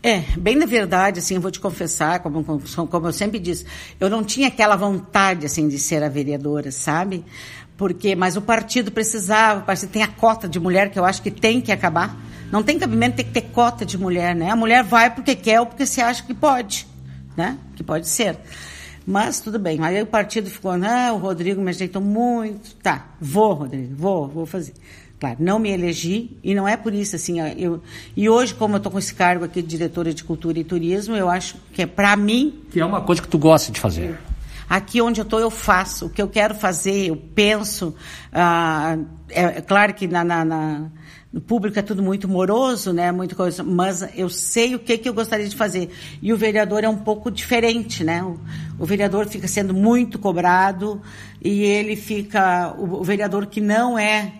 É, 0.00 0.20
bem 0.38 0.54
na 0.54 0.66
verdade, 0.66 1.18
assim, 1.18 1.34
eu 1.34 1.40
vou 1.40 1.50
te 1.50 1.58
confessar, 1.58 2.20
como, 2.20 2.44
como, 2.44 2.60
como 2.86 3.06
eu 3.08 3.12
sempre 3.12 3.40
disse, 3.40 3.66
eu 3.98 4.08
não 4.08 4.22
tinha 4.22 4.46
aquela 4.46 4.76
vontade, 4.76 5.44
assim, 5.44 5.66
de 5.68 5.78
ser 5.78 6.04
a 6.04 6.08
vereadora, 6.08 6.70
sabe? 6.70 7.24
Porque 7.78 8.16
mas 8.16 8.36
o 8.36 8.42
partido 8.42 8.90
precisava, 8.90 9.60
o 9.60 9.62
partido 9.62 9.90
tem 9.90 10.02
a 10.02 10.08
cota 10.08 10.48
de 10.48 10.58
mulher 10.58 10.90
que 10.90 10.98
eu 10.98 11.04
acho 11.04 11.22
que 11.22 11.30
tem 11.30 11.60
que 11.60 11.72
acabar. 11.72 12.14
Não 12.50 12.62
tem 12.62 12.78
cabimento 12.78 13.16
ter 13.16 13.24
que 13.24 13.30
ter 13.30 13.42
cota 13.42 13.86
de 13.86 13.96
mulher, 13.96 14.34
né? 14.34 14.50
A 14.50 14.56
mulher 14.56 14.82
vai 14.82 15.14
porque 15.14 15.34
quer 15.36 15.60
ou 15.60 15.66
porque 15.66 15.86
se 15.86 16.00
acha 16.00 16.22
que 16.22 16.34
pode, 16.34 16.86
né? 17.36 17.56
Que 17.76 17.84
pode 17.84 18.08
ser. 18.08 18.36
Mas 19.06 19.40
tudo 19.40 19.58
bem. 19.58 19.82
Aí 19.82 20.02
o 20.02 20.06
partido 20.06 20.50
ficou, 20.50 20.76
não, 20.76 21.16
o 21.16 21.18
Rodrigo 21.18 21.62
me 21.62 21.70
ajeitou 21.70 22.02
muito. 22.02 22.74
Tá, 22.82 23.06
vou, 23.20 23.54
Rodrigo, 23.54 23.94
vou, 23.94 24.26
vou 24.26 24.44
fazer. 24.44 24.74
Claro, 25.20 25.36
não 25.40 25.58
me 25.58 25.70
elegi 25.70 26.36
e 26.42 26.54
não 26.54 26.66
é 26.66 26.76
por 26.76 26.92
isso 26.92 27.16
assim. 27.16 27.40
Eu, 27.40 27.82
e 28.16 28.28
hoje, 28.28 28.54
como 28.54 28.74
eu 28.74 28.78
estou 28.78 28.90
com 28.90 28.98
esse 28.98 29.14
cargo 29.14 29.44
aqui 29.44 29.62
de 29.62 29.68
diretora 29.68 30.12
de 30.12 30.24
cultura 30.24 30.58
e 30.58 30.64
turismo, 30.64 31.14
eu 31.14 31.28
acho 31.28 31.56
que 31.72 31.82
é 31.82 31.86
para 31.86 32.16
mim. 32.16 32.60
Que 32.70 32.80
é 32.80 32.84
uma 32.84 33.00
coisa 33.00 33.22
que 33.22 33.28
tu 33.28 33.38
gosta 33.38 33.70
de 33.70 33.78
fazer. 33.78 34.18
Aqui 34.68 35.00
onde 35.00 35.20
eu 35.20 35.24
estou, 35.24 35.40
eu 35.40 35.50
faço. 35.50 36.06
O 36.06 36.10
que 36.10 36.20
eu 36.20 36.28
quero 36.28 36.54
fazer, 36.54 37.08
eu 37.08 37.16
penso. 37.16 37.94
Ah, 38.32 38.98
é, 39.30 39.42
é, 39.42 39.60
claro 39.60 39.94
que 39.94 40.06
na, 40.06 40.22
na, 40.22 40.44
na, 40.44 40.90
no 41.32 41.40
público 41.40 41.78
é 41.78 41.82
tudo 41.82 42.02
muito 42.02 42.28
moroso, 42.28 42.92
né? 42.92 43.10
Muita 43.10 43.34
coisa, 43.34 43.62
mas 43.62 44.06
eu 44.14 44.28
sei 44.28 44.74
o 44.74 44.78
que, 44.78 44.98
que 44.98 45.08
eu 45.08 45.14
gostaria 45.14 45.48
de 45.48 45.56
fazer. 45.56 45.90
E 46.20 46.32
o 46.32 46.36
vereador 46.36 46.84
é 46.84 46.88
um 46.88 46.98
pouco 46.98 47.30
diferente, 47.30 48.04
né? 48.04 48.22
O, 48.22 48.38
o 48.78 48.84
vereador 48.84 49.26
fica 49.26 49.48
sendo 49.48 49.72
muito 49.72 50.18
cobrado 50.18 51.00
e 51.42 51.62
ele 51.62 51.96
fica. 51.96 52.74
O, 52.78 53.00
o 53.00 53.04
vereador 53.04 53.46
que 53.46 53.60
não 53.60 53.98
é 53.98 54.32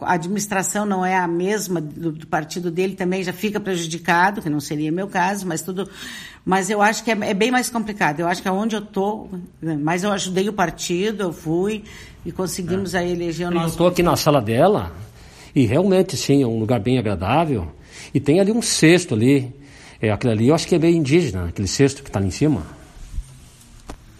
a 0.00 0.14
administração 0.14 0.86
não 0.86 1.04
é 1.04 1.16
a 1.16 1.26
mesma 1.26 1.80
do, 1.80 2.12
do, 2.12 2.26
partido 2.26 2.70
dele, 2.70 2.94
também 2.94 3.22
já 3.22 3.32
fica 3.32 3.58
prejudicado, 3.58 4.40
que 4.40 4.48
não 4.48 4.60
seria 4.60 4.92
meu 4.92 5.08
caso, 5.08 5.46
mas 5.46 5.62
tudo. 5.62 5.88
Mas 6.46 6.70
eu 6.70 6.80
acho 6.80 7.02
que 7.02 7.10
é, 7.10 7.18
é 7.22 7.34
bem 7.34 7.50
mais 7.50 7.68
complicado. 7.68 8.20
Eu 8.20 8.28
acho 8.28 8.40
que 8.40 8.46
aonde 8.46 8.76
eu 8.76 8.80
estou, 8.80 9.28
mas 9.60 10.04
eu 10.04 10.12
ajudei 10.12 10.48
o 10.48 10.52
partido, 10.52 11.24
eu 11.24 11.32
fui 11.32 11.82
e 12.24 12.30
conseguimos 12.30 12.94
é. 12.94 13.00
aí 13.00 13.10
eleger 13.10 13.48
o 13.48 13.50
nosso. 13.50 13.66
Eu 13.66 13.70
estou 13.70 13.88
aqui 13.88 14.00
na 14.00 14.14
sala 14.14 14.40
dela 14.40 14.92
e 15.52 15.66
realmente 15.66 16.16
sim 16.16 16.44
é 16.44 16.46
um 16.46 16.60
lugar 16.60 16.78
bem 16.78 17.00
agradável 17.00 17.66
e 18.14 18.20
tem 18.20 18.38
ali 18.38 18.52
um 18.52 18.62
cesto 18.62 19.12
ali, 19.12 19.52
é 20.00 20.12
aquele 20.12 20.34
ali. 20.34 20.48
Eu 20.48 20.54
acho 20.54 20.68
que 20.68 20.76
é 20.76 20.78
bem 20.78 20.96
indígena, 20.96 21.48
aquele 21.48 21.66
cesto 21.66 22.04
que 22.04 22.08
está 22.08 22.20
ali 22.20 22.28
em 22.28 22.30
cima. 22.30 22.62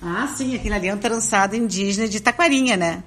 Ah, 0.03 0.27
sim, 0.37 0.57
aquele 0.57 0.75
ali 0.75 0.89
é 0.89 0.95
um 0.95 0.99
trançado 0.99 1.55
indígena 1.55 2.09
de 2.09 2.19
Taquarinha, 2.19 2.77
né? 2.77 3.05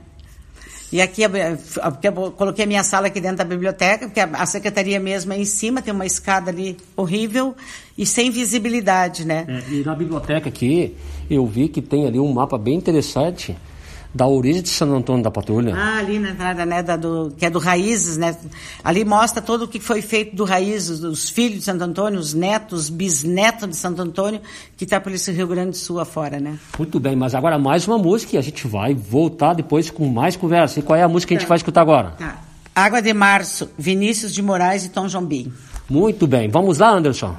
E 0.91 1.01
aqui, 1.01 1.21
porque 1.27 2.07
eu 2.07 2.13
coloquei 2.31 2.65
a 2.65 2.67
minha 2.67 2.83
sala 2.83 3.07
aqui 3.07 3.21
dentro 3.21 3.37
da 3.37 3.43
biblioteca, 3.43 4.07
porque 4.07 4.19
a 4.19 4.45
secretaria 4.45 4.99
mesmo 4.99 5.31
é 5.31 5.37
em 5.37 5.45
cima, 5.45 5.81
tem 5.81 5.93
uma 5.93 6.05
escada 6.05 6.49
ali 6.49 6.77
horrível 6.95 7.55
e 7.97 8.05
sem 8.05 8.31
visibilidade, 8.31 9.25
né? 9.25 9.45
É, 9.47 9.73
e 9.73 9.83
na 9.83 9.93
biblioteca 9.93 10.49
aqui, 10.49 10.95
eu 11.29 11.45
vi 11.45 11.67
que 11.67 11.81
tem 11.81 12.07
ali 12.07 12.19
um 12.19 12.31
mapa 12.33 12.57
bem 12.57 12.75
interessante 12.75 13.55
da 14.13 14.27
origem 14.27 14.61
de 14.61 14.69
Santo 14.69 14.93
Antônio 14.93 15.23
da 15.23 15.29
Patrulha. 15.31 15.75
Ah, 15.75 15.97
ali 15.99 16.17
na 16.17 16.31
entrada, 16.31 16.65
né, 16.65 16.81
da, 16.81 16.97
do, 16.97 17.33
que 17.37 17.45
é 17.45 17.49
do 17.49 17.59
Raízes, 17.59 18.17
né? 18.17 18.35
Ali 18.83 19.05
mostra 19.05 19.41
todo 19.41 19.63
o 19.63 19.67
que 19.67 19.79
foi 19.79 20.01
feito 20.01 20.35
do 20.35 20.43
Raízes, 20.43 20.99
dos 20.99 21.29
filhos 21.29 21.59
de 21.59 21.65
Santo 21.65 21.83
Antônio, 21.83 22.19
os 22.19 22.33
netos, 22.33 22.89
bisnetos 22.89 23.69
de 23.69 23.75
Santo 23.75 24.01
Antônio, 24.01 24.41
que 24.75 24.83
está 24.83 24.99
por 24.99 25.11
esse 25.11 25.31
Rio 25.31 25.47
Grande 25.47 25.71
do 25.71 25.77
Sul 25.77 25.99
afora, 25.99 26.39
né? 26.39 26.57
Muito 26.77 26.99
bem, 26.99 27.15
mas 27.15 27.35
agora 27.35 27.59
mais 27.59 27.87
uma 27.87 27.97
música 27.97 28.35
e 28.35 28.39
a 28.39 28.41
gente 28.41 28.67
vai 28.67 28.93
voltar 28.93 29.53
depois 29.53 29.89
com 29.89 30.07
mais 30.07 30.35
conversa. 30.35 30.79
E 30.79 30.83
qual 30.83 30.97
é 30.97 31.03
a 31.03 31.07
música 31.07 31.29
que 31.29 31.33
a 31.35 31.37
gente 31.37 31.45
tá. 31.45 31.49
vai 31.49 31.57
escutar 31.57 31.81
agora? 31.81 32.11
Tá. 32.11 32.41
Água 32.75 33.01
de 33.01 33.13
Março, 33.13 33.69
Vinícius 33.77 34.33
de 34.33 34.41
Moraes 34.41 34.85
e 34.85 34.89
Tom 34.89 35.07
Jobim. 35.07 35.51
Muito 35.89 36.25
bem, 36.25 36.49
vamos 36.49 36.77
lá, 36.77 36.91
Anderson. 36.91 37.35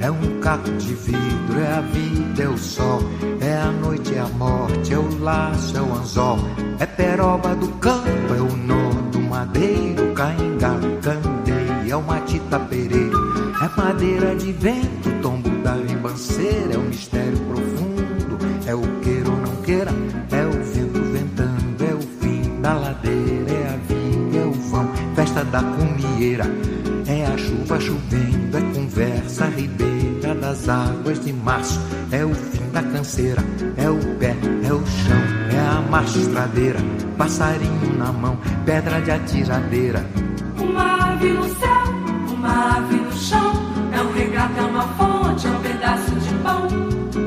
É 0.00 0.10
um 0.10 0.40
caco 0.40 0.70
de 0.72 0.94
vidro, 0.94 1.60
é 1.60 1.72
a 1.72 1.80
vida, 1.80 2.42
é 2.42 2.48
o 2.48 2.58
sol, 2.58 3.00
é 3.40 3.56
a 3.56 3.70
noite, 3.70 4.14
é 4.14 4.20
a 4.20 4.28
morte, 4.28 4.92
é 4.92 4.98
o 4.98 5.18
laço, 5.20 5.76
é 5.76 5.80
o 5.80 5.92
anzol, 5.94 6.38
é 6.78 6.86
peroba 6.86 7.54
do 7.54 7.68
campo, 7.78 8.34
é 8.34 8.40
o 8.40 8.56
nó 8.56 8.90
do 9.10 9.20
madeiro, 9.20 10.12
caingá, 10.14 10.74
candeia, 11.02 11.92
é 11.92 11.96
o 11.96 12.02
matita 12.02 12.58
pereiro, 12.60 13.18
é 13.62 13.80
madeira 13.80 14.34
de 14.34 14.52
vento, 14.52 15.10
tombo 15.22 15.48
da 15.62 15.74
ribanceira, 15.74 16.74
é 16.74 16.78
o 16.78 16.82
mistério 16.82 17.38
profundo, 17.38 18.38
é 18.66 18.74
o 18.74 18.82
queira 19.00 19.30
ou 19.30 19.36
não 19.36 19.56
queira, 19.62 19.90
é 20.30 20.46
o 20.46 20.62
vento 20.62 21.00
ventando, 21.12 21.84
é 21.84 21.94
o 21.94 22.00
fim 22.20 22.60
da 22.60 22.74
ladeira 22.74 23.32
festa 25.14 25.44
da 25.44 25.62
cumieira. 25.62 26.44
É 27.22 27.24
a 27.24 27.38
chuva 27.38 27.78
chovendo, 27.78 28.58
é 28.58 28.60
conversa 28.74 29.44
ribeira 29.46 30.34
das 30.34 30.68
águas 30.68 31.24
de 31.24 31.32
março. 31.32 31.78
É 32.10 32.24
o 32.24 32.34
fim 32.34 32.68
da 32.72 32.82
canseira, 32.82 33.40
é 33.76 33.88
o 33.88 33.96
pé, 34.16 34.34
é 34.64 34.72
o 34.72 34.84
chão, 34.84 35.22
é 35.52 35.60
a 35.60 35.80
marcha 35.88 36.18
estradeira. 36.18 36.80
Passarinho 37.16 37.96
na 37.96 38.12
mão, 38.12 38.36
pedra 38.66 39.00
de 39.00 39.12
atiradeira. 39.12 40.04
Uma 40.58 41.12
ave 41.12 41.28
no 41.28 41.44
céu, 41.44 41.84
uma 42.26 42.78
ave 42.78 42.96
no 42.96 43.12
chão. 43.12 43.52
É 43.92 44.02
um 44.02 44.12
regato, 44.14 44.58
é 44.58 44.62
uma 44.62 44.88
fonte, 44.94 45.46
é 45.46 45.50
um 45.50 45.60
pedaço 45.60 46.10
de 46.10 46.34
pão. 46.42 46.68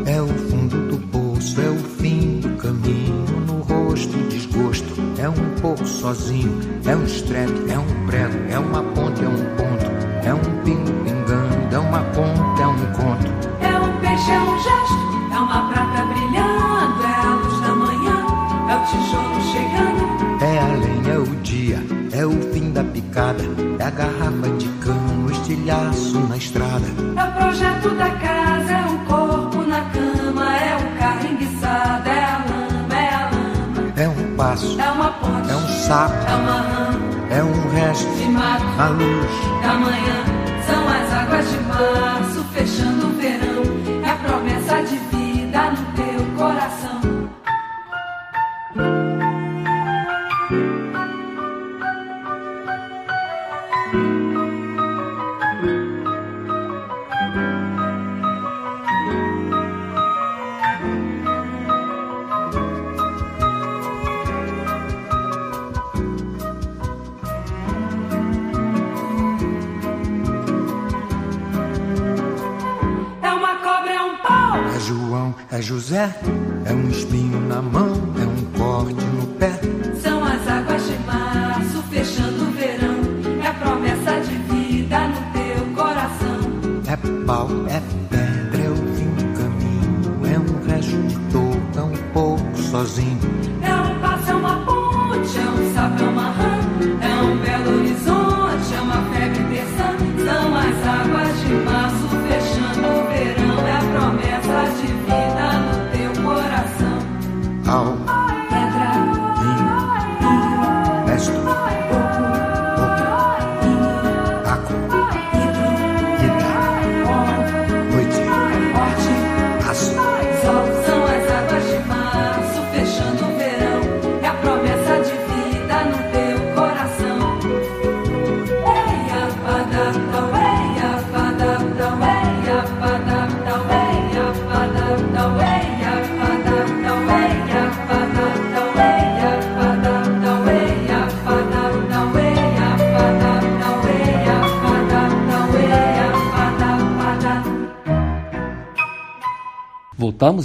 É 0.05 0.21
o 0.21 0.27
fundo 0.27 0.89
do 0.89 0.97
poço, 1.07 1.61
é 1.61 1.69
o 1.69 1.79
fim 2.01 2.41
do 2.41 2.49
caminho. 2.57 3.25
No 3.47 3.61
rosto, 3.61 4.17
desgosto, 4.27 4.93
é 5.17 5.29
um 5.29 5.61
pouco 5.61 5.87
sozinho 5.87 6.75
é 6.87 6.95
um 6.95 7.03
estrepe, 7.03 7.71
é 7.71 7.79
um 7.79 8.05
prego, 8.05 8.37
é 8.49 8.59
uma 8.59 8.83
sapo, 35.85 36.15
é 37.29 37.43
um 37.43 37.69
resto 37.69 38.11
de 38.15 38.25
mato, 38.29 38.65
a 38.79 38.87
luz 38.87 39.61
da 39.61 39.73
manhã. 39.75 40.34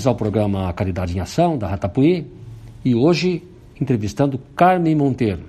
Voltamos 0.00 0.06
ao 0.06 0.14
programa 0.14 0.72
Caridade 0.72 1.14
em 1.14 1.20
Ação, 1.20 1.58
da 1.58 1.68
Ratapuí, 1.68 2.26
e 2.82 2.94
hoje 2.94 3.42
entrevistando 3.78 4.38
Carmen 4.56 4.94
Monteiro. 4.94 5.44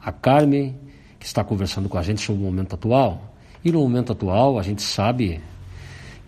A 0.00 0.12
Carmen, 0.12 0.76
que 1.18 1.26
está 1.26 1.42
conversando 1.42 1.88
com 1.88 1.98
a 1.98 2.02
gente 2.02 2.20
sobre 2.20 2.40
o 2.40 2.44
momento 2.44 2.74
atual. 2.74 3.34
E 3.64 3.72
no 3.72 3.80
momento 3.80 4.12
atual, 4.12 4.60
a 4.60 4.62
gente 4.62 4.80
sabe 4.80 5.40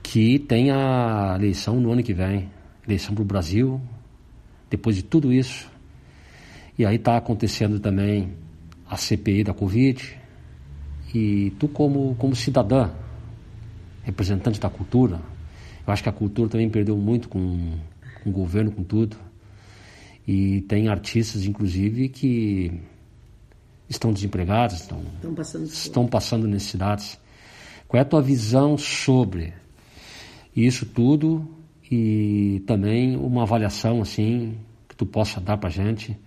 que 0.03 0.41
tem 0.41 0.72
a 0.72 1.37
eleição 1.39 1.79
no 1.79 1.93
ano 1.93 2.03
que 2.03 2.12
vem 2.12 2.51
eleição 2.85 3.14
para 3.14 3.22
o 3.22 3.24
Brasil, 3.24 3.81
depois 4.68 4.97
de 4.97 5.05
tudo 5.05 5.33
isso. 5.33 5.70
E 6.76 6.85
aí 6.85 6.97
está 6.97 7.16
acontecendo 7.16 7.79
também 7.79 8.33
a 8.91 8.97
CPI 8.97 9.45
da 9.45 9.55
Covid. 9.55 10.16
E 11.14 11.53
tu, 11.61 11.68
como, 11.68 12.16
como 12.16 12.35
cidadã, 12.35 12.91
representante 14.03 14.59
da 14.59 14.68
cultura, 14.68 15.20
eu 15.89 15.93
acho 15.93 16.03
que 16.03 16.09
a 16.09 16.12
cultura 16.12 16.51
também 16.51 16.68
perdeu 16.68 16.99
muito 16.99 17.30
com, 17.30 17.78
com 18.22 18.28
o 18.28 18.32
governo, 18.32 18.70
com 18.70 18.84
tudo. 18.84 19.16
E 20.26 20.61
tem 20.68 20.89
artistas, 20.89 21.47
inclusive, 21.47 22.11
que 22.11 22.78
estão 23.89 24.12
desempregados, 24.12 24.80
estão, 24.80 25.01
Estão 25.14 25.34
passando 25.34 25.64
estão 25.64 26.07
passando 26.07 26.47
necessidades. 26.47 27.18
Qual 27.86 27.99
é 27.99 28.03
a 28.03 28.05
tua 28.05 28.20
visão 28.20 28.76
sobre 28.76 29.55
isso 30.55 30.84
tudo 30.84 31.49
e 31.91 32.62
também 32.66 33.16
uma 33.16 33.45
avaliação 33.45 34.03
assim 34.03 34.59
que 34.86 34.95
tu 34.95 35.07
possa 35.07 35.41
dar 35.41 35.57
para 35.57 35.70
gente 35.70 36.18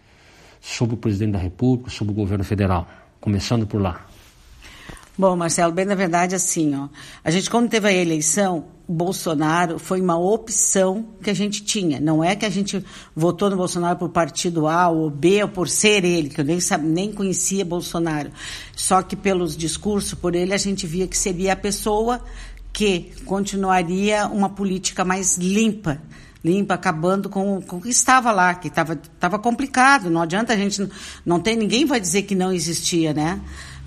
sobre 0.60 0.96
o 0.96 0.98
presidente 0.98 1.34
da 1.34 1.40
República, 1.40 1.92
sobre 1.92 2.14
o 2.14 2.16
governo 2.16 2.44
federal, 2.44 2.88
começando 3.20 3.68
por 3.68 3.80
lá. 3.80 4.08
Bom, 5.18 5.36
Marcelo, 5.36 5.72
bem 5.72 5.86
na 5.86 5.94
verdade, 5.94 6.34
assim, 6.34 6.74
ó, 6.74 6.88
a 7.24 7.30
gente 7.30 7.48
quando 7.48 7.70
teve 7.70 7.88
a 7.88 7.94
eleição, 7.94 8.66
Bolsonaro 8.92 9.80
foi 9.80 10.02
uma 10.02 10.18
opção 10.18 11.08
que 11.24 11.30
a 11.30 11.34
gente 11.34 11.64
tinha. 11.64 12.00
Não 12.00 12.24
é 12.24 12.36
que 12.36 12.46
a 12.46 12.50
gente 12.50 12.84
votou 13.16 13.50
no 13.50 13.56
Bolsonaro 13.56 13.98
por 13.98 14.10
partido 14.10 14.68
A 14.68 14.90
ou 14.90 15.10
B 15.10 15.42
ou 15.44 15.50
por 15.50 15.70
ser 15.70 16.04
ele, 16.04 16.30
que 16.30 16.42
eu 16.42 16.46
nem, 16.46 16.60
sabe, 16.60 16.86
nem 16.88 17.12
conhecia 17.12 17.64
Bolsonaro. 17.64 18.32
Só 18.76 19.02
que 19.02 19.16
pelos 19.16 19.56
discursos 19.56 20.14
por 20.14 20.36
ele, 20.36 20.54
a 20.54 20.58
gente 20.58 20.86
via 20.86 21.08
que 21.08 21.18
seria 21.18 21.54
a 21.54 21.56
pessoa 21.56 22.22
que 22.74 23.12
continuaria 23.26 24.28
uma 24.28 24.50
política 24.50 25.06
mais 25.06 25.38
limpa, 25.38 26.02
limpa, 26.44 26.74
acabando 26.74 27.30
com, 27.30 27.62
com 27.62 27.78
o 27.78 27.82
que 27.82 27.90
estava 27.90 28.32
lá, 28.32 28.56
que 28.56 28.68
estava 28.68 29.40
complicado. 29.40 30.10
Não 30.10 30.22
adianta 30.22 30.54
a 30.54 30.58
gente. 30.58 30.90
Não 31.26 31.40
tem 31.40 31.56
ninguém 31.56 31.86
vai 31.86 32.00
dizer 32.00 32.24
que 32.24 32.36
não 32.36 32.52
existia, 32.52 33.14
né? 33.14 33.42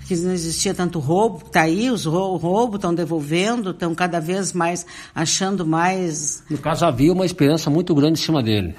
Que 0.07 0.15
não 0.17 0.31
existia 0.33 0.73
tanto 0.73 0.99
roubo, 0.99 1.43
está 1.47 1.61
aí, 1.61 1.89
os 1.89 2.05
rou- 2.05 2.37
roubo 2.37 2.75
estão 2.75 2.93
devolvendo, 2.93 3.71
estão 3.71 3.95
cada 3.95 4.19
vez 4.19 4.53
mais 4.53 4.85
achando 5.15 5.65
mais. 5.65 6.43
No 6.49 6.57
caso, 6.59 6.85
havia 6.85 7.11
uma 7.11 7.25
esperança 7.25 7.69
muito 7.71 7.93
grande 7.95 8.19
em 8.19 8.23
cima 8.23 8.43
dele. 8.43 8.75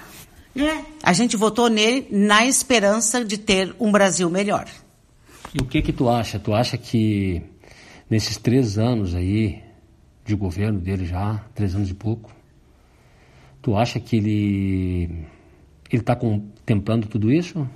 É. 0.55 0.85
A 1.03 1.13
gente 1.13 1.37
votou 1.37 1.69
nele 1.69 2.07
na 2.11 2.47
esperança 2.47 3.25
de 3.25 3.39
ter 3.39 3.75
um 3.81 3.91
Brasil 3.91 4.31
melhor. 4.31 4.67
E 5.53 5.59
o 5.61 5.65
que 5.67 5.83
que 5.83 5.93
tu 5.93 6.09
acha? 6.09 6.39
Tu 6.39 6.55
acha 6.55 6.79
que 6.79 7.43
nesses 8.09 8.37
três 8.37 8.79
anos 8.79 9.15
aí 9.15 9.63
de 10.25 10.35
governo 10.35 10.79
dele 10.79 11.05
já, 11.07 11.45
três 11.55 11.75
anos 11.75 11.91
e 11.91 11.95
pouco, 11.95 12.31
tu 13.61 13.77
acha 13.77 13.99
que 13.99 14.17
ele 14.17 15.27
ele 15.91 16.03
está 16.03 16.15
contemplando 16.17 17.07
tudo 17.07 17.33
isso? 17.33 17.69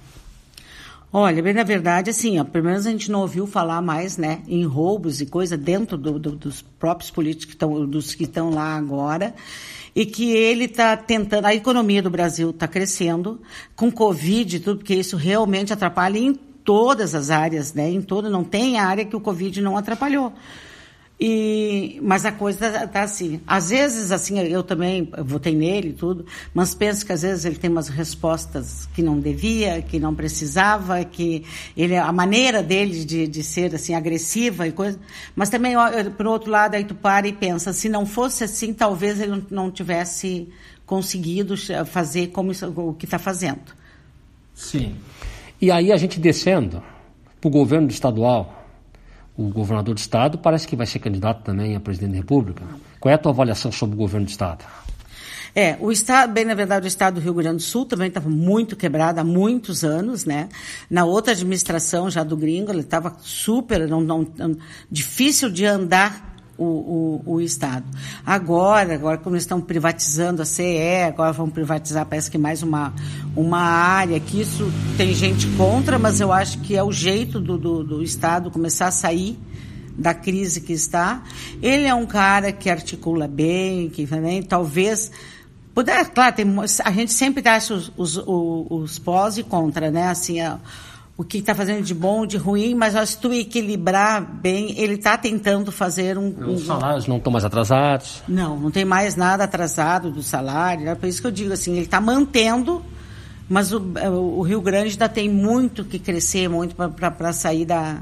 Olha, 1.12 1.42
bem 1.42 1.52
na 1.52 1.64
verdade, 1.64 2.10
assim, 2.10 2.38
ó, 2.38 2.44
pelo 2.44 2.66
menos 2.66 2.86
a 2.86 2.90
gente 2.90 3.10
não 3.10 3.22
ouviu 3.22 3.44
falar 3.44 3.82
mais, 3.82 4.16
né, 4.16 4.42
em 4.46 4.64
roubos 4.64 5.20
e 5.20 5.26
coisa 5.26 5.56
dentro 5.56 5.98
do- 5.98 6.20
do- 6.20 6.36
dos 6.36 6.62
próprios 6.62 7.10
políticos 7.10 7.46
que 7.46 7.52
estão, 7.54 7.84
dos 7.84 8.14
que 8.14 8.24
estão 8.24 8.50
lá 8.50 8.76
agora, 8.76 9.34
e 9.92 10.06
que 10.06 10.30
ele 10.30 10.66
está 10.66 10.96
tentando, 10.96 11.46
a 11.46 11.54
economia 11.54 12.00
do 12.00 12.10
Brasil 12.10 12.50
está 12.50 12.68
crescendo, 12.68 13.40
com 13.74 13.90
Covid 13.90 14.54
e 14.56 14.60
tudo, 14.60 14.78
porque 14.78 14.94
isso 14.94 15.16
realmente 15.16 15.72
atrapalha 15.72 16.16
em 16.16 16.32
todas 16.32 17.12
as 17.12 17.28
áreas, 17.28 17.74
né, 17.74 17.90
em 17.90 18.00
toda, 18.00 18.30
não 18.30 18.44
tem 18.44 18.78
área 18.78 19.04
que 19.04 19.16
o 19.16 19.20
Covid 19.20 19.60
não 19.60 19.76
atrapalhou. 19.76 20.32
E, 21.22 22.00
mas 22.02 22.24
a 22.24 22.32
coisa 22.32 22.70
tá, 22.70 22.86
tá 22.86 23.02
assim. 23.02 23.42
Às 23.46 23.68
vezes, 23.68 24.10
assim, 24.10 24.38
eu 24.40 24.62
também 24.62 25.06
votei 25.22 25.54
nele 25.54 25.90
e 25.90 25.92
tudo, 25.92 26.24
mas 26.54 26.74
penso 26.74 27.04
que 27.04 27.12
às 27.12 27.20
vezes 27.20 27.44
ele 27.44 27.56
tem 27.56 27.68
umas 27.68 27.88
respostas 27.88 28.88
que 28.94 29.02
não 29.02 29.20
devia, 29.20 29.82
que 29.82 29.98
não 30.00 30.14
precisava, 30.14 31.04
que 31.04 31.44
ele 31.76 31.94
a 31.94 32.10
maneira 32.10 32.62
dele 32.62 33.04
de, 33.04 33.26
de 33.26 33.42
ser 33.42 33.74
assim 33.74 33.94
agressiva 33.94 34.66
e 34.66 34.72
coisa. 34.72 34.98
Mas 35.36 35.50
também, 35.50 35.74
por 36.16 36.26
outro 36.26 36.50
lado, 36.50 36.74
aí 36.74 36.84
tu 36.84 36.94
para 36.94 37.28
e 37.28 37.34
pensa, 37.34 37.74
se 37.74 37.86
não 37.90 38.06
fosse 38.06 38.44
assim, 38.44 38.72
talvez 38.72 39.20
ele 39.20 39.44
não- 39.50 39.70
tivesse 39.70 40.48
conseguido 40.86 41.54
fazer 41.86 42.28
como 42.28 42.50
isso- 42.50 42.72
o 42.74 42.94
que 42.94 43.04
está 43.04 43.18
fazendo. 43.18 43.60
Sim. 44.54 44.96
E 45.60 45.70
aí 45.70 45.92
a 45.92 45.96
gente 45.98 46.18
descendo 46.18 46.82
para 47.40 47.48
o 47.48 47.50
governo 47.50 47.88
estadual, 47.88 48.59
o 49.40 49.48
governador 49.48 49.94
do 49.94 49.98
estado 49.98 50.36
parece 50.36 50.68
que 50.68 50.76
vai 50.76 50.86
ser 50.86 50.98
candidato 50.98 51.42
também 51.42 51.74
a 51.74 51.80
presidente 51.80 52.12
da 52.12 52.16
República. 52.18 52.62
Qual 52.98 53.10
é 53.10 53.14
a 53.14 53.18
tua 53.18 53.32
avaliação 53.32 53.72
sobre 53.72 53.96
o 53.96 53.98
governo 53.98 54.26
do 54.26 54.30
estado? 54.30 54.64
É, 55.54 55.76
o 55.80 55.90
estado, 55.90 56.32
bem 56.32 56.44
na 56.44 56.54
verdade, 56.54 56.86
o 56.86 56.88
estado 56.88 57.14
do 57.14 57.20
Rio 57.20 57.34
Grande 57.34 57.56
do 57.56 57.62
Sul 57.62 57.84
também 57.84 58.08
estava 58.08 58.28
muito 58.28 58.76
quebrado 58.76 59.18
há 59.18 59.24
muitos 59.24 59.82
anos, 59.82 60.24
né? 60.24 60.48
Na 60.88 61.04
outra 61.04 61.32
administração 61.32 62.08
já 62.10 62.22
do 62.22 62.36
Gringo, 62.36 62.70
ele 62.70 62.80
estava 62.80 63.16
super, 63.20 63.88
não, 63.88 64.00
não, 64.00 64.56
difícil 64.90 65.50
de 65.50 65.64
andar 65.64 66.29
o, 66.64 67.22
o, 67.26 67.34
o 67.34 67.40
estado. 67.40 67.84
Agora, 68.24 68.94
agora 68.94 69.16
como 69.18 69.34
eles 69.34 69.44
estão 69.44 69.60
privatizando 69.60 70.42
a 70.42 70.44
CE, 70.44 71.02
agora 71.08 71.32
vão 71.32 71.48
privatizar 71.48 72.04
parece 72.06 72.30
que 72.30 72.36
mais 72.38 72.62
uma, 72.62 72.92
uma 73.34 73.60
área, 73.60 74.20
que 74.20 74.40
isso 74.40 74.70
tem 74.96 75.14
gente 75.14 75.46
contra, 75.56 75.98
mas 75.98 76.20
eu 76.20 76.30
acho 76.32 76.58
que 76.58 76.76
é 76.76 76.82
o 76.82 76.92
jeito 76.92 77.40
do, 77.40 77.56
do, 77.56 77.82
do 77.82 78.02
estado 78.02 78.50
começar 78.50 78.88
a 78.88 78.90
sair 78.92 79.38
da 79.96 80.14
crise 80.14 80.60
que 80.60 80.72
está. 80.72 81.22
Ele 81.62 81.86
é 81.86 81.94
um 81.94 82.06
cara 82.06 82.52
que 82.52 82.68
articula 82.70 83.26
bem, 83.26 83.88
que 83.90 84.06
também 84.06 84.42
talvez 84.42 85.10
puder, 85.74 86.08
claro, 86.10 86.34
tem, 86.34 86.46
a 86.84 86.90
gente 86.92 87.12
sempre 87.12 87.46
acha 87.48 87.74
os, 87.74 87.92
os, 87.96 88.16
o- 88.18 88.66
os 88.70 88.98
pós 88.98 89.38
e 89.38 89.42
contra, 89.42 89.90
né? 89.90 90.08
Assim, 90.08 90.40
a- 90.40 90.58
o 91.20 91.24
que 91.24 91.36
está 91.38 91.54
fazendo 91.54 91.82
de 91.84 91.92
bom, 91.94 92.24
de 92.24 92.38
ruim, 92.38 92.74
mas 92.74 92.96
acho 92.96 93.12
que 93.12 93.16
se 93.16 93.20
tu 93.28 93.32
equilibrar 93.34 94.22
bem, 94.22 94.78
ele 94.78 94.94
está 94.94 95.18
tentando 95.18 95.70
fazer 95.70 96.16
um, 96.16 96.28
um- 96.28 96.54
Os 96.54 96.64
salários 96.64 97.06
não 97.06 97.18
estão 97.18 97.30
mais 97.30 97.44
atrasados. 97.44 98.22
não, 98.26 98.58
não 98.58 98.70
tem 98.70 98.86
mais 98.86 99.16
nada 99.16 99.44
atrasado 99.44 100.10
do 100.10 100.22
salário. 100.22 100.88
É 100.88 100.94
por 100.94 101.06
isso 101.06 101.20
que 101.20 101.26
eu 101.26 101.30
digo 101.30 101.52
assim, 101.52 101.72
ele 101.72 101.82
está 101.82 102.00
mantendo, 102.00 102.82
mas 103.48 103.70
o, 103.70 103.78
o 103.80 104.40
Rio 104.42 104.62
Grande 104.62 104.92
ainda 104.92 105.08
tem 105.10 105.28
muito 105.28 105.84
que 105.84 105.98
crescer, 105.98 106.48
muito 106.48 106.74
para 106.74 107.32
sair 107.34 107.66
da, 107.66 108.00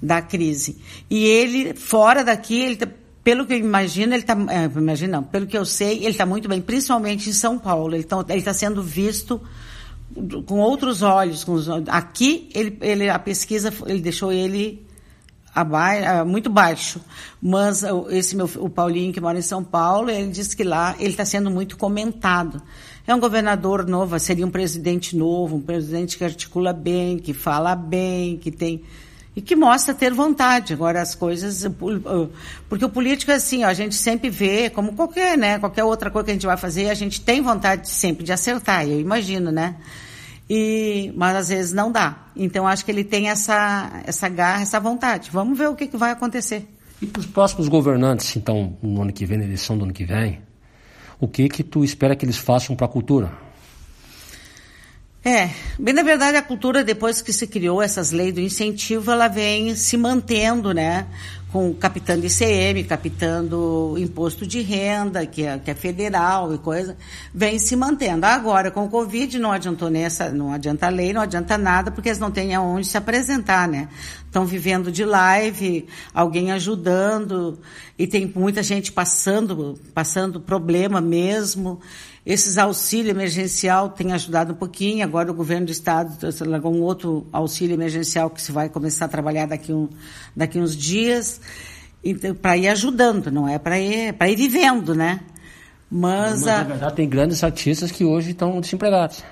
da 0.00 0.22
crise. 0.22 0.78
E 1.10 1.24
ele, 1.24 1.74
fora 1.74 2.22
daqui, 2.22 2.60
ele 2.60 2.76
tá- 2.76 2.86
pelo 3.24 3.44
que 3.44 3.54
eu 3.54 3.58
imagino, 3.58 4.12
ele 4.14 4.22
está, 4.22 4.36
é, 4.50 4.66
imagino 4.78 5.12
não, 5.14 5.22
pelo 5.24 5.46
que 5.48 5.58
eu 5.58 5.64
sei, 5.64 5.98
ele 5.98 6.10
está 6.10 6.26
muito 6.26 6.48
bem, 6.48 6.60
principalmente 6.60 7.28
em 7.28 7.32
São 7.32 7.58
Paulo. 7.58 7.94
Ele 7.96 8.06
está 8.30 8.54
sendo 8.54 8.82
visto 8.82 9.40
com 10.46 10.58
outros 10.58 11.02
olhos. 11.02 11.44
Com 11.44 11.52
os, 11.52 11.68
aqui, 11.88 12.48
ele, 12.54 12.78
ele, 12.80 13.08
a 13.08 13.18
pesquisa, 13.18 13.72
ele 13.86 14.00
deixou 14.00 14.32
ele 14.32 14.86
abaixo, 15.54 16.26
muito 16.26 16.50
baixo. 16.50 17.00
Mas 17.40 17.82
esse 18.10 18.36
meu, 18.36 18.48
o 18.56 18.68
Paulinho, 18.68 19.12
que 19.12 19.20
mora 19.20 19.38
em 19.38 19.42
São 19.42 19.62
Paulo, 19.62 20.10
ele 20.10 20.30
disse 20.30 20.56
que 20.56 20.64
lá 20.64 20.94
ele 20.98 21.10
está 21.10 21.24
sendo 21.24 21.50
muito 21.50 21.76
comentado. 21.76 22.62
É 23.06 23.14
um 23.14 23.20
governador 23.20 23.86
novo, 23.86 24.18
seria 24.18 24.46
um 24.46 24.50
presidente 24.50 25.16
novo, 25.16 25.56
um 25.56 25.60
presidente 25.60 26.16
que 26.16 26.24
articula 26.24 26.72
bem, 26.72 27.18
que 27.18 27.32
fala 27.34 27.74
bem, 27.74 28.36
que 28.36 28.50
tem 28.50 28.82
e 29.34 29.40
que 29.40 29.56
mostra 29.56 29.94
ter 29.94 30.12
vontade. 30.12 30.72
Agora 30.72 31.00
as 31.00 31.14
coisas, 31.14 31.66
porque 32.68 32.84
o 32.84 32.88
político 32.88 33.30
é 33.30 33.34
assim, 33.34 33.64
ó, 33.64 33.68
a 33.68 33.74
gente 33.74 33.94
sempre 33.94 34.28
vê, 34.28 34.68
como 34.70 34.92
qualquer, 34.92 35.38
né, 35.38 35.58
qualquer 35.58 35.84
outra 35.84 36.10
coisa 36.10 36.26
que 36.26 36.30
a 36.30 36.34
gente 36.34 36.46
vai 36.46 36.56
fazer, 36.56 36.90
a 36.90 36.94
gente 36.94 37.20
tem 37.20 37.40
vontade 37.40 37.88
sempre 37.88 38.24
de 38.24 38.32
acertar, 38.32 38.86
eu 38.86 39.00
imagino, 39.00 39.50
né? 39.50 39.76
E, 40.50 41.12
mas 41.16 41.34
às 41.36 41.48
vezes 41.48 41.72
não 41.72 41.90
dá. 41.90 42.26
Então 42.36 42.66
acho 42.66 42.84
que 42.84 42.90
ele 42.90 43.04
tem 43.04 43.28
essa, 43.28 44.02
essa 44.04 44.28
garra, 44.28 44.62
essa 44.62 44.78
vontade. 44.78 45.30
Vamos 45.32 45.56
ver 45.56 45.68
o 45.68 45.74
que, 45.74 45.86
que 45.86 45.96
vai 45.96 46.10
acontecer. 46.10 46.68
E 47.00 47.06
para 47.06 47.20
os 47.20 47.26
próximos 47.26 47.68
governantes, 47.68 48.36
então, 48.36 48.76
no 48.82 49.02
ano 49.02 49.12
que 49.12 49.24
vem, 49.24 49.38
na 49.38 49.44
eleição 49.44 49.78
do 49.78 49.84
ano 49.84 49.92
que 49.92 50.04
vem, 50.04 50.40
o 51.18 51.26
que 51.26 51.48
que 51.48 51.62
tu 51.62 51.82
espera 51.82 52.14
que 52.14 52.24
eles 52.24 52.36
façam 52.36 52.76
para 52.76 52.86
a 52.86 52.88
cultura? 52.88 53.32
É, 55.24 55.50
bem 55.78 55.94
na 55.94 56.02
verdade 56.02 56.36
a 56.36 56.42
cultura 56.42 56.82
depois 56.82 57.22
que 57.22 57.32
se 57.32 57.46
criou 57.46 57.80
essas 57.80 58.10
leis 58.10 58.34
do 58.34 58.40
incentivo, 58.40 59.12
ela 59.12 59.28
vem 59.28 59.76
se 59.76 59.96
mantendo, 59.96 60.74
né? 60.74 61.06
Com 61.52 61.72
captando 61.72 62.26
ICM, 62.26 62.82
captando 62.82 63.94
imposto 63.98 64.44
de 64.44 64.60
renda, 64.62 65.24
que 65.24 65.44
é, 65.44 65.60
que 65.60 65.70
é 65.70 65.74
federal 65.76 66.52
e 66.52 66.58
coisa, 66.58 66.96
vem 67.32 67.56
se 67.60 67.76
mantendo. 67.76 68.26
Agora, 68.26 68.68
com 68.72 68.84
o 68.84 68.88
Covid, 68.88 69.38
não 69.38 69.52
adiantou 69.52 69.88
nessa, 69.88 70.28
não 70.30 70.52
adianta 70.52 70.88
lei, 70.88 71.12
não 71.12 71.20
adianta 71.20 71.56
nada, 71.56 71.92
porque 71.92 72.08
eles 72.08 72.18
não 72.18 72.32
têm 72.32 72.52
aonde 72.52 72.88
se 72.88 72.96
apresentar, 72.96 73.68
né? 73.68 73.88
Estão 74.26 74.44
vivendo 74.44 74.90
de 74.90 75.04
live, 75.04 75.86
alguém 76.12 76.50
ajudando, 76.50 77.60
e 77.96 78.08
tem 78.08 78.32
muita 78.34 78.60
gente 78.60 78.90
passando, 78.90 79.78
passando 79.94 80.40
problema 80.40 81.00
mesmo. 81.00 81.80
Esses 82.24 82.56
auxílio 82.56 83.10
emergencial 83.10 83.88
têm 83.88 84.12
ajudado 84.12 84.52
um 84.52 84.56
pouquinho. 84.56 85.04
Agora 85.04 85.30
o 85.30 85.34
governo 85.34 85.66
do 85.66 85.72
estado 85.72 86.16
largou 86.46 86.72
um 86.72 86.80
outro 86.80 87.26
auxílio 87.32 87.74
emergencial 87.74 88.30
que 88.30 88.40
se 88.40 88.52
vai 88.52 88.68
começar 88.68 89.06
a 89.06 89.08
trabalhar 89.08 89.46
daqui, 89.46 89.72
um, 89.72 89.88
daqui 90.34 90.58
uns 90.58 90.76
dias, 90.76 91.40
então, 92.04 92.34
para 92.34 92.56
ir 92.56 92.68
ajudando, 92.68 93.30
não 93.30 93.48
é 93.48 93.58
para 93.58 93.78
ir, 93.78 94.12
para 94.14 94.28
ir 94.28 94.36
vivendo, 94.36 94.94
né? 94.94 95.20
Mas, 95.90 96.42
Mas, 96.42 96.42
na 96.42 96.62
verdade, 96.64 96.96
tem 96.96 97.08
grandes 97.08 97.44
artistas 97.44 97.90
que 97.90 98.04
hoje 98.04 98.30
estão 98.30 98.60
desempregados. 98.60 99.22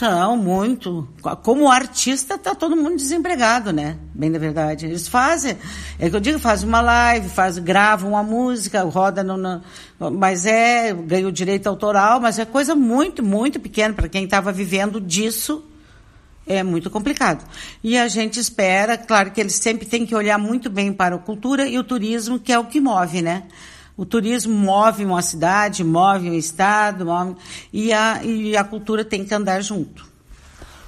Não, 0.00 0.36
muito. 0.36 1.08
Como 1.42 1.68
artista, 1.68 2.34
está 2.36 2.54
todo 2.54 2.76
mundo 2.76 2.96
desempregado, 2.96 3.72
né? 3.72 3.96
Bem 4.14 4.30
da 4.30 4.38
verdade. 4.38 4.86
Eles 4.86 5.08
fazem, 5.08 5.56
é 5.98 6.08
que 6.08 6.14
eu 6.14 6.20
digo, 6.20 6.38
fazem 6.38 6.68
uma 6.68 6.80
live, 6.80 7.28
faz, 7.28 7.58
gravam 7.58 8.10
uma 8.10 8.22
música, 8.22 8.82
roda 8.84 9.24
no, 9.24 9.36
no 9.36 9.60
mas 10.12 10.46
é, 10.46 10.92
ganha 10.92 11.26
o 11.26 11.32
direito 11.32 11.66
autoral, 11.68 12.20
mas 12.20 12.38
é 12.38 12.44
coisa 12.44 12.76
muito, 12.76 13.24
muito 13.24 13.58
pequena 13.58 13.92
para 13.92 14.08
quem 14.08 14.22
estava 14.22 14.52
vivendo 14.52 15.00
disso. 15.00 15.64
É 16.46 16.62
muito 16.62 16.88
complicado. 16.88 17.44
E 17.82 17.98
a 17.98 18.06
gente 18.06 18.38
espera, 18.38 18.96
claro 18.96 19.32
que 19.32 19.40
eles 19.40 19.54
sempre 19.54 19.84
têm 19.84 20.06
que 20.06 20.14
olhar 20.14 20.38
muito 20.38 20.70
bem 20.70 20.92
para 20.92 21.16
a 21.16 21.18
cultura 21.18 21.66
e 21.66 21.76
o 21.76 21.82
turismo, 21.82 22.38
que 22.38 22.52
é 22.52 22.58
o 22.58 22.64
que 22.64 22.80
move, 22.80 23.20
né? 23.20 23.42
O 23.98 24.06
turismo 24.06 24.54
move 24.54 25.04
uma 25.04 25.20
cidade, 25.20 25.82
move 25.82 26.30
um 26.30 26.34
estado, 26.34 27.04
move, 27.04 27.34
e, 27.72 27.92
a, 27.92 28.22
e 28.22 28.56
a 28.56 28.62
cultura 28.62 29.04
tem 29.04 29.24
que 29.24 29.34
andar 29.34 29.60
junto. 29.60 30.06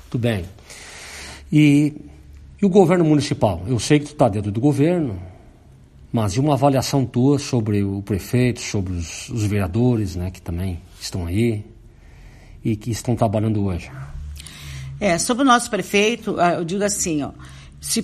Muito 0.03 0.17
bem. 0.17 0.45
E, 1.53 1.93
e 2.63 2.65
o 2.65 2.69
governo 2.69 3.05
municipal? 3.05 3.65
Eu 3.67 3.81
sei 3.81 3.99
que 3.99 4.07
tu 4.07 4.13
está 4.13 4.29
dentro 4.29 4.53
do 4.53 4.61
governo, 4.61 5.21
mas 6.13 6.35
e 6.35 6.41
uma 6.41 6.55
avaliação 6.55 7.05
tua 7.05 7.37
sobre 7.41 7.83
o 7.83 8.01
prefeito, 8.01 8.61
sobre 8.61 8.93
os, 8.93 9.29
os 9.29 9.43
vereadores, 9.43 10.15
né, 10.15 10.31
que 10.31 10.41
também 10.41 10.81
estão 11.01 11.27
aí 11.27 11.65
e 12.65 12.77
que 12.77 12.93
estão 12.93 13.17
trabalhando 13.17 13.65
hoje? 13.65 13.91
É, 15.01 15.19
sobre 15.19 15.43
o 15.43 15.47
nosso 15.47 15.69
prefeito, 15.69 16.39
ah, 16.39 16.53
eu 16.53 16.65
digo 16.65 16.85
assim, 16.85 17.25
ó, 17.25 17.33
se 17.81 18.03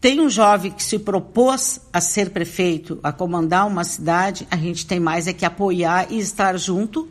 tem 0.00 0.20
um 0.20 0.28
jovem 0.28 0.70
que 0.70 0.82
se 0.82 0.98
propôs 0.98 1.80
a 1.92 2.00
ser 2.00 2.30
prefeito, 2.30 2.98
a 3.02 3.12
comandar 3.12 3.66
uma 3.66 3.84
cidade, 3.84 4.46
a 4.50 4.56
gente 4.56 4.86
tem 4.86 5.00
mais 5.00 5.26
é 5.26 5.32
que 5.32 5.44
apoiar 5.44 6.06
e 6.10 6.18
estar 6.18 6.58
junto 6.58 7.08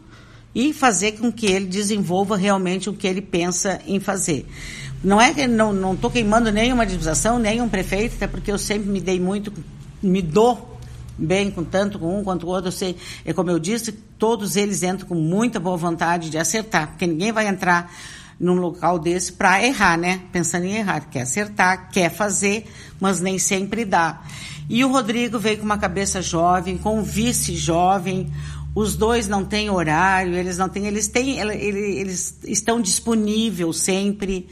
e 0.53 0.71
fazer 0.71 1.13
com 1.13 1.31
que 1.31 1.47
ele 1.47 1.65
desenvolva 1.65 2.37
realmente 2.37 2.89
o 2.89 2.93
que 2.93 3.07
ele 3.07 3.21
pensa 3.21 3.81
em 3.85 3.99
fazer. 3.99 4.47
Não 5.03 5.19
é 5.19 5.33
que 5.33 5.45
não 5.45 5.93
estou 5.93 6.09
queimando 6.09 6.51
nenhuma 6.51 6.83
administração, 6.83 7.37
nem 7.37 7.61
um 7.61 7.67
prefeito, 7.67 8.15
até 8.15 8.27
porque 8.27 8.51
eu 8.51 8.57
sempre 8.57 8.89
me 8.89 9.01
dei 9.01 9.19
muito, 9.19 9.51
me 10.01 10.21
dou 10.21 10.79
bem 11.17 11.51
com 11.51 11.63
tanto 11.63 11.99
com 11.99 12.19
um 12.19 12.23
quanto 12.23 12.45
com 12.45 12.51
o 12.51 12.55
outro. 12.55 12.69
Eu 12.69 12.71
sei, 12.71 12.95
é 13.25 13.33
como 13.33 13.51
eu 13.51 13.59
disse, 13.59 13.91
todos 13.91 14.55
eles 14.55 14.83
entram 14.83 15.07
com 15.07 15.15
muita 15.15 15.59
boa 15.59 15.77
vontade 15.77 16.29
de 16.29 16.37
acertar, 16.37 16.89
porque 16.89 17.05
ninguém 17.05 17.31
vai 17.31 17.47
entrar 17.47 17.91
num 18.39 18.55
local 18.55 18.99
desse 18.99 19.31
para 19.31 19.63
errar, 19.63 19.97
né? 19.97 20.21
Pensando 20.31 20.65
em 20.65 20.75
errar, 20.75 21.09
quer 21.09 21.21
acertar, 21.21 21.89
quer 21.91 22.09
fazer, 22.11 22.65
mas 22.99 23.21
nem 23.21 23.39
sempre 23.39 23.85
dá. 23.85 24.21
E 24.69 24.83
o 24.83 24.91
Rodrigo 24.91 25.37
veio 25.39 25.57
com 25.57 25.65
uma 25.65 25.77
cabeça 25.77 26.21
jovem, 26.21 26.77
com 26.77 26.99
um 26.99 27.03
vice 27.03 27.55
jovem. 27.55 28.31
Os 28.73 28.95
dois 28.95 29.27
não 29.27 29.45
têm 29.45 29.69
horário, 29.69 30.33
eles 30.33 30.57
não 30.57 30.67
têm, 30.67 30.87
eles 30.87 31.07
têm, 31.07 31.39
eles 31.39 32.37
estão 32.43 32.81
disponíveis 32.81 33.77
sempre. 33.77 34.49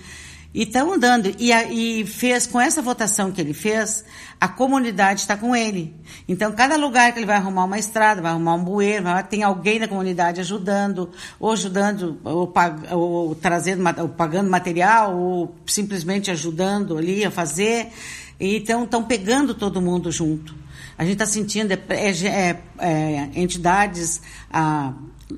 E 0.53 0.63
estão 0.63 0.93
andando. 0.93 1.33
E, 1.39 1.51
a, 1.51 1.63
e 1.71 2.05
fez, 2.05 2.45
com 2.45 2.61
essa 2.61 2.81
votação 2.81 3.31
que 3.31 3.41
ele 3.41 3.53
fez, 3.53 4.05
a 4.39 4.47
comunidade 4.47 5.21
está 5.21 5.35
com 5.35 5.55
ele. 5.55 5.95
Então, 6.27 6.51
cada 6.51 6.75
lugar 6.75 7.11
que 7.11 7.19
ele 7.19 7.25
vai 7.25 7.37
arrumar 7.37 7.63
uma 7.65 7.79
estrada, 7.79 8.21
vai 8.21 8.31
arrumar 8.31 8.55
um 8.55 8.63
bueiro, 8.63 9.03
vai, 9.03 9.23
tem 9.23 9.41
alguém 9.41 9.79
da 9.79 9.87
comunidade 9.87 10.39
ajudando, 10.41 11.09
ou 11.39 11.51
ajudando, 11.51 12.19
ou, 12.23 12.47
pag, 12.47 12.93
ou 12.93 13.33
trazendo, 13.33 13.83
ou 14.01 14.09
pagando 14.09 14.49
material, 14.49 15.17
ou 15.17 15.55
simplesmente 15.65 16.29
ajudando 16.29 16.97
ali 16.97 17.25
a 17.25 17.31
fazer. 17.31 17.87
Então, 18.39 18.83
estão 18.83 19.03
pegando 19.03 19.55
todo 19.55 19.81
mundo 19.81 20.11
junto. 20.11 20.55
A 20.97 21.03
gente 21.03 21.13
está 21.13 21.25
sentindo 21.25 21.71
é, 21.71 21.79
é, 21.89 22.27
é, 22.27 22.59
é, 22.79 23.29
entidades 23.35 24.21
a, 24.51 24.93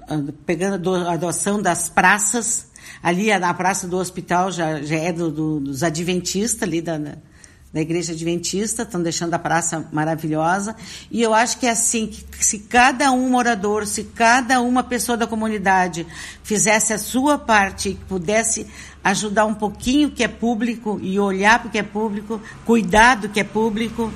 a, 0.07 0.16
pegando 0.45 0.93
a 1.07 1.16
doação 1.16 1.61
das 1.61 1.88
praças, 1.88 2.68
Ali 3.06 3.28
na 3.38 3.53
praça 3.53 3.88
do 3.88 3.97
hospital 3.97 4.51
já, 4.51 4.82
já 4.82 4.95
é 4.95 5.14
do, 5.14 5.30
do, 5.30 5.60
dos 5.60 5.84
adventistas 5.84 6.64
ali 6.64 6.82
da, 6.82 6.97
da 6.97 7.80
igreja 7.80 8.14
adventista, 8.14 8.82
estão 8.82 8.99
deixando 8.99 9.36
a 9.36 9.38
praça 9.38 9.88
maravilhosa. 9.93 10.76
E 11.12 11.22
eu 11.22 11.32
acho 11.32 11.60
que 11.60 11.68
é 11.68 11.70
assim, 11.70 12.08
que 12.08 12.43
se 12.43 12.58
cada 12.58 13.12
um 13.12 13.30
morador, 13.30 13.86
se 13.86 14.06
cada 14.06 14.60
uma 14.60 14.82
pessoa 14.82 15.16
da 15.16 15.28
comunidade 15.28 16.08
fizesse 16.41 16.93
a 16.93 16.97
sua 16.97 17.38
parte 17.38 17.95
pudesse 18.10 18.66
ajudar 19.03 19.45
um 19.45 19.53
pouquinho 19.53 20.10
que 20.10 20.24
é 20.24 20.28
público 20.28 20.99
e 20.99 21.20
olhar 21.20 21.60
para 21.60 21.68
o 21.68 21.72
que 21.72 21.78
é 21.78 21.84
público, 21.84 22.41
cuidar 22.66 23.18
do 23.18 23.30
que 23.30 23.39
é 23.39 23.43
público, 23.43 24.12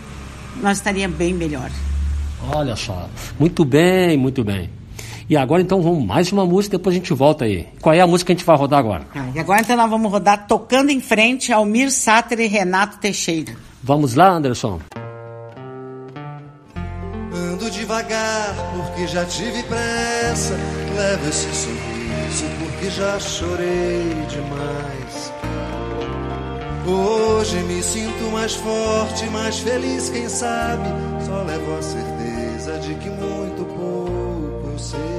nós 0.63 0.79
estaríamos 0.79 1.15
bem 1.15 1.31
melhor. 1.31 1.69
Olha 2.55 2.75
só, 2.75 3.07
muito 3.37 3.63
bem, 3.63 4.17
muito 4.17 4.43
bem. 4.43 4.78
E 5.30 5.38
agora 5.38 5.61
então 5.61 5.80
vamos 5.80 6.03
mais 6.03 6.32
uma 6.32 6.43
música, 6.43 6.75
depois 6.75 6.95
a 6.95 6.97
gente 6.97 7.13
volta 7.13 7.45
aí. 7.45 7.67
Qual 7.80 7.93
é 7.93 8.01
a 8.01 8.07
música 8.07 8.25
que 8.25 8.32
a 8.32 8.36
gente 8.36 8.45
vai 8.45 8.57
rodar 8.57 8.80
agora? 8.80 9.05
Ah, 9.13 9.27
e 9.36 9.38
agora 9.38 9.61
então 9.61 9.77
nós 9.77 9.88
vamos 9.88 10.11
rodar 10.11 10.47
Tocando 10.47 10.89
em 10.89 10.99
Frente, 10.99 11.53
Almir 11.53 11.91
Sater 11.91 12.39
e 12.39 12.47
Renato 12.47 12.97
Teixeira. 12.97 13.55
Vamos 13.84 14.15
lá, 14.15 14.27
Anderson. 14.30 14.80
Ando 17.32 17.69
devagar 17.69 18.55
porque 18.75 19.05
já 19.05 19.23
tive 19.25 19.61
pressa, 19.61 20.57
levo 20.97 21.30
esse 21.30 21.55
sorriso 21.55 22.45
porque 22.57 22.89
já 22.89 23.19
chorei 23.19 24.15
demais. 24.30 25.32
Hoje 26.88 27.59
me 27.65 27.84
sinto 27.84 28.32
mais 28.32 28.55
forte, 28.55 29.25
mais 29.30 29.59
feliz, 29.59 30.09
quem 30.09 30.27
sabe? 30.27 30.89
Só 31.23 31.43
levo 31.43 31.77
a 31.77 31.82
certeza 31.84 32.80
de 32.80 32.95
que 32.95 33.09
muito 33.11 33.63
pouco 33.75 34.71
eu 34.71 34.80
sei 34.80 35.18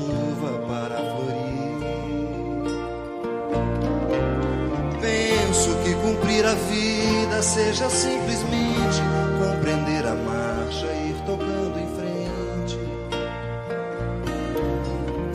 ouvir 6.41 6.45
a 6.45 6.53
vida 6.55 7.41
seja 7.41 7.89
simplesmente 7.89 9.01
compreender 9.39 10.05
a 10.05 10.15
marcha 10.15 10.87
e 10.87 11.09
ir 11.09 11.15
tocando 11.25 11.77
em 11.77 11.87
frente. 11.95 12.79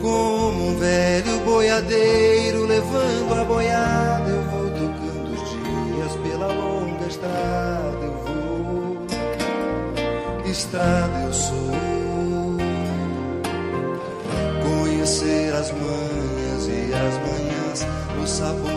Como 0.01 0.69
um 0.69 0.77
velho 0.77 1.39
boiadeiro 1.45 2.65
levando 2.65 3.33
a 3.39 3.43
boiada, 3.43 4.29
eu 4.29 4.41
vou 4.43 4.69
tocando 4.69 5.33
os 5.33 5.49
dias 5.49 6.15
pela 6.23 6.47
longa 6.47 7.07
estrada. 7.07 8.03
Eu 8.03 8.13
vou, 8.25 9.07
estrada 10.45 11.19
eu 11.23 11.33
sou. 11.33 11.77
Conhecer 14.63 15.53
as 15.53 15.71
manhas 15.71 16.67
e 16.67 16.93
as 16.93 17.17
manhãs, 17.25 17.87
o 18.21 18.27
sabor 18.27 18.76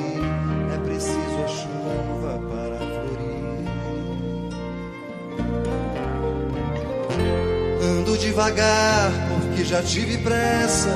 devagar 8.21 9.11
porque 9.29 9.63
já 9.65 9.81
tive 9.81 10.17
pressa, 10.19 10.89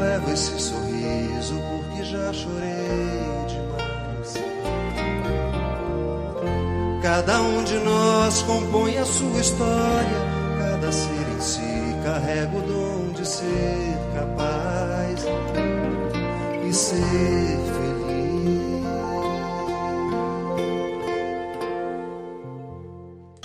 levo 0.00 0.32
esse 0.32 0.60
sorriso 0.60 1.54
porque 1.70 2.04
já 2.04 2.32
chorei 2.32 3.22
demais. 3.48 4.34
Cada 7.00 7.40
um 7.40 7.62
de 7.62 7.78
nós 7.78 8.42
compõe 8.42 8.98
a 8.98 9.04
sua 9.04 9.40
história, 9.40 10.18
cada 10.58 10.90
ser 10.90 11.26
em 11.36 11.40
si 11.40 11.96
carrega 12.04 12.56
o 12.56 12.62
dom 12.62 13.12
de 13.12 13.26
ser 13.26 13.96
capaz 14.14 15.24
e 16.68 16.72
ser 16.74 17.58
feliz. 17.76 17.92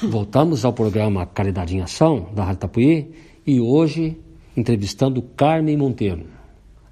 Voltamos 0.09 0.65
ao 0.65 0.73
programa 0.73 1.25
Caridade 1.27 1.75
em 1.75 1.81
Ação, 1.81 2.29
da 2.33 2.43
Rádio 2.43 2.61
Tapuí, 2.61 3.26
e 3.47 3.61
hoje 3.61 4.19
entrevistando 4.57 5.21
Carmen 5.21 5.77
Monteiro. 5.77 6.27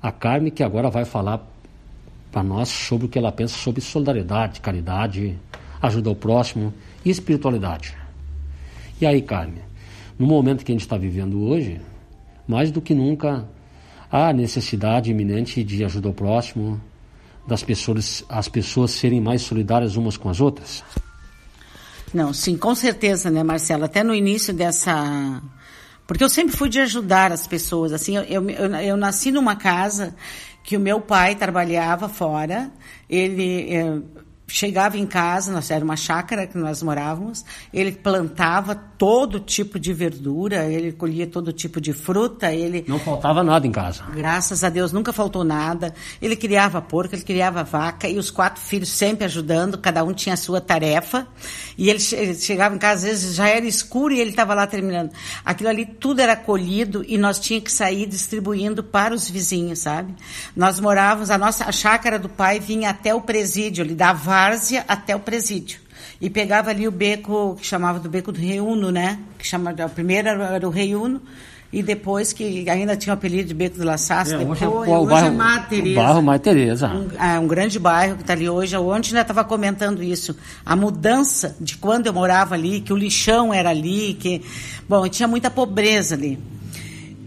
A 0.01 0.11
Carmen 0.11 0.51
que 0.51 0.63
agora 0.63 0.89
vai 0.89 1.03
falar 1.03 1.45
para 2.31 2.41
nós 2.41 2.69
sobre 2.69 3.07
o 3.07 3.09
que 3.09 3.19
ela 3.19 3.31
pensa 3.31 3.55
sobre 3.55 3.81
solidariedade, 3.81 4.61
caridade, 4.61 5.37
ajuda 5.81 6.09
ao 6.09 6.15
próximo 6.15 6.73
e 7.03 7.09
espiritualidade. 7.09 7.95
E 9.01 9.05
aí, 9.05 9.21
Carmen, 9.21 9.61
no 10.17 10.25
momento 10.25 10.63
que 10.63 10.71
a 10.71 10.75
gente 10.75 10.81
está 10.81 10.97
vivendo 10.97 11.43
hoje, 11.43 11.81
mais 12.47 12.71
do 12.71 12.81
que 12.81 12.95
nunca 12.95 13.45
há 14.09 14.31
necessidade 14.31 15.11
iminente 15.11 15.61
de 15.63 15.83
ajuda 15.83 16.07
ao 16.07 16.13
próximo, 16.13 16.79
das 17.45 17.63
pessoas, 17.63 18.23
as 18.29 18.47
pessoas 18.47 18.91
serem 18.91 19.19
mais 19.19 19.41
solidárias 19.41 19.95
umas 19.95 20.15
com 20.15 20.29
as 20.29 20.39
outras? 20.39 20.83
Não, 22.13 22.33
sim, 22.33 22.55
com 22.55 22.73
certeza, 22.73 23.29
né, 23.29 23.43
Marcela? 23.43 23.85
Até 23.85 24.03
no 24.03 24.15
início 24.15 24.53
dessa. 24.53 25.41
Porque 26.07 26.23
eu 26.23 26.29
sempre 26.29 26.55
fui 26.55 26.69
de 26.69 26.79
ajudar 26.79 27.31
as 27.31 27.47
pessoas. 27.47 27.91
Assim, 27.91 28.15
eu, 28.15 28.23
eu, 28.23 28.49
eu, 28.49 28.97
nasci 28.97 29.31
numa 29.31 29.55
casa 29.55 30.15
que 30.63 30.77
o 30.77 30.79
meu 30.79 31.01
pai 31.01 31.35
trabalhava 31.35 32.07
fora. 32.07 32.71
Ele. 33.09 34.03
Chegava 34.47 34.97
em 34.97 35.05
casa, 35.05 35.51
nós 35.51 35.69
era 35.71 35.83
uma 35.83 35.95
chácara 35.95 36.45
que 36.45 36.57
nós 36.57 36.81
morávamos, 36.83 37.43
ele 37.73 37.91
plantava 37.91 38.75
todo 38.75 39.39
tipo 39.39 39.79
de 39.79 39.93
verdura, 39.93 40.65
ele 40.65 40.91
colhia 40.91 41.27
todo 41.27 41.51
tipo 41.51 41.81
de 41.81 41.91
fruta, 41.93 42.53
ele 42.53 42.85
Não 42.87 42.99
faltava 42.99 43.43
nada 43.43 43.65
em 43.67 43.71
casa. 43.71 44.03
Graças 44.13 44.63
a 44.63 44.69
Deus 44.69 44.93
nunca 44.93 45.11
faltou 45.11 45.43
nada. 45.43 45.93
Ele 46.21 46.35
criava 46.35 46.81
porco, 46.81 47.15
ele 47.15 47.23
criava 47.23 47.63
vaca 47.63 48.07
e 48.07 48.17
os 48.17 48.31
quatro 48.31 48.61
filhos 48.61 48.89
sempre 48.89 49.25
ajudando, 49.25 49.77
cada 49.77 50.03
um 50.03 50.13
tinha 50.13 50.33
a 50.33 50.37
sua 50.37 50.61
tarefa. 50.61 51.27
E 51.77 51.89
ele, 51.89 51.99
ele 52.13 52.35
chegava 52.35 52.75
em 52.75 52.77
casa, 52.77 52.95
às 52.95 53.03
vezes 53.03 53.35
já 53.35 53.49
era 53.49 53.65
escuro 53.65 54.13
e 54.13 54.19
ele 54.19 54.29
estava 54.29 54.53
lá 54.53 54.65
terminando. 54.65 55.11
Aquilo 55.43 55.69
ali 55.69 55.85
tudo 55.85 56.21
era 56.21 56.35
colhido 56.35 57.03
e 57.07 57.17
nós 57.17 57.39
tínhamos 57.39 57.65
que 57.65 57.71
sair 57.71 58.05
distribuindo 58.05 58.83
para 58.83 59.13
os 59.13 59.29
vizinhos, 59.29 59.79
sabe? 59.79 60.13
Nós 60.55 60.79
morávamos, 60.79 61.29
a 61.29 61.37
nossa 61.37 61.65
a 61.65 61.71
chácara 61.71 62.17
do 62.19 62.29
pai 62.29 62.59
vinha 62.59 62.89
até 62.89 63.13
o 63.13 63.21
presídio, 63.21 63.83
ele 63.83 63.95
da 63.95 64.13
várzea 64.35 64.83
até 64.87 65.15
o 65.15 65.19
presídio. 65.19 65.79
E 66.19 66.29
pegava 66.29 66.69
ali 66.69 66.87
o 66.87 66.91
beco, 66.91 67.55
que 67.59 67.65
chamava 67.65 67.99
do 67.99 68.09
beco 68.09 68.31
do 68.31 68.39
Rei 68.39 68.59
Uno, 68.59 68.91
né? 68.91 69.19
Que 69.37 69.47
chama, 69.47 69.71
o 69.85 69.89
primeiro 69.89 70.27
era, 70.29 70.67
o 70.67 70.71
Rei 70.71 70.95
Uno. 70.95 71.21
E 71.73 71.83
depois 71.83 72.31
que 72.31 72.69
ainda 72.69 72.95
tinha 72.95 73.11
o 73.13 73.17
apelido 73.17 73.49
de 73.49 73.53
Beco 73.53 73.77
do 73.77 73.83
La 73.83 73.97
Saça, 73.97 74.35
É, 74.35 74.37
depois, 74.37 74.61
hoje 74.61 74.63
é 74.63 74.67
o- 74.67 74.77
hoje 74.79 74.91
o 74.91 75.05
bairro- 75.07 75.27
é 75.27 75.31
Madre 75.31 75.65
o 75.65 75.69
Teresa. 75.83 76.01
bairro 76.01 76.21
Madre 76.21 76.41
Teresa. 76.41 76.87
Um, 76.89 77.07
é, 77.21 77.39
um 77.39 77.47
grande 77.47 77.79
bairro 77.79 78.15
que 78.15 78.21
está 78.21 78.31
ali 78.33 78.47
hoje. 78.47 78.77
Ontem 78.77 79.09
ainda 79.09 79.21
estava 79.21 79.43
comentando 79.43 80.01
isso. 80.01 80.37
A 80.65 80.73
mudança 80.75 81.55
de 81.59 81.75
quando 81.77 82.07
eu 82.07 82.13
morava 82.13 82.55
ali, 82.55 82.79
que 82.79 82.93
o 82.93 82.95
lixão 82.95 83.53
era 83.53 83.69
ali, 83.71 84.13
que... 84.17 84.41
Bom, 84.87 85.05
tinha 85.09 85.27
muita 85.27 85.49
pobreza 85.49 86.15
ali. 86.15 86.39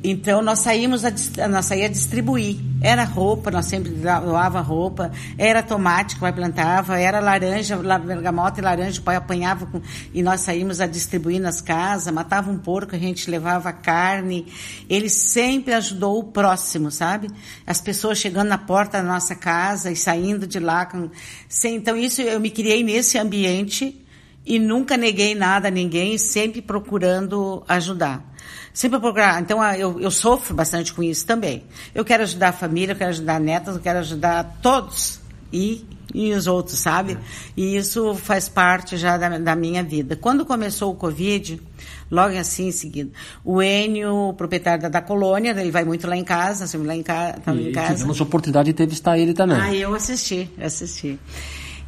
Então 0.03 0.41
nós 0.41 0.61
saímos 0.61 1.05
a, 1.05 1.11
nós 1.49 1.67
saía 1.67 1.89
distribuir. 1.89 2.57
Era 2.81 3.03
roupa, 3.03 3.51
nós 3.51 3.67
sempre 3.67 3.91
doava 3.91 4.61
roupa, 4.61 5.11
era 5.37 5.65
tomate 5.65 6.15
que 6.15 6.19
o 6.19 6.21
pai 6.21 6.33
plantava, 6.33 7.01
era 7.01 7.19
laranja, 7.19 7.75
la- 7.75 7.99
bergamota 7.99 8.61
e 8.61 8.63
laranja, 8.63 9.01
o 9.01 9.03
pai 9.03 9.17
apanhava 9.17 9.67
com, 9.67 9.83
e 10.15 10.23
nós 10.23 10.43
saímos 10.43 10.81
a 10.81 10.87
distribuir 10.87 11.41
nas 11.41 11.61
casas, 11.61 12.15
matava 12.15 12.49
um 12.49 12.59
porco, 12.59 12.95
a 12.95 12.99
gente 12.99 13.29
levava 13.29 13.73
carne. 13.73 14.47
Ele 14.89 15.09
sempre 15.09 15.75
ajudou 15.75 16.21
o 16.21 16.25
próximo, 16.25 16.93
sabe? 16.93 17.29
As 17.67 17.81
pessoas 17.81 18.19
chegando 18.19 18.49
na 18.49 18.59
porta 18.59 18.99
da 18.99 19.05
nossa 19.05 19.35
casa 19.35 19.91
e 19.91 19.97
saindo 19.97 20.47
de 20.47 20.61
lá. 20.61 20.87
Com, 20.87 21.11
sem, 21.49 21.75
então 21.75 21.97
isso 21.97 22.23
eu 22.23 22.39
me 22.39 22.51
criei 22.51 22.85
nesse 22.85 23.19
ambiente 23.19 24.07
e 24.47 24.61
nunca 24.61 24.97
neguei 24.97 25.35
nada 25.35 25.67
a 25.67 25.71
ninguém, 25.71 26.17
sempre 26.17 26.63
procurando 26.63 27.65
ajudar. 27.67 28.25
Sempre 28.73 29.01
procurar. 29.01 29.41
Então, 29.41 29.61
ah, 29.61 29.77
eu, 29.77 30.01
eu 30.01 30.11
sofro 30.11 30.55
bastante 30.55 30.93
com 30.93 31.03
isso 31.03 31.27
também. 31.27 31.65
Eu 31.95 32.05
quero 32.05 32.23
ajudar 32.23 32.49
a 32.49 32.53
família, 32.53 32.93
eu 32.93 32.97
quero 32.97 33.11
ajudar 33.11 33.41
netas, 33.41 33.75
eu 33.75 33.81
quero 33.81 33.99
ajudar 33.99 34.59
todos 34.63 35.21
e, 35.53 35.85
e 36.15 36.33
os 36.33 36.47
outros, 36.47 36.79
sabe? 36.79 37.19
E 37.57 37.77
isso 37.77 38.15
faz 38.15 38.49
parte 38.49 38.97
já 38.97 39.17
da, 39.17 39.39
da 39.39 39.57
minha 39.57 39.83
vida. 39.83 40.17
Quando 40.17 40.45
começou 40.45 40.93
o 40.93 40.95
Covid, 40.95 41.61
logo 42.11 42.37
assim 42.37 42.69
em 42.69 42.73
seguida, 42.73 43.11
o 43.45 43.63
Enio, 43.63 44.29
o 44.29 44.35
proprietário 44.35 44.83
da, 44.83 44.89
da 44.89 45.03
colônia, 45.03 45.51
ele 45.51 45.71
vai 45.71 45.85
muito 45.85 46.07
lá 46.07 46.17
em 46.17 46.25
casa, 46.25 46.67
fomos 46.67 46.87
lá 46.87 46.95
em, 46.95 47.03
ca, 47.03 47.35
estamos 47.39 47.67
em 47.67 47.73
casa. 47.73 47.95
tivemos 47.95 48.21
a 48.21 48.25
oportunidade 48.25 48.67
de 48.67 48.71
entrevistar 48.73 49.19
ele 49.19 49.35
também. 49.35 49.59
Ah, 49.59 49.75
eu 49.75 49.95
assisti, 49.95 50.51
assisti. 50.61 51.19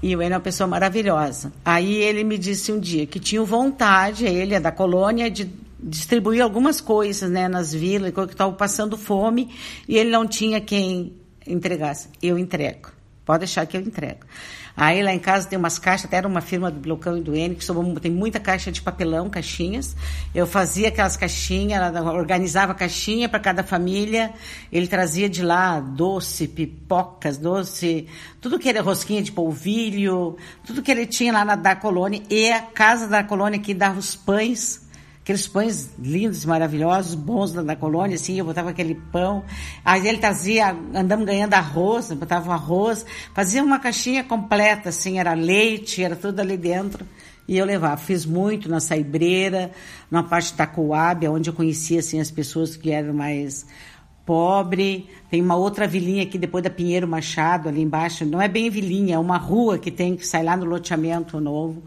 E 0.03 0.17
o 0.17 0.23
Enio 0.23 0.33
é 0.33 0.37
uma 0.37 0.41
pessoa 0.41 0.67
maravilhosa. 0.67 1.53
Aí 1.65 1.95
ele 1.95 2.25
me 2.25 2.39
disse 2.39 2.73
um 2.73 2.81
dia 2.81 3.07
que 3.07 3.21
tinha 3.21 3.43
vontade, 3.43 4.25
ele 4.25 4.55
é 4.55 4.61
da 4.61 4.73
colônia, 4.73 5.31
de 5.31 5.51
distribuir 5.83 6.43
algumas 6.43 6.81
coisas 6.81 7.31
né, 7.31 7.49
nas 7.49 7.73
vilas, 7.73 8.13
que 8.13 8.21
estavam 8.21 8.55
passando 8.55 8.97
fome, 8.97 9.55
e 9.89 9.97
ele 9.97 10.11
não 10.11 10.27
tinha 10.27 10.61
quem 10.61 11.15
entregasse. 11.47 12.09
Eu 12.23 12.39
entrego. 12.39 12.91
Pode 13.25 13.41
deixar 13.41 13.67
que 13.67 13.77
eu 13.77 13.81
entrego. 13.81 14.27
Aí 14.77 15.03
lá 15.03 15.13
em 15.13 15.19
casa 15.19 15.47
tem 15.47 15.59
umas 15.59 15.79
caixas, 15.79 16.07
até 16.07 16.17
era 16.17 16.27
uma 16.27 16.41
firma 16.41 16.71
do 16.71 16.81
Blocão 16.81 17.19
e 17.19 17.21
do 17.21 17.35
N, 17.35 17.55
que 17.55 17.65
sobrou, 17.65 17.95
tem 18.01 18.11
muita 18.11 18.41
caixa 18.41 18.73
de 18.73 18.81
papelão, 18.81 19.29
caixinhas. 19.29 19.95
Eu 20.35 20.47
fazia 20.47 20.89
aquelas 20.89 21.17
caixinhas, 21.17 21.95
organizava 22.07 22.75
caixinha 22.75 23.29
para 23.29 23.39
cada 23.41 23.63
família. 23.63 24.33
Ele 24.73 24.87
trazia 24.87 25.29
de 25.29 25.43
lá 25.43 25.81
doce, 25.81 26.49
pipocas, 26.49 27.37
doce, 27.37 28.09
tudo 28.41 28.59
que 28.59 28.69
era 28.69 28.81
rosquinha 28.81 29.23
de 29.23 29.33
polvilho, 29.33 30.37
tudo 30.65 30.83
que 30.83 30.91
ele 30.91 31.07
tinha 31.07 31.33
lá 31.33 31.45
na 31.45 31.57
da 31.57 31.77
colônia. 31.77 32.23
E 32.31 32.51
a 32.51 32.63
casa 32.63 33.07
da 33.07 33.23
colônia 33.23 33.59
que 33.59 33.75
dava 33.75 33.99
os 33.99 34.17
pães 34.17 34.89
aqueles 35.23 35.47
pães 35.47 35.91
lindos, 35.99 36.45
maravilhosos, 36.45 37.15
bons 37.15 37.53
da, 37.53 37.63
da, 37.63 37.77
colônia, 37.77 38.17
assim, 38.17 38.39
eu 38.39 38.45
botava 38.45 38.71
aquele 38.71 38.95
pão. 38.95 39.45
Aí 39.85 40.07
ele 40.07 40.19
trazia, 40.19 40.77
andamos 40.95 41.27
ganhando 41.27 41.55
arroz, 41.55 42.11
botava 42.13 42.53
arroz, 42.53 43.05
fazia 43.35 43.63
uma 43.63 43.79
caixinha 43.79 44.25
completa, 44.25 44.89
assim, 44.89 45.19
era 45.19 45.35
leite, 45.35 46.03
era 46.03 46.17
tudo 46.17 46.41
ali 46.41 46.57
dentro. 46.57 47.07
E 47.47 47.59
eu 47.59 47.67
levava. 47.67 47.97
Fiz 47.97 48.25
muito 48.25 48.69
na 48.69 48.79
Saibreira, 48.79 49.73
na 50.11 50.23
parte 50.23 50.55
da 50.55 50.67
Coab, 50.67 51.27
onde 51.27 51.51
eu 51.51 51.55
conhecia, 51.55 51.99
assim, 51.99 52.21
as 52.21 52.31
pessoas 52.31 52.77
que 52.77 52.91
eram 52.91 53.13
mais 53.13 53.67
pobre. 54.25 55.09
Tem 55.29 55.43
uma 55.43 55.57
outra 55.57 55.87
vilinha 55.87 56.23
aqui 56.23 56.39
depois 56.39 56.63
da 56.63 56.71
Pinheiro 56.71 57.09
Machado, 57.09 57.69
ali 57.69 57.83
embaixo. 57.83 58.25
Não 58.25 58.41
é 58.41 58.47
bem 58.47 58.71
vilinha, 58.71 59.17
é 59.17 59.19
uma 59.19 59.37
rua 59.37 59.79
que 59.79 59.91
tem 59.91 60.15
que 60.15 60.25
sair 60.25 60.45
lá 60.45 60.57
no 60.57 60.65
loteamento 60.65 61.41
novo. 61.41 61.83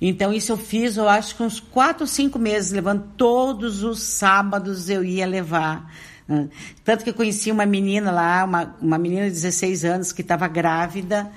Então, 0.00 0.32
isso 0.32 0.52
eu 0.52 0.56
fiz, 0.56 0.96
eu 0.96 1.08
acho 1.08 1.34
que 1.34 1.42
uns 1.42 1.58
quatro 1.58 2.06
cinco 2.06 2.38
meses, 2.38 2.70
levando 2.70 3.04
todos 3.16 3.82
os 3.82 4.00
sábados 4.00 4.88
eu 4.88 5.02
ia 5.02 5.26
levar. 5.26 5.92
Né? 6.26 6.48
Tanto 6.84 7.02
que 7.02 7.10
eu 7.10 7.14
conheci 7.14 7.50
uma 7.50 7.66
menina 7.66 8.12
lá, 8.12 8.44
uma, 8.44 8.76
uma 8.80 8.98
menina 8.98 9.24
de 9.24 9.32
16 9.32 9.84
anos 9.84 10.12
que 10.12 10.22
estava 10.22 10.46
grávida. 10.46 11.30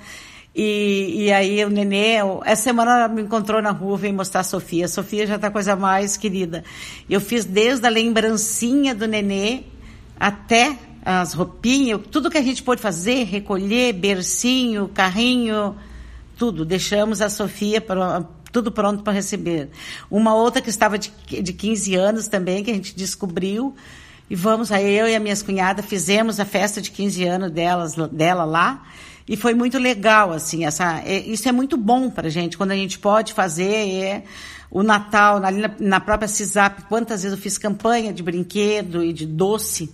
E, 0.54 1.24
e 1.24 1.32
aí 1.32 1.64
o 1.64 1.70
nenê, 1.70 2.16
essa 2.44 2.62
semana 2.62 2.98
ela 2.98 3.08
me 3.08 3.22
encontrou 3.22 3.62
na 3.62 3.70
rua, 3.70 3.96
veio 3.96 4.14
mostrar 4.14 4.42
a 4.42 4.44
Sofia. 4.44 4.84
A 4.84 4.88
Sofia 4.88 5.26
já 5.26 5.36
a 5.36 5.50
coisa 5.50 5.74
mais 5.74 6.16
querida. 6.16 6.62
Eu 7.08 7.20
fiz 7.20 7.44
desde 7.44 7.86
a 7.86 7.90
lembrancinha 7.90 8.94
do 8.94 9.08
nenê 9.08 9.62
até 10.20 10.78
as 11.04 11.32
roupinhas, 11.32 12.00
tudo 12.12 12.30
que 12.30 12.38
a 12.38 12.42
gente 12.42 12.62
pôde 12.62 12.80
fazer, 12.80 13.24
recolher, 13.24 13.92
bercinho, 13.92 14.88
carrinho, 14.88 15.74
tudo. 16.38 16.64
Deixamos 16.64 17.20
a 17.20 17.28
Sofia 17.28 17.80
para 17.80 18.24
tudo 18.52 18.70
pronto 18.70 19.02
para 19.02 19.12
receber. 19.12 19.70
Uma 20.10 20.34
outra 20.34 20.60
que 20.60 20.70
estava 20.70 20.98
de, 20.98 21.10
de 21.26 21.52
15 21.52 21.94
anos 21.94 22.28
também, 22.28 22.62
que 22.62 22.70
a 22.70 22.74
gente 22.74 22.94
descobriu. 22.94 23.74
E 24.30 24.36
vamos, 24.36 24.70
aí 24.70 24.94
eu 24.94 25.08
e 25.08 25.16
as 25.16 25.22
minhas 25.22 25.42
cunhadas 25.42 25.84
fizemos 25.84 26.38
a 26.38 26.44
festa 26.44 26.80
de 26.80 26.90
15 26.90 27.24
anos 27.24 27.50
delas, 27.50 27.96
dela 28.12 28.44
lá. 28.44 28.86
E 29.26 29.36
foi 29.36 29.54
muito 29.54 29.78
legal, 29.78 30.32
assim, 30.32 30.64
essa, 30.64 31.00
é, 31.00 31.20
isso 31.20 31.48
é 31.48 31.52
muito 31.52 31.76
bom 31.76 32.10
para 32.10 32.26
a 32.26 32.30
gente, 32.30 32.58
quando 32.58 32.72
a 32.72 32.76
gente 32.76 32.98
pode 32.98 33.32
fazer 33.32 33.72
é, 33.72 34.24
o 34.70 34.82
Natal, 34.82 35.42
ali 35.44 35.60
na, 35.60 35.70
na 35.78 36.00
própria 36.00 36.26
CISAP, 36.26 36.82
quantas 36.88 37.22
vezes 37.22 37.36
eu 37.36 37.42
fiz 37.42 37.56
campanha 37.56 38.12
de 38.12 38.22
brinquedo 38.22 39.02
e 39.02 39.12
de 39.12 39.24
doce 39.24 39.92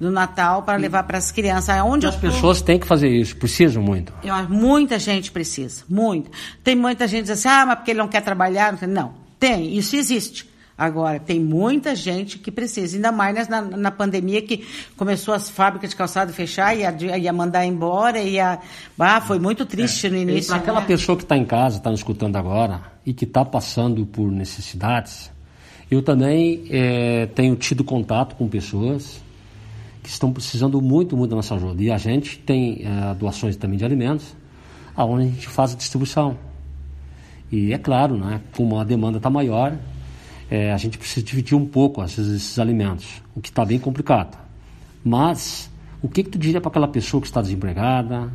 do 0.00 0.10
Natal 0.10 0.62
para 0.62 0.78
levar 0.78 1.02
para 1.02 1.18
as 1.18 1.30
crianças. 1.30 1.76
Onde 1.84 2.06
as 2.06 2.16
pessoas 2.16 2.62
têm 2.62 2.78
que 2.78 2.86
fazer 2.86 3.08
isso, 3.08 3.36
precisam 3.36 3.82
muito. 3.82 4.12
Eu, 4.24 4.34
muita 4.48 4.98
gente 4.98 5.30
precisa, 5.30 5.84
muito. 5.86 6.30
Tem 6.64 6.74
muita 6.74 7.06
gente 7.06 7.26
que 7.26 7.32
diz 7.32 7.38
assim, 7.38 7.48
ah, 7.48 7.66
mas 7.66 7.76
porque 7.76 7.90
ele 7.90 7.98
não 7.98 8.08
quer 8.08 8.22
trabalhar. 8.22 8.76
Não, 8.88 9.12
tem, 9.38 9.76
isso 9.76 9.94
existe. 9.94 10.48
Agora, 10.76 11.20
tem 11.20 11.38
muita 11.38 11.94
gente 11.94 12.38
que 12.38 12.50
precisa, 12.50 12.96
ainda 12.96 13.12
mais 13.12 13.46
na, 13.48 13.60
na 13.60 13.90
pandemia 13.90 14.40
que 14.40 14.66
começou 14.96 15.34
as 15.34 15.50
fábricas 15.50 15.90
de 15.90 15.96
calçado 15.96 16.32
fechar, 16.32 16.74
ia, 16.74 17.18
ia 17.18 17.32
mandar 17.34 17.66
embora, 17.66 18.18
ia. 18.18 18.58
Ah, 18.98 19.20
foi 19.20 19.38
muito 19.38 19.66
triste 19.66 20.06
é. 20.06 20.10
no 20.10 20.16
início. 20.16 20.54
Aquela 20.54 20.80
né? 20.80 20.86
pessoa 20.86 21.18
que 21.18 21.24
está 21.24 21.36
em 21.36 21.44
casa, 21.44 21.76
está 21.76 21.90
nos 21.90 22.00
escutando 22.00 22.36
agora, 22.36 22.80
e 23.04 23.12
que 23.12 23.26
está 23.26 23.44
passando 23.44 24.06
por 24.06 24.32
necessidades, 24.32 25.30
eu 25.90 26.00
também 26.00 26.64
é, 26.70 27.26
tenho 27.26 27.54
tido 27.56 27.84
contato 27.84 28.34
com 28.34 28.48
pessoas 28.48 29.20
que 30.02 30.08
estão 30.08 30.32
precisando 30.32 30.80
muito, 30.80 31.16
muito 31.16 31.30
da 31.30 31.36
nossa 31.36 31.54
ajuda. 31.54 31.82
E 31.82 31.90
a 31.90 31.98
gente 31.98 32.38
tem 32.38 32.82
é, 32.84 33.14
doações 33.14 33.56
também 33.56 33.78
de 33.78 33.84
alimentos, 33.84 34.34
aonde 34.96 35.24
a 35.24 35.26
gente 35.28 35.48
faz 35.48 35.72
a 35.72 35.76
distribuição. 35.76 36.36
E 37.50 37.72
é 37.72 37.78
claro, 37.78 38.16
né, 38.16 38.40
como 38.56 38.78
a 38.78 38.84
demanda 38.84 39.16
está 39.18 39.28
maior, 39.28 39.76
é, 40.50 40.72
a 40.72 40.76
gente 40.76 40.98
precisa 40.98 41.24
dividir 41.24 41.56
um 41.56 41.66
pouco 41.66 42.02
esses, 42.02 42.26
esses 42.28 42.58
alimentos, 42.58 43.22
o 43.34 43.40
que 43.40 43.48
está 43.48 43.64
bem 43.64 43.78
complicado. 43.78 44.38
Mas, 45.04 45.70
o 46.02 46.08
que, 46.08 46.22
que 46.22 46.30
tu 46.30 46.38
diria 46.38 46.60
para 46.60 46.70
aquela 46.70 46.88
pessoa 46.88 47.20
que 47.20 47.26
está 47.26 47.40
desempregada, 47.40 48.30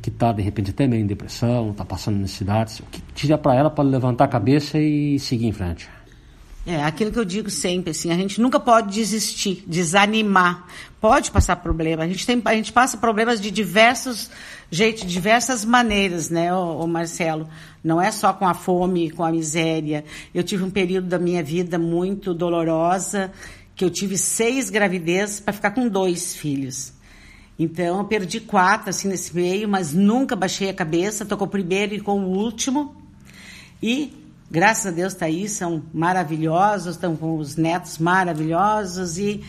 que 0.00 0.10
está 0.10 0.32
de 0.32 0.42
repente 0.42 0.70
até 0.70 0.86
meio 0.86 1.02
em 1.02 1.06
depressão, 1.06 1.70
está 1.70 1.84
passando 1.84 2.18
necessidades, 2.18 2.80
o 2.80 2.84
que 2.84 3.00
tu 3.00 3.14
diria 3.14 3.38
para 3.38 3.54
ela 3.54 3.70
para 3.70 3.84
levantar 3.84 4.24
a 4.24 4.28
cabeça 4.28 4.78
e 4.78 5.18
seguir 5.18 5.46
em 5.46 5.52
frente? 5.52 5.88
É, 6.66 6.82
aquilo 6.82 7.12
que 7.12 7.18
eu 7.18 7.26
digo 7.26 7.50
sempre, 7.50 7.90
assim, 7.90 8.10
a 8.10 8.16
gente 8.16 8.40
nunca 8.40 8.58
pode 8.58 8.94
desistir, 8.94 9.62
desanimar. 9.66 10.66
Pode 10.98 11.30
passar 11.30 11.56
problema. 11.56 12.04
A 12.04 12.08
gente, 12.08 12.26
tem, 12.26 12.40
a 12.42 12.54
gente 12.54 12.72
passa 12.72 12.96
problemas 12.96 13.38
de 13.38 13.50
diversos 13.50 14.30
jeitos, 14.70 15.04
diversas 15.04 15.62
maneiras, 15.62 16.30
né, 16.30 16.54
o 16.54 16.86
Marcelo? 16.86 17.46
Não 17.82 18.00
é 18.00 18.10
só 18.10 18.32
com 18.32 18.46
a 18.46 18.54
fome, 18.54 19.10
com 19.10 19.22
a 19.22 19.30
miséria. 19.30 20.06
Eu 20.34 20.42
tive 20.42 20.64
um 20.64 20.70
período 20.70 21.06
da 21.06 21.18
minha 21.18 21.42
vida 21.42 21.78
muito 21.78 22.32
dolorosa, 22.32 23.30
que 23.76 23.84
eu 23.84 23.90
tive 23.90 24.16
seis 24.16 24.70
gravidezes 24.70 25.40
para 25.40 25.52
ficar 25.52 25.72
com 25.72 25.86
dois 25.86 26.34
filhos. 26.34 26.94
Então, 27.58 27.98
eu 27.98 28.04
perdi 28.04 28.40
quatro, 28.40 28.88
assim, 28.88 29.06
nesse 29.06 29.34
meio, 29.36 29.68
mas 29.68 29.92
nunca 29.92 30.34
baixei 30.34 30.70
a 30.70 30.74
cabeça. 30.74 31.24
Estou 31.24 31.36
com 31.36 31.44
o 31.44 31.48
primeiro 31.48 31.94
e 31.94 32.00
com 32.00 32.20
o 32.20 32.30
último. 32.30 32.96
E 33.82 34.23
graças 34.54 34.86
a 34.86 34.90
Deus 34.92 35.12
está 35.12 35.26
aí, 35.26 35.48
são 35.48 35.82
maravilhosos, 35.92 36.94
estão 36.94 37.16
com 37.16 37.36
os 37.38 37.56
netos 37.56 37.98
maravilhosos 37.98 39.18
e 39.18 39.42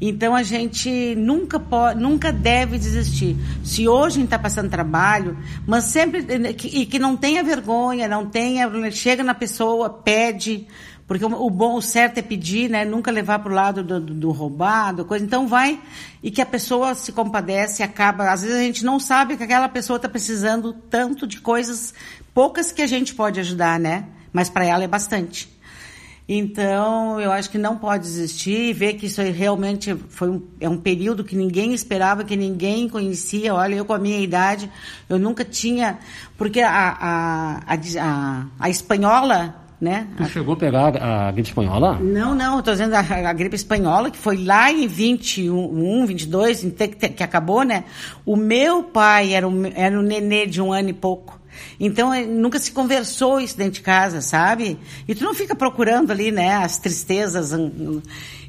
então 0.00 0.34
a 0.34 0.42
gente 0.42 1.14
nunca 1.14 1.60
pode, 1.60 2.00
nunca 2.00 2.32
deve 2.32 2.76
desistir. 2.76 3.36
Se 3.64 3.86
hoje 3.86 4.16
a 4.16 4.18
gente 4.18 4.24
está 4.24 4.38
passando 4.38 4.68
trabalho, 4.68 5.38
mas 5.64 5.84
sempre 5.84 6.26
e 6.64 6.86
que 6.86 6.98
não 6.98 7.16
tenha 7.16 7.42
vergonha, 7.44 8.08
não 8.08 8.26
tenha, 8.26 8.68
chega 8.90 9.22
na 9.22 9.34
pessoa, 9.34 9.90
pede, 9.90 10.66
porque 11.06 11.24
o 11.24 11.50
bom, 11.50 11.76
o 11.76 11.82
certo 11.82 12.18
é 12.18 12.22
pedir, 12.22 12.68
né? 12.68 12.84
Nunca 12.84 13.12
levar 13.12 13.38
para 13.38 13.52
o 13.52 13.54
lado 13.54 13.84
do, 13.84 14.00
do, 14.00 14.14
do, 14.14 14.30
roubado, 14.32 15.04
coisa. 15.04 15.24
Então 15.24 15.46
vai 15.46 15.80
e 16.20 16.32
que 16.32 16.42
a 16.42 16.46
pessoa 16.46 16.96
se 16.96 17.12
compadece, 17.12 17.84
acaba. 17.84 18.32
Às 18.32 18.42
vezes 18.42 18.56
a 18.56 18.62
gente 18.62 18.84
não 18.84 18.98
sabe 18.98 19.36
que 19.36 19.44
aquela 19.44 19.68
pessoa 19.68 19.98
está 19.98 20.08
precisando 20.08 20.72
tanto 20.72 21.28
de 21.28 21.40
coisas 21.40 21.94
poucas 22.34 22.72
que 22.72 22.82
a 22.82 22.86
gente 22.88 23.14
pode 23.14 23.38
ajudar, 23.38 23.78
né? 23.78 24.04
Mas 24.32 24.48
para 24.48 24.64
ela 24.64 24.84
é 24.84 24.88
bastante. 24.88 25.48
Então, 26.30 27.18
eu 27.18 27.32
acho 27.32 27.48
que 27.48 27.56
não 27.56 27.78
pode 27.78 28.04
desistir 28.04 28.68
e 28.68 28.72
ver 28.74 28.94
que 28.94 29.06
isso 29.06 29.22
realmente 29.22 29.94
foi 30.10 30.28
um, 30.28 30.42
é 30.60 30.68
um 30.68 30.76
período 30.76 31.24
que 31.24 31.34
ninguém 31.34 31.72
esperava, 31.72 32.22
que 32.22 32.36
ninguém 32.36 32.86
conhecia. 32.86 33.54
Olha, 33.54 33.76
eu 33.76 33.84
com 33.86 33.94
a 33.94 33.98
minha 33.98 34.18
idade, 34.18 34.70
eu 35.08 35.18
nunca 35.18 35.42
tinha. 35.42 35.98
Porque 36.36 36.60
a, 36.60 36.70
a, 36.70 37.74
a, 37.74 38.46
a 38.60 38.68
espanhola 38.68 39.54
né? 39.80 40.08
Tu 40.16 40.24
chegou 40.26 40.54
a 40.54 40.56
pegar 40.56 40.96
a, 41.00 41.30
gripe 41.30 41.48
espanhola? 41.48 41.98
Não, 42.00 42.34
não, 42.34 42.58
estou 42.58 42.74
dizendo 42.74 42.94
a, 42.94 42.98
a, 42.98 43.32
gripe 43.32 43.54
espanhola, 43.54 44.10
que 44.10 44.18
foi 44.18 44.44
lá 44.44 44.72
em 44.72 44.88
21, 44.88 46.04
22, 46.04 46.62
que, 46.76 46.88
que 46.88 47.22
acabou, 47.22 47.62
né? 47.62 47.84
O 48.26 48.34
meu 48.34 48.82
pai 48.82 49.34
era 49.34 49.46
um, 49.46 49.64
era 49.66 49.96
um 49.96 50.02
nenê 50.02 50.46
de 50.46 50.60
um 50.60 50.72
ano 50.72 50.88
e 50.88 50.92
pouco. 50.92 51.37
Então, 51.78 52.12
eh, 52.12 52.24
nunca 52.24 52.58
se 52.58 52.72
conversou 52.72 53.40
isso 53.40 53.56
dentro 53.56 53.74
de 53.74 53.82
casa, 53.82 54.20
sabe? 54.20 54.78
E 55.06 55.14
tu 55.14 55.24
não 55.24 55.34
fica 55.34 55.54
procurando 55.54 56.10
ali, 56.10 56.30
né, 56.30 56.54
as 56.54 56.78
tristezas. 56.78 57.52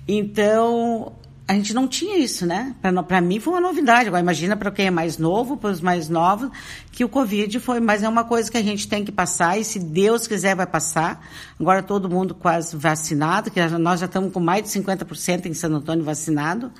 Então, 0.07 1.13
a 1.49 1.53
gente 1.55 1.73
não 1.73 1.87
tinha 1.87 2.15
isso, 2.15 2.45
né? 2.45 2.75
Para 3.07 3.19
mim 3.19 3.39
foi 3.39 3.53
uma 3.53 3.59
novidade. 3.59 4.07
Agora, 4.07 4.21
imagina 4.21 4.55
para 4.55 4.69
quem 4.69 4.85
é 4.85 4.91
mais 4.91 5.17
novo, 5.17 5.57
para 5.57 5.71
os 5.71 5.81
mais 5.81 6.07
novos, 6.07 6.51
que 6.91 7.03
o 7.03 7.09
Covid 7.09 7.59
foi. 7.59 7.79
Mas 7.79 8.03
é 8.03 8.07
uma 8.07 8.23
coisa 8.23 8.51
que 8.51 8.57
a 8.57 8.61
gente 8.61 8.87
tem 8.87 9.03
que 9.03 9.11
passar 9.11 9.59
e, 9.59 9.63
se 9.63 9.79
Deus 9.79 10.27
quiser, 10.27 10.55
vai 10.55 10.67
passar. 10.67 11.27
Agora, 11.59 11.81
todo 11.81 12.07
mundo 12.07 12.35
quase 12.35 12.77
vacinado, 12.77 13.49
que 13.49 13.59
nós 13.79 13.99
já 13.99 14.05
estamos 14.05 14.31
com 14.31 14.39
mais 14.39 14.61
de 14.61 14.69
50% 14.69 15.47
em 15.47 15.53
Santo 15.55 15.77
Antônio 15.77 16.05
vacinado. 16.05 16.71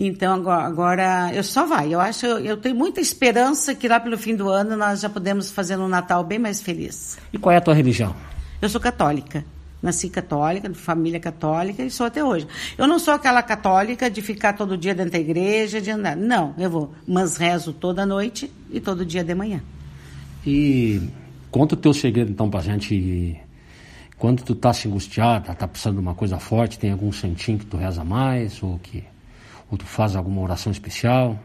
Então 0.00 0.32
agora, 0.32 0.62
agora 0.62 1.34
eu 1.34 1.42
só 1.42 1.66
vai. 1.66 1.92
Eu 1.92 2.00
acho, 2.00 2.24
eu, 2.24 2.38
eu 2.38 2.56
tenho 2.56 2.76
muita 2.76 3.00
esperança 3.00 3.74
que 3.74 3.88
lá 3.88 3.98
pelo 3.98 4.16
fim 4.16 4.36
do 4.36 4.48
ano 4.48 4.76
nós 4.76 5.00
já 5.00 5.08
podemos 5.08 5.50
fazer 5.50 5.76
um 5.76 5.88
Natal 5.88 6.22
bem 6.22 6.38
mais 6.38 6.62
feliz. 6.62 7.18
E 7.32 7.38
qual 7.38 7.52
é 7.52 7.56
a 7.56 7.60
tua 7.60 7.74
religião? 7.74 8.14
Eu 8.62 8.68
sou 8.68 8.80
católica. 8.80 9.44
Nasci 9.82 10.08
católica, 10.08 10.68
de 10.68 10.78
família 10.78 11.18
católica 11.18 11.82
e 11.82 11.90
sou 11.90 12.06
até 12.06 12.22
hoje. 12.22 12.46
Eu 12.76 12.86
não 12.86 12.98
sou 13.00 13.12
aquela 13.12 13.42
católica 13.42 14.08
de 14.08 14.22
ficar 14.22 14.52
todo 14.52 14.76
dia 14.76 14.94
dentro 14.94 15.12
da 15.12 15.18
igreja, 15.18 15.80
de 15.80 15.90
andar. 15.90 16.16
Não, 16.16 16.54
eu 16.58 16.70
vou, 16.70 16.92
mas 17.06 17.36
rezo 17.36 17.72
toda 17.72 18.06
noite 18.06 18.52
e 18.70 18.80
todo 18.80 19.04
dia 19.04 19.24
de 19.24 19.34
manhã. 19.34 19.60
E 20.46 21.02
conta 21.50 21.74
o 21.74 21.78
teu 21.78 21.92
segredo 21.92 22.30
então 22.30 22.48
pra 22.48 22.60
gente. 22.60 23.36
Quando 24.16 24.42
tu 24.42 24.54
tá 24.54 24.72
se 24.72 24.86
angustiada, 24.86 25.54
tá 25.54 25.66
precisando 25.66 25.94
de 25.94 26.00
uma 26.00 26.14
coisa 26.14 26.38
forte, 26.38 26.78
tem 26.78 26.90
algum 26.90 27.12
santinho 27.12 27.58
que 27.58 27.66
tu 27.66 27.76
reza 27.76 28.04
mais 28.04 28.60
ou 28.62 28.78
que 28.80 29.04
ou 29.70 29.78
tu 29.78 29.84
faz 29.84 30.16
alguma 30.16 30.40
oração 30.40 30.72
especial? 30.72 31.38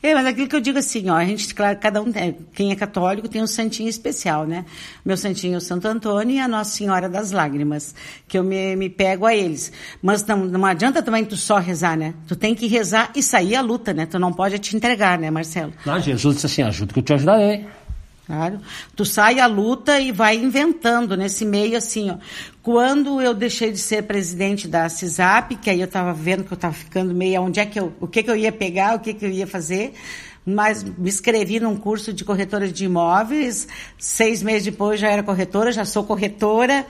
É, 0.00 0.14
mas 0.14 0.26
aquilo 0.26 0.46
que 0.46 0.54
eu 0.54 0.60
digo 0.60 0.78
assim, 0.78 1.10
ó, 1.10 1.16
a 1.16 1.24
gente, 1.24 1.52
claro, 1.52 1.76
cada 1.76 2.00
um, 2.00 2.12
tem, 2.12 2.36
quem 2.54 2.70
é 2.70 2.76
católico 2.76 3.26
tem 3.26 3.42
um 3.42 3.48
santinho 3.48 3.88
especial, 3.88 4.46
né? 4.46 4.64
Meu 5.04 5.16
santinho 5.16 5.54
é 5.54 5.56
o 5.56 5.60
Santo 5.60 5.88
Antônio 5.88 6.36
e 6.36 6.38
a 6.38 6.46
Nossa 6.46 6.70
Senhora 6.70 7.08
das 7.08 7.32
Lágrimas, 7.32 7.96
que 8.28 8.38
eu 8.38 8.44
me, 8.44 8.76
me 8.76 8.88
pego 8.88 9.26
a 9.26 9.34
eles. 9.34 9.72
Mas 10.00 10.24
não, 10.24 10.44
não 10.44 10.64
adianta 10.64 11.02
também 11.02 11.24
tu 11.24 11.36
só 11.36 11.58
rezar, 11.58 11.96
né? 11.96 12.14
Tu 12.28 12.36
tem 12.36 12.54
que 12.54 12.68
rezar 12.68 13.10
e 13.16 13.20
sair 13.20 13.56
à 13.56 13.60
luta, 13.60 13.92
né? 13.92 14.06
Tu 14.06 14.20
não 14.20 14.32
pode 14.32 14.56
te 14.60 14.76
entregar, 14.76 15.18
né, 15.18 15.32
Marcelo? 15.32 15.72
Não, 15.84 15.98
Jesus 15.98 16.36
disse 16.36 16.46
assim, 16.46 16.62
ajuda 16.62 16.92
que 16.92 17.00
eu 17.00 17.02
te 17.02 17.14
ajudarei. 17.14 17.66
Claro. 18.28 18.60
Tu 18.94 19.06
sai 19.06 19.40
à 19.40 19.46
luta 19.46 19.98
e 19.98 20.12
vai 20.12 20.36
inventando 20.36 21.16
nesse 21.16 21.46
meio 21.46 21.78
assim, 21.78 22.10
ó. 22.10 22.18
Quando 22.62 23.22
eu 23.22 23.32
deixei 23.32 23.72
de 23.72 23.78
ser 23.78 24.02
presidente 24.02 24.68
da 24.68 24.86
CISAP, 24.90 25.56
que 25.56 25.70
aí 25.70 25.80
eu 25.80 25.86
estava 25.86 26.12
vendo 26.12 26.44
que 26.44 26.52
eu 26.52 26.56
estava 26.56 26.74
ficando 26.74 27.14
meio 27.14 27.40
onde 27.40 27.58
é 27.58 27.64
que 27.64 27.80
eu, 27.80 27.90
o 27.98 28.06
que 28.06 28.22
que 28.22 28.30
eu 28.30 28.36
ia 28.36 28.52
pegar, 28.52 28.94
o 28.94 29.00
que 29.00 29.14
que 29.14 29.24
eu 29.24 29.30
ia 29.30 29.46
fazer, 29.46 29.94
mas 30.44 30.84
me 30.84 31.08
inscrevi 31.08 31.58
num 31.58 31.74
curso 31.74 32.12
de 32.12 32.22
corretora 32.22 32.68
de 32.68 32.84
imóveis, 32.84 33.66
seis 33.96 34.42
meses 34.42 34.64
depois 34.64 35.00
já 35.00 35.08
era 35.08 35.22
corretora, 35.22 35.72
já 35.72 35.86
sou 35.86 36.04
corretora, 36.04 36.84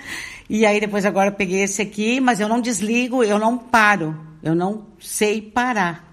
e 0.51 0.67
aí 0.67 0.81
depois 0.81 1.07
agora 1.07 1.31
peguei 1.31 1.63
esse 1.63 1.81
aqui, 1.81 2.19
mas 2.19 2.41
eu 2.41 2.49
não 2.49 2.61
desligo, 2.61 3.23
eu 3.23 3.39
não 3.39 3.57
paro, 3.57 4.19
eu 4.43 4.57
não 4.57 4.87
sei 4.99 5.41
parar. 5.41 6.05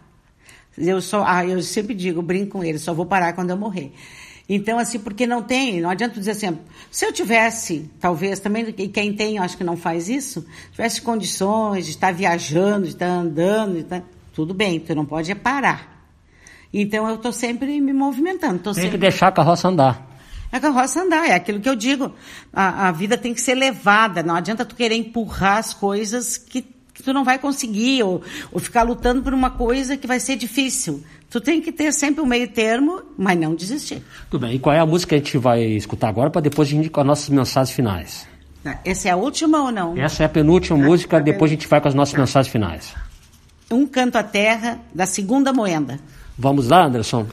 Eu 0.78 1.01
só, 1.01 1.23
ah, 1.26 1.43
eu 1.43 1.63
sempre 1.63 1.95
digo, 1.95 2.21
brinco 2.21 2.59
com 2.59 2.63
ele, 2.63 2.78
só 2.78 2.93
vou 2.93 3.07
parar 3.07 3.34
quando 3.34 3.49
eu 3.49 3.57
morrer. 3.57 3.91
Então, 4.47 4.77
assim, 4.77 4.99
porque 4.99 5.25
não 5.25 5.41
tem, 5.41 5.81
não 5.81 5.89
adianta 5.89 6.19
dizer 6.19 6.31
assim, 6.31 6.59
se 6.91 7.05
eu 7.05 7.11
tivesse, 7.11 7.89
talvez 7.99 8.39
também, 8.39 8.73
e 8.77 8.87
quem 8.87 9.13
tem, 9.13 9.37
eu 9.37 9.43
acho 9.43 9.57
que 9.57 9.63
não 9.63 9.75
faz 9.75 10.07
isso, 10.07 10.45
tivesse 10.71 11.01
condições 11.01 11.85
de 11.85 11.91
estar 11.91 12.13
viajando, 12.13 12.83
de 12.83 12.89
estar 12.89 13.07
andando, 13.07 13.73
de 13.73 13.79
estar, 13.79 14.03
tudo 14.33 14.53
bem, 14.53 14.79
tu 14.79 14.93
não 14.93 15.05
pode 15.05 15.33
parar. 15.33 16.07
Então, 16.71 17.07
eu 17.07 17.15
estou 17.15 17.31
sempre 17.31 17.79
me 17.81 17.93
movimentando. 17.93 18.59
Tem 18.59 18.73
sempre... 18.73 18.91
que 18.91 18.97
deixar 18.97 19.29
a 19.29 19.31
carroça 19.31 19.67
andar. 19.67 20.15
É 20.51 20.57
a 20.57 20.59
carroça 20.59 21.01
andar, 21.01 21.27
é 21.27 21.33
aquilo 21.33 21.59
que 21.59 21.67
eu 21.67 21.75
digo. 21.75 22.13
A, 22.53 22.89
a 22.89 22.91
vida 22.91 23.17
tem 23.17 23.33
que 23.33 23.41
ser 23.41 23.55
levada, 23.55 24.21
não 24.21 24.35
adianta 24.35 24.63
tu 24.63 24.75
querer 24.75 24.95
empurrar 24.95 25.57
as 25.57 25.73
coisas 25.73 26.37
que 26.37 26.74
tu 27.05 27.13
não 27.13 27.23
vai 27.23 27.39
conseguir, 27.39 28.03
ou, 28.03 28.21
ou 28.51 28.59
ficar 28.59 28.83
lutando 28.83 29.21
por 29.21 29.33
uma 29.33 29.51
coisa 29.51 29.95
que 29.95 30.07
vai 30.07 30.19
ser 30.19 30.35
difícil. 30.35 31.03
Tu 31.29 31.39
tem 31.39 31.61
que 31.61 31.71
ter 31.71 31.91
sempre 31.93 32.21
um 32.21 32.25
meio 32.25 32.47
termo, 32.47 33.01
mas 33.17 33.37
não 33.39 33.55
desistir. 33.55 34.01
Tudo 34.29 34.41
bem. 34.41 34.55
E 34.55 34.59
qual 34.59 34.75
é 34.75 34.79
a 34.79 34.85
música 34.85 35.09
que 35.09 35.15
a 35.15 35.17
gente 35.19 35.37
vai 35.37 35.63
escutar 35.63 36.09
agora 36.09 36.29
para 36.29 36.41
depois 36.41 36.67
a 36.67 36.71
gente 36.71 36.85
ir 36.87 36.89
com 36.89 37.01
as 37.01 37.07
nossas 37.07 37.29
mensagens 37.29 37.75
finais? 37.75 38.27
Tá, 38.63 38.79
Essa 38.83 39.09
é 39.09 39.11
a 39.11 39.15
última 39.15 39.61
ou 39.61 39.71
não? 39.71 39.97
Essa 39.97 40.23
é 40.23 40.25
a 40.25 40.29
penúltima 40.29 40.77
música, 40.77 41.19
depois 41.21 41.51
a 41.51 41.53
gente 41.53 41.67
vai 41.67 41.79
com 41.79 41.87
as 41.87 41.93
nossas 41.93 42.15
mensagens 42.17 42.51
finais. 42.51 42.93
Um 43.69 43.85
Canto 43.85 44.17
à 44.17 44.23
Terra, 44.23 44.79
da 44.93 45.05
Segunda 45.05 45.53
Moenda. 45.53 45.99
Vamos 46.37 46.69
lá, 46.69 46.85
Anderson? 46.85 47.27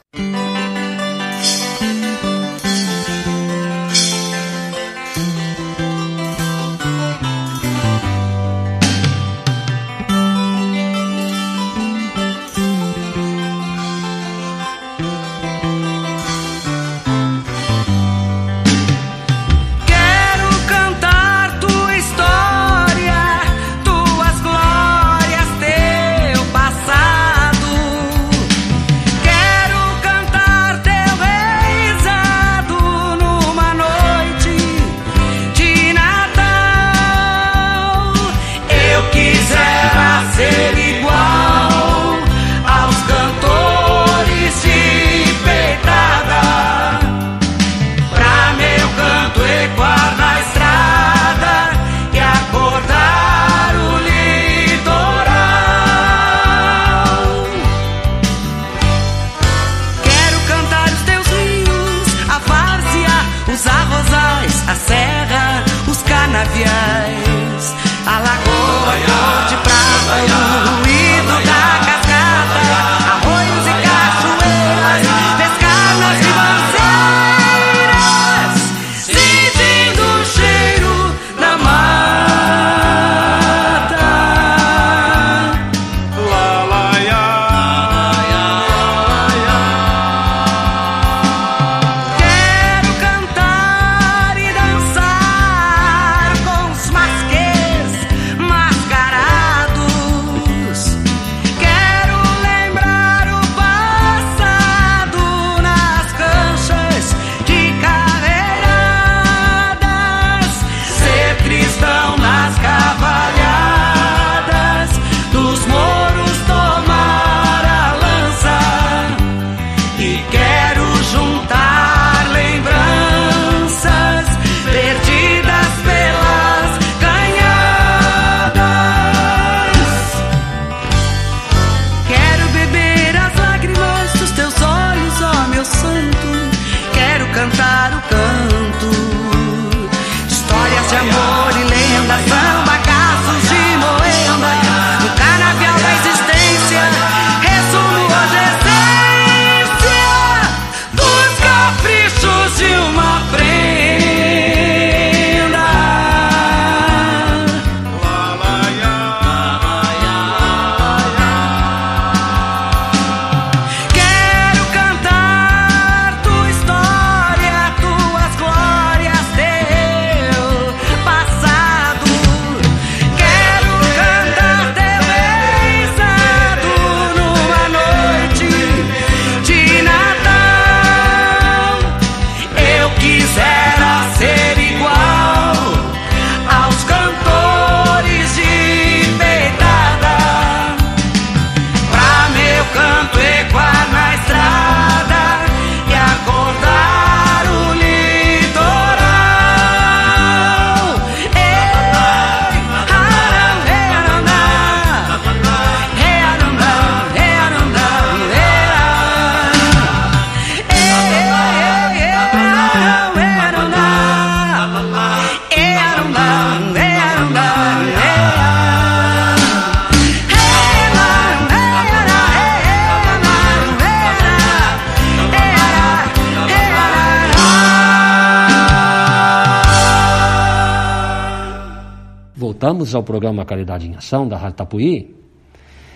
Ao 232.95 233.03
programa 233.03 233.45
Caridade 233.45 233.87
em 233.87 233.95
Ação 233.95 234.27
da 234.27 234.37
Rádio 234.37 234.57
Tapuí 234.57 235.15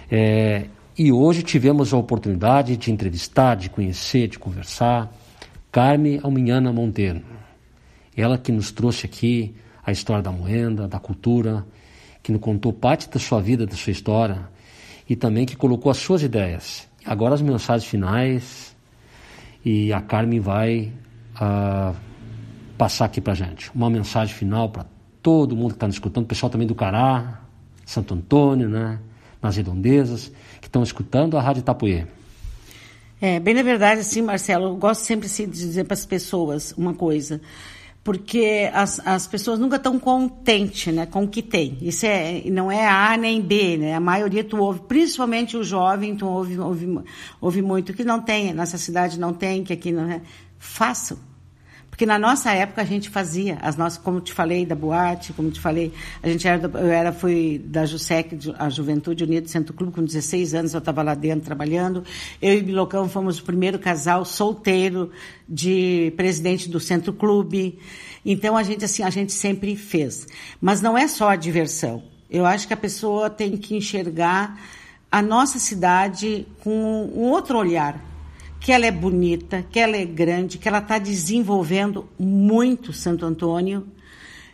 é, 0.09 0.65
e 0.97 1.11
hoje 1.11 1.43
tivemos 1.43 1.93
a 1.93 1.97
oportunidade 1.97 2.75
de 2.77 2.91
entrevistar, 2.91 3.55
de 3.55 3.69
conhecer, 3.69 4.27
de 4.27 4.39
conversar 4.39 5.11
Carme 5.71 6.19
Alminhana 6.23 6.71
Monteiro. 6.73 7.21
Ela 8.15 8.37
que 8.37 8.51
nos 8.51 8.71
trouxe 8.71 9.05
aqui 9.05 9.53
a 9.85 9.91
história 9.91 10.23
da 10.23 10.31
moenda, 10.31 10.87
da 10.87 10.99
cultura, 10.99 11.65
que 12.23 12.31
nos 12.31 12.41
contou 12.41 12.73
parte 12.73 13.09
da 13.09 13.19
sua 13.19 13.39
vida, 13.41 13.65
da 13.65 13.75
sua 13.75 13.91
história 13.91 14.49
e 15.07 15.15
também 15.15 15.45
que 15.45 15.55
colocou 15.55 15.91
as 15.91 15.97
suas 15.97 16.23
ideias. 16.23 16.87
Agora 17.05 17.35
as 17.35 17.41
mensagens 17.41 17.89
finais 17.89 18.75
e 19.63 19.93
a 19.93 20.01
Carmen 20.01 20.39
vai 20.39 20.91
uh, 21.35 21.95
passar 22.77 23.05
aqui 23.05 23.21
para 23.21 23.33
gente. 23.33 23.71
Uma 23.75 23.89
mensagem 23.89 24.33
final 24.33 24.69
para 24.69 24.85
todo 25.27 25.57
mundo 25.57 25.71
que 25.71 25.75
está 25.75 25.87
nos 25.87 25.97
escutando, 25.97 26.23
o 26.23 26.27
pessoal 26.27 26.49
também 26.49 26.65
do 26.65 26.73
Cará, 26.73 27.41
Santo 27.85 28.13
Antônio, 28.13 28.69
né, 28.69 28.97
nas 29.41 29.57
redondezas, 29.57 30.31
que 30.61 30.69
estão 30.69 30.81
escutando 30.81 31.37
a 31.37 31.41
Rádio 31.41 31.59
Itapuê. 31.59 32.05
É, 33.19 33.37
bem 33.37 33.53
na 33.53 33.61
verdade, 33.61 33.99
assim, 33.99 34.21
Marcelo, 34.21 34.67
eu 34.67 34.75
gosto 34.77 35.01
sempre 35.01 35.25
assim, 35.25 35.43
de 35.43 35.51
dizer 35.51 35.83
para 35.83 35.95
as 35.95 36.05
pessoas 36.05 36.73
uma 36.77 36.93
coisa 36.93 37.41
porque 38.05 38.71
as, 38.73 39.05
as 39.05 39.27
pessoas 39.27 39.59
nunca 39.59 39.75
estão 39.75 39.99
contentes 39.99 40.93
né, 40.93 41.05
com 41.05 41.25
o 41.25 41.27
que 41.27 41.41
tem. 41.41 41.77
Isso 41.81 42.05
é, 42.05 42.41
não 42.45 42.71
é 42.71 42.87
A 42.87 43.17
nem 43.17 43.41
B, 43.41 43.75
né? 43.75 43.95
A 43.95 43.99
maioria 43.99 44.45
tu 44.45 44.55
ouve, 44.61 44.79
principalmente 44.87 45.57
o 45.57 45.63
jovem, 45.65 46.15
tu 46.15 46.25
ouve, 46.25 46.57
ouve, 46.57 47.01
ouve 47.41 47.61
muito 47.61 47.93
que 47.93 48.05
não 48.05 48.21
tem, 48.21 48.53
nessa 48.53 48.77
cidade 48.77 49.19
não 49.19 49.33
tem, 49.33 49.61
que 49.61 49.73
aqui 49.73 49.91
não 49.91 50.09
é. 50.09 50.21
Façam. 50.57 51.26
Porque 51.97 52.05
na 52.05 52.19
nossa 52.19 52.51
época 52.51 52.83
a 52.83 52.85
gente 52.85 53.09
fazia, 53.09 53.57
as 53.59 53.75
nossas, 53.75 53.97
como 53.97 54.21
te 54.21 54.31
falei, 54.31 54.67
da 54.67 54.75
boate, 54.75 55.33
como 55.33 55.49
te 55.49 55.59
falei, 55.59 55.91
a 56.21 56.29
gente 56.29 56.47
era, 56.47 56.69
eu 56.77 56.91
era, 56.91 57.11
fui 57.11 57.59
da 57.65 57.87
JUSEC, 57.87 58.53
a 58.59 58.69
Juventude 58.69 59.23
Unida 59.23 59.47
Centro 59.47 59.73
Clube, 59.73 59.91
com 59.91 60.03
16 60.03 60.53
anos 60.53 60.73
eu 60.75 60.77
estava 60.77 61.01
lá 61.01 61.15
dentro 61.15 61.45
trabalhando. 61.45 62.03
Eu 62.39 62.53
e 62.53 62.61
Bilocão 62.61 63.09
fomos 63.09 63.39
o 63.39 63.43
primeiro 63.43 63.79
casal 63.79 64.23
solteiro 64.25 65.09
de 65.49 66.13
presidente 66.15 66.69
do 66.69 66.79
Centro 66.79 67.11
Clube. 67.11 67.79
Então 68.23 68.55
a 68.55 68.61
gente, 68.61 68.85
assim, 68.85 69.01
a 69.01 69.09
gente 69.09 69.33
sempre 69.33 69.75
fez. 69.75 70.27
Mas 70.61 70.83
não 70.83 70.95
é 70.95 71.07
só 71.07 71.29
a 71.29 71.35
diversão. 71.35 72.03
Eu 72.29 72.45
acho 72.45 72.67
que 72.67 72.75
a 72.75 72.77
pessoa 72.77 73.27
tem 73.27 73.57
que 73.57 73.75
enxergar 73.75 74.55
a 75.11 75.19
nossa 75.19 75.57
cidade 75.57 76.45
com 76.63 77.09
um 77.15 77.21
outro 77.21 77.57
olhar 77.57 77.99
que 78.59 78.71
ela 78.71 78.85
é 78.85 78.91
bonita, 78.91 79.65
que 79.69 79.79
ela 79.79 79.95
é 79.95 80.05
grande, 80.05 80.57
que 80.57 80.67
ela 80.67 80.79
está 80.79 80.97
desenvolvendo 80.97 82.07
muito 82.19 82.91
Santo 82.91 83.25
Antônio. 83.25 83.87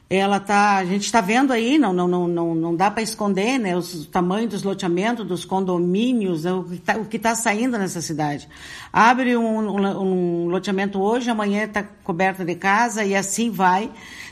Ela 0.09 0.39
tá, 0.39 0.77
a 0.77 0.85
gente 0.85 1.05
está 1.05 1.21
vendo 1.21 1.51
aí, 1.51 1.79
não, 1.79 1.91
não, 1.91 2.07
não, 2.07 2.27
não, 2.27 2.53
não 2.53 2.75
dá 2.75 2.91
para 2.91 3.01
esconder, 3.01 3.57
né, 3.57 3.75
os 3.75 4.05
tamanhos 4.05 4.51
dos 4.51 4.63
loteamentos, 4.63 5.25
dos 5.25 5.43
condomínios, 5.43 6.45
o 6.45 6.65
que 7.09 7.15
está 7.15 7.29
tá 7.29 7.35
saindo 7.35 7.77
nessa 7.79 8.01
cidade. 8.01 8.47
Abre 8.91 9.35
um, 9.35 9.59
um, 9.59 10.45
um 10.45 10.47
loteamento 10.49 11.01
hoje, 11.01 11.31
amanhã 11.31 11.63
está 11.63 11.81
coberta 11.81 12.45
de 12.45 12.53
casa 12.53 13.03
e 13.03 13.15
assim 13.15 13.49
vai. 13.49 13.89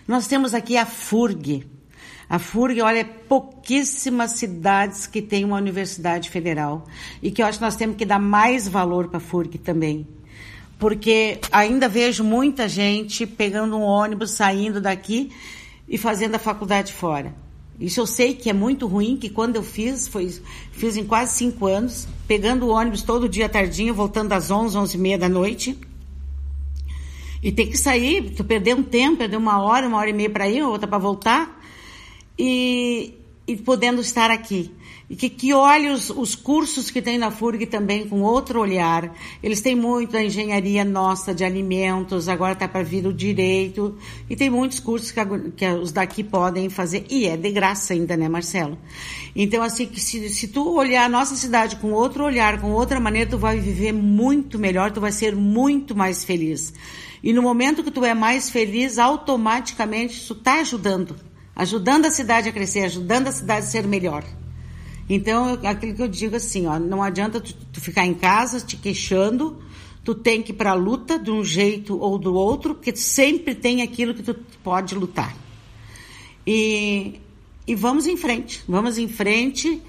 Nós 0.07 0.27
temos 0.27 0.53
aqui 0.53 0.77
a 0.77 0.85
FURG, 0.85 1.65
a 2.31 2.39
FURG, 2.39 2.79
olha, 2.79 2.99
é 2.99 3.03
pouquíssimas 3.03 4.31
cidades 4.31 5.05
que 5.05 5.21
têm 5.21 5.43
uma 5.43 5.57
universidade 5.57 6.29
federal. 6.29 6.87
E 7.21 7.29
que 7.29 7.41
eu 7.41 7.45
acho 7.45 7.57
que 7.57 7.65
nós 7.65 7.75
temos 7.75 7.97
que 7.97 8.05
dar 8.05 8.19
mais 8.19 8.69
valor 8.69 9.09
para 9.09 9.17
a 9.17 9.19
FURG 9.19 9.57
também. 9.57 10.07
Porque 10.79 11.41
ainda 11.51 11.89
vejo 11.89 12.23
muita 12.23 12.69
gente 12.69 13.27
pegando 13.27 13.75
um 13.75 13.81
ônibus, 13.81 14.31
saindo 14.31 14.79
daqui 14.79 15.29
e 15.89 15.97
fazendo 15.97 16.35
a 16.35 16.39
faculdade 16.39 16.93
fora. 16.93 17.35
Isso 17.77 17.99
eu 17.99 18.07
sei 18.07 18.33
que 18.33 18.49
é 18.49 18.53
muito 18.53 18.87
ruim, 18.87 19.17
que 19.17 19.29
quando 19.29 19.57
eu 19.57 19.63
fiz, 19.63 20.07
foi, 20.07 20.33
fiz 20.71 20.95
em 20.95 21.03
quase 21.03 21.33
cinco 21.33 21.65
anos, 21.65 22.07
pegando 22.29 22.65
o 22.65 22.69
ônibus 22.69 23.01
todo 23.01 23.27
dia 23.27 23.49
tardinho, 23.49 23.93
voltando 23.93 24.31
às 24.31 24.49
onze, 24.49 24.77
onze 24.77 24.95
e 24.95 25.01
meia 25.01 25.17
da 25.17 25.27
noite. 25.27 25.77
E 27.43 27.51
tem 27.51 27.67
que 27.67 27.77
sair, 27.77 28.29
tu 28.29 28.45
perder 28.45 28.73
um 28.73 28.83
tempo, 28.83 29.17
perder 29.17 29.35
uma 29.35 29.61
hora, 29.61 29.85
uma 29.85 29.97
hora 29.97 30.09
e 30.09 30.13
meia 30.13 30.29
para 30.29 30.47
ir, 30.47 30.63
outra 30.63 30.87
para 30.87 30.97
voltar 30.97 31.59
e, 32.43 33.13
e 33.47 33.55
podendo 33.55 34.01
estar 34.01 34.31
aqui. 34.31 34.71
E 35.07 35.15
que, 35.15 35.29
que 35.29 35.53
olhe 35.53 35.89
os, 35.89 36.09
os 36.09 36.33
cursos 36.33 36.89
que 36.89 37.01
tem 37.01 37.17
na 37.17 37.29
FURG 37.29 37.67
também 37.67 38.07
com 38.07 38.21
outro 38.21 38.59
olhar. 38.59 39.13
Eles 39.43 39.61
têm 39.61 39.75
muito 39.75 40.17
a 40.17 40.23
engenharia 40.23 40.83
nossa 40.83 41.35
de 41.35 41.43
alimentos, 41.43 42.27
agora 42.27 42.53
está 42.53 42.67
para 42.67 42.81
vir 42.81 43.05
o 43.05 43.13
direito. 43.13 43.95
E 44.27 44.35
tem 44.35 44.49
muitos 44.49 44.79
cursos 44.79 45.11
que, 45.11 45.19
que, 45.55 45.67
os 45.67 45.91
daqui 45.91 46.23
podem 46.23 46.67
fazer. 46.67 47.05
E 47.11 47.27
é 47.27 47.37
de 47.37 47.51
graça 47.51 47.93
ainda, 47.93 48.17
né, 48.17 48.27
Marcelo? 48.27 48.75
Então, 49.35 49.61
assim, 49.61 49.85
que 49.85 49.99
se, 49.99 50.27
se 50.29 50.47
tu 50.47 50.67
olhar 50.75 51.05
a 51.05 51.09
nossa 51.09 51.35
cidade 51.35 51.75
com 51.75 51.91
outro 51.91 52.23
olhar, 52.23 52.59
com 52.59 52.71
outra 52.71 52.99
maneira, 52.99 53.29
tu 53.29 53.37
vai 53.37 53.59
viver 53.59 53.91
muito 53.91 54.57
melhor, 54.57 54.91
tu 54.91 55.01
vai 55.01 55.11
ser 55.11 55.35
muito 55.35 55.95
mais 55.95 56.23
feliz. 56.23 56.73
E 57.21 57.33
no 57.33 57.43
momento 57.43 57.83
que 57.83 57.91
tu 57.91 58.03
é 58.03 58.15
mais 58.15 58.49
feliz, 58.49 58.97
automaticamente 58.97 60.25
tu 60.25 60.33
está 60.33 60.61
ajudando 60.61 61.30
ajudando 61.55 62.05
a 62.05 62.11
cidade 62.11 62.49
a 62.49 62.51
crescer, 62.51 62.81
ajudando 62.81 63.27
a 63.27 63.31
cidade 63.31 63.65
a 63.65 63.69
ser 63.69 63.87
melhor. 63.87 64.23
Então, 65.09 65.59
aquilo 65.63 65.93
que 65.93 66.01
eu 66.01 66.07
digo 66.07 66.35
assim, 66.35 66.67
ó, 66.67 66.79
não 66.79 67.03
adianta 67.03 67.41
tu, 67.41 67.53
tu 67.53 67.81
ficar 67.81 68.05
em 68.05 68.13
casa 68.13 68.61
te 68.61 68.77
queixando, 68.77 69.61
tu 70.03 70.15
tem 70.15 70.41
que 70.41 70.51
ir 70.51 70.55
para 70.55 70.71
a 70.71 70.75
luta 70.75 71.19
de 71.19 71.29
um 71.29 71.43
jeito 71.43 71.99
ou 71.99 72.17
do 72.17 72.33
outro, 72.33 72.75
porque 72.75 72.95
sempre 72.95 73.53
tem 73.53 73.81
aquilo 73.81 74.13
que 74.13 74.23
tu 74.23 74.35
pode 74.63 74.95
lutar. 74.95 75.35
E, 76.47 77.19
e 77.67 77.75
vamos 77.75 78.07
em 78.07 78.17
frente, 78.17 78.63
vamos 78.67 78.97
em 78.97 79.07
frente, 79.07 79.81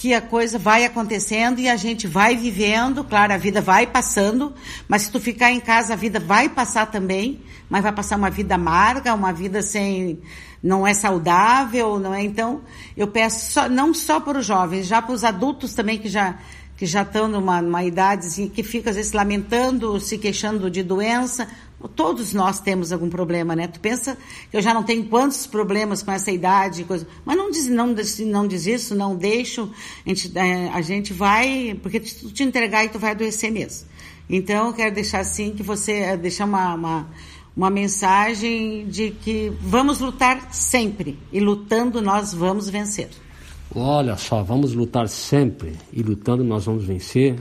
que 0.00 0.14
a 0.14 0.20
coisa 0.22 0.58
vai 0.58 0.86
acontecendo 0.86 1.60
e 1.60 1.68
a 1.68 1.76
gente 1.76 2.06
vai 2.06 2.34
vivendo, 2.34 3.04
claro, 3.04 3.34
a 3.34 3.36
vida 3.36 3.60
vai 3.60 3.86
passando, 3.86 4.54
mas 4.88 5.02
se 5.02 5.12
tu 5.12 5.20
ficar 5.20 5.52
em 5.52 5.60
casa, 5.60 5.92
a 5.92 5.96
vida 5.96 6.18
vai 6.18 6.48
passar 6.48 6.86
também, 6.86 7.38
mas 7.68 7.82
vai 7.82 7.92
passar 7.92 8.16
uma 8.16 8.30
vida 8.30 8.54
amarga, 8.54 9.12
uma 9.12 9.30
vida 9.30 9.60
sem 9.60 10.18
não 10.62 10.86
é 10.86 10.92
saudável, 10.92 11.98
não 11.98 12.14
é? 12.14 12.22
Então, 12.22 12.60
eu 12.96 13.08
peço 13.08 13.52
só, 13.52 13.68
não 13.68 13.94
só 13.94 14.20
para 14.20 14.38
os 14.38 14.46
jovens, 14.46 14.86
já 14.86 15.00
para 15.00 15.14
os 15.14 15.24
adultos 15.24 15.74
também 15.74 15.98
que 15.98 16.08
já 16.08 16.38
que 16.80 16.86
já 16.86 17.02
estão 17.02 17.28
numa, 17.28 17.60
numa 17.60 17.84
idade 17.84 18.26
assim, 18.26 18.48
que 18.48 18.62
fica 18.62 18.88
às 18.88 18.96
vezes 18.96 19.12
lamentando, 19.12 20.00
se 20.00 20.16
queixando 20.16 20.70
de 20.70 20.82
doença. 20.82 21.46
Todos 21.94 22.32
nós 22.32 22.58
temos 22.58 22.90
algum 22.90 23.10
problema, 23.10 23.54
né? 23.54 23.66
Tu 23.66 23.78
pensa 23.78 24.16
que 24.50 24.56
eu 24.56 24.62
já 24.62 24.72
não 24.72 24.82
tenho 24.82 25.04
quantos 25.04 25.46
problemas 25.46 26.02
com 26.02 26.10
essa 26.10 26.30
idade, 26.30 26.84
coisa. 26.84 27.06
Mas 27.22 27.36
não 27.36 27.50
diz, 27.50 27.68
não, 27.68 27.94
não 28.26 28.48
diz 28.48 28.66
isso, 28.66 28.94
não 28.94 29.14
deixo. 29.14 29.70
A 30.06 30.08
gente, 30.08 30.38
é, 30.38 30.70
a 30.70 30.80
gente 30.80 31.12
vai, 31.12 31.78
porque 31.82 32.00
se 32.02 32.14
tu 32.14 32.30
te 32.30 32.42
entregar 32.42 32.82
e 32.86 32.88
tu 32.88 32.98
vai 32.98 33.10
adoecer 33.10 33.50
mesmo. 33.50 33.86
Então, 34.26 34.68
eu 34.68 34.72
quero 34.72 34.94
deixar 34.94 35.20
assim 35.20 35.50
que 35.50 35.62
você 35.62 36.16
deixar 36.16 36.46
uma, 36.46 36.74
uma 36.74 37.10
uma 37.60 37.68
mensagem 37.68 38.86
de 38.86 39.10
que 39.10 39.52
vamos 39.60 40.00
lutar 40.00 40.48
sempre 40.50 41.18
e 41.30 41.38
lutando 41.38 42.00
nós 42.00 42.32
vamos 42.32 42.70
vencer. 42.70 43.10
Olha 43.74 44.16
só, 44.16 44.42
vamos 44.42 44.72
lutar 44.72 45.06
sempre 45.10 45.74
e 45.92 46.02
lutando 46.02 46.42
nós 46.42 46.64
vamos 46.64 46.86
vencer. 46.86 47.38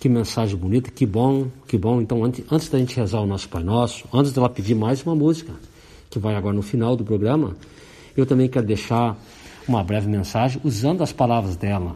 Que 0.00 0.08
mensagem 0.08 0.56
bonita, 0.56 0.90
que 0.90 1.04
bom, 1.04 1.48
que 1.66 1.76
bom. 1.76 2.00
Então, 2.00 2.24
antes, 2.24 2.42
antes 2.50 2.70
da 2.70 2.78
gente 2.78 2.96
rezar 2.96 3.20
o 3.20 3.26
nosso 3.26 3.46
Pai 3.50 3.62
Nosso, 3.62 4.08
antes 4.10 4.32
dela 4.32 4.48
pedir 4.48 4.74
mais 4.74 5.02
uma 5.02 5.14
música, 5.14 5.52
que 6.08 6.18
vai 6.18 6.34
agora 6.34 6.56
no 6.56 6.62
final 6.62 6.96
do 6.96 7.04
programa, 7.04 7.54
eu 8.16 8.24
também 8.24 8.48
quero 8.48 8.64
deixar 8.64 9.18
uma 9.68 9.84
breve 9.84 10.08
mensagem 10.08 10.62
usando 10.64 11.02
as 11.02 11.12
palavras 11.12 11.56
dela. 11.56 11.94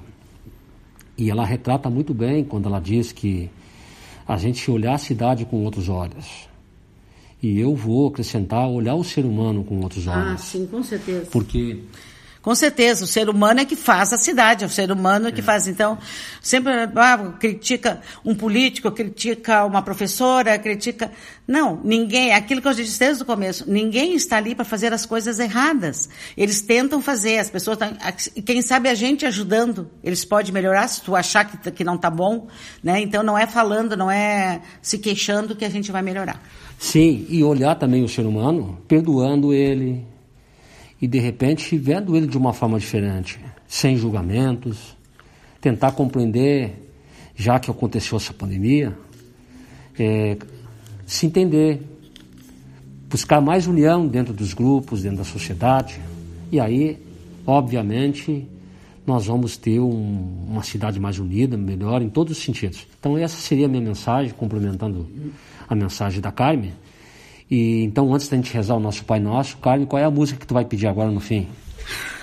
E 1.16 1.30
ela 1.30 1.46
retrata 1.46 1.88
muito 1.88 2.12
bem 2.12 2.44
quando 2.44 2.68
ela 2.68 2.80
diz 2.80 3.12
que 3.12 3.48
a 4.28 4.36
gente 4.36 4.70
olhar 4.70 4.92
a 4.92 4.98
cidade 4.98 5.46
com 5.46 5.64
outros 5.64 5.88
olhos 5.88 6.51
e 7.42 7.58
eu 7.58 7.74
vou 7.74 8.08
acrescentar 8.08 8.68
olhar 8.68 8.94
o 8.94 9.02
ser 9.02 9.24
humano 9.24 9.64
com 9.64 9.80
outros 9.80 10.06
ah, 10.06 10.12
olhos. 10.12 10.32
Ah, 10.32 10.38
sim, 10.38 10.66
com 10.66 10.82
certeza. 10.82 11.26
Porque 11.30 11.80
com 12.42 12.56
certeza, 12.56 13.04
o 13.04 13.06
ser 13.06 13.28
humano 13.28 13.60
é 13.60 13.64
que 13.64 13.76
faz 13.76 14.12
a 14.12 14.18
cidade, 14.18 14.64
é 14.64 14.66
o 14.66 14.70
ser 14.70 14.90
humano 14.90 15.28
é 15.28 15.32
que 15.32 15.40
faz. 15.40 15.68
Então, 15.68 15.96
sempre 16.40 16.72
ah, 16.96 17.34
critica 17.38 18.00
um 18.24 18.34
político, 18.34 18.90
critica 18.90 19.64
uma 19.64 19.80
professora, 19.80 20.58
critica. 20.58 21.12
Não, 21.46 21.80
ninguém, 21.84 22.30
é 22.30 22.34
aquilo 22.34 22.60
que 22.60 22.66
eu 22.66 22.74
disse 22.74 22.98
desde 22.98 23.22
o 23.22 23.26
começo, 23.26 23.70
ninguém 23.70 24.14
está 24.14 24.38
ali 24.38 24.56
para 24.56 24.64
fazer 24.64 24.92
as 24.92 25.06
coisas 25.06 25.38
erradas. 25.38 26.08
Eles 26.36 26.60
tentam 26.60 27.00
fazer, 27.00 27.38
as 27.38 27.48
pessoas 27.48 27.78
estão. 27.80 27.96
Quem 28.44 28.60
sabe 28.60 28.88
a 28.88 28.94
gente 28.94 29.24
ajudando, 29.24 29.88
eles 30.02 30.24
podem 30.24 30.52
melhorar 30.52 30.88
se 30.88 31.00
tu 31.00 31.14
achar 31.14 31.44
que, 31.44 31.70
que 31.70 31.84
não 31.84 31.94
está 31.94 32.10
bom, 32.10 32.48
né? 32.82 33.00
Então 33.00 33.22
não 33.22 33.38
é 33.38 33.46
falando, 33.46 33.96
não 33.96 34.10
é 34.10 34.60
se 34.80 34.98
queixando 34.98 35.54
que 35.54 35.64
a 35.64 35.70
gente 35.70 35.92
vai 35.92 36.02
melhorar. 36.02 36.42
Sim, 36.82 37.24
e 37.28 37.44
olhar 37.44 37.76
também 37.76 38.02
o 38.02 38.08
ser 38.08 38.26
humano, 38.26 38.76
perdoando 38.88 39.54
ele 39.54 40.04
e 41.00 41.06
de 41.06 41.20
repente 41.20 41.78
vendo 41.78 42.16
ele 42.16 42.26
de 42.26 42.36
uma 42.36 42.52
forma 42.52 42.76
diferente, 42.76 43.38
sem 43.68 43.96
julgamentos, 43.96 44.96
tentar 45.60 45.92
compreender, 45.92 46.92
já 47.36 47.60
que 47.60 47.70
aconteceu 47.70 48.16
essa 48.16 48.34
pandemia, 48.34 48.98
é, 49.96 50.36
se 51.06 51.24
entender, 51.24 51.80
buscar 53.08 53.40
mais 53.40 53.68
união 53.68 54.04
dentro 54.08 54.34
dos 54.34 54.52
grupos, 54.52 55.02
dentro 55.02 55.18
da 55.18 55.24
sociedade, 55.24 56.00
e 56.50 56.58
aí 56.58 56.98
obviamente, 57.46 58.44
nós 59.06 59.26
vamos 59.26 59.56
ter 59.56 59.78
um, 59.78 60.46
uma 60.48 60.64
cidade 60.64 60.98
mais 60.98 61.16
unida, 61.20 61.56
melhor 61.56 62.02
em 62.02 62.08
todos 62.08 62.36
os 62.36 62.42
sentidos. 62.42 62.86
Então 62.98 63.16
essa 63.16 63.36
seria 63.36 63.66
a 63.66 63.68
minha 63.68 63.82
mensagem, 63.82 64.32
complementando 64.34 65.08
a 65.72 65.76
mensagem 65.76 66.20
da 66.20 66.32
Carmen. 66.32 66.72
E 67.50 67.82
então 67.84 68.12
antes 68.14 68.28
da 68.28 68.36
gente 68.36 68.52
rezar 68.52 68.74
o 68.74 68.80
nosso 68.80 69.04
Pai 69.04 69.20
Nosso, 69.20 69.56
Carmen, 69.58 69.86
qual 69.86 70.00
é 70.00 70.04
a 70.04 70.10
música 70.10 70.40
que 70.40 70.46
tu 70.46 70.54
vai 70.54 70.64
pedir 70.64 70.86
agora 70.86 71.10
no 71.10 71.20
fim? 71.20 71.48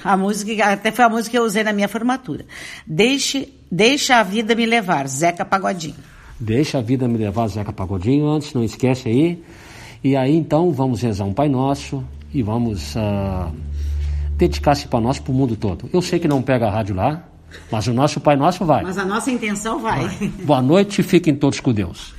A 0.03 0.15
música, 0.15 0.65
até 0.65 0.91
foi 0.91 1.05
a 1.05 1.09
música 1.09 1.31
que 1.31 1.37
eu 1.37 1.43
usei 1.43 1.63
na 1.63 1.73
minha 1.73 1.87
formatura. 1.87 2.45
Deixe, 2.87 3.53
deixa 3.69 4.17
a 4.17 4.23
vida 4.23 4.55
me 4.55 4.65
levar, 4.65 5.07
Zeca 5.07 5.43
Pagodinho. 5.43 5.95
Deixa 6.39 6.77
a 6.77 6.81
vida 6.81 7.07
me 7.07 7.17
levar, 7.17 7.47
Zeca 7.47 7.73
Pagodinho, 7.73 8.27
antes, 8.27 8.53
não 8.53 8.63
esquece 8.63 9.09
aí. 9.09 9.43
E 10.03 10.15
aí 10.15 10.35
então 10.35 10.71
vamos 10.71 11.01
rezar 11.01 11.25
um 11.25 11.33
Pai 11.33 11.49
Nosso 11.49 12.03
e 12.33 12.41
vamos 12.41 12.95
uh, 12.95 13.53
dedicar 14.37 14.71
esse 14.71 14.87
Pai 14.87 15.01
Nosso 15.01 15.21
para 15.21 15.31
o 15.31 15.35
mundo 15.35 15.55
todo. 15.55 15.89
Eu 15.91 16.01
sei 16.01 16.17
que 16.17 16.27
não 16.27 16.41
pega 16.41 16.67
a 16.67 16.71
rádio 16.71 16.95
lá, 16.95 17.25
mas 17.69 17.85
o 17.87 17.93
nosso 17.93 18.21
Pai 18.21 18.37
Nosso 18.37 18.63
vai. 18.63 18.83
Mas 18.83 18.97
a 18.97 19.05
nossa 19.05 19.29
intenção 19.29 19.79
vai. 19.79 20.07
vai. 20.07 20.27
Boa 20.43 20.61
noite 20.61 21.01
e 21.01 21.03
fiquem 21.03 21.35
todos 21.35 21.59
com 21.59 21.73
Deus. 21.73 22.18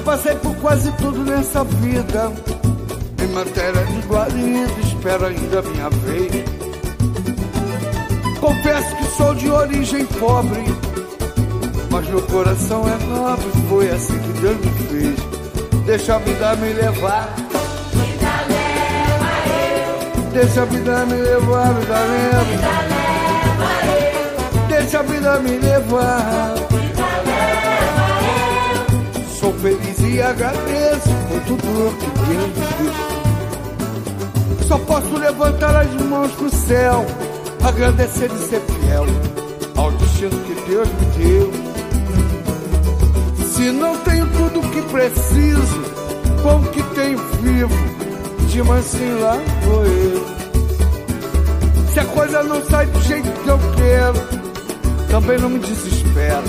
Passei 0.00 0.34
por 0.36 0.54
quase 0.56 0.90
tudo 0.92 1.24
nessa 1.24 1.64
vida. 1.64 2.32
Em 3.22 3.26
matéria 3.28 3.84
de 3.84 4.00
guarida, 4.06 4.72
espero 4.82 5.26
ainda 5.26 5.58
a 5.58 5.62
minha 5.62 5.90
vez. 5.90 6.44
Confesso 8.40 8.96
que 8.96 9.04
sou 9.16 9.34
de 9.34 9.50
origem 9.50 10.06
pobre, 10.06 10.64
mas 11.90 12.06
meu 12.08 12.22
coração 12.22 12.84
é 12.88 12.96
nobre. 13.04 13.50
Foi 13.68 13.90
assim 13.90 14.18
que 14.18 14.40
Deus 14.40 14.56
me 14.56 14.70
fez. 14.88 15.84
Deixa 15.84 16.16
a 16.16 16.18
vida 16.18 16.56
me 16.56 16.72
levar. 16.72 17.34
Vida 17.92 18.32
leva 18.48 19.32
eu. 20.16 20.30
Deixa 20.32 20.62
a 20.62 20.64
vida 20.64 21.06
me 21.06 21.14
levar, 21.14 21.74
vida 21.74 21.98
leva. 21.98 22.44
Vida 22.44 22.72
leva 22.90 23.70
eu. 23.86 24.68
Deixa 24.68 24.98
a 24.98 25.02
vida 25.02 25.38
me 25.40 25.58
levar. 25.58 26.89
Sou 29.40 29.54
feliz 29.54 29.98
e 30.00 30.20
agradeço 30.20 31.08
por 31.30 31.40
tudo 31.46 31.96
que 31.98 32.10
Deus 32.28 32.46
me 32.46 32.66
deu. 32.84 32.92
Só 34.68 34.76
posso 34.80 35.16
levantar 35.16 35.74
as 35.76 35.90
mãos 36.02 36.30
pro 36.32 36.50
céu, 36.50 37.06
agradecer 37.64 38.30
e 38.30 38.38
ser 38.48 38.60
fiel 38.60 39.06
ao 39.78 39.90
destino 39.92 40.38
que 40.40 40.54
Deus 40.68 40.88
me 40.88 41.06
deu. 41.16 41.50
Se 43.46 43.72
não 43.72 43.96
tenho 44.00 44.26
tudo 44.26 44.60
o 44.60 44.70
que 44.70 44.82
preciso, 44.82 45.80
com 46.42 46.56
o 46.56 46.66
que 46.68 46.82
tenho 46.94 47.18
vivo, 47.40 47.74
de 48.46 48.62
mansinho 48.62 49.20
lá 49.22 49.38
vou 49.64 49.86
eu. 49.86 50.22
Se 51.94 52.00
a 52.00 52.04
coisa 52.04 52.42
não 52.42 52.62
sai 52.66 52.84
do 52.84 53.00
jeito 53.00 53.30
que 53.42 53.48
eu 53.48 53.58
quero, 53.74 54.20
também 55.10 55.38
não 55.38 55.48
me 55.48 55.60
desespero. 55.60 56.44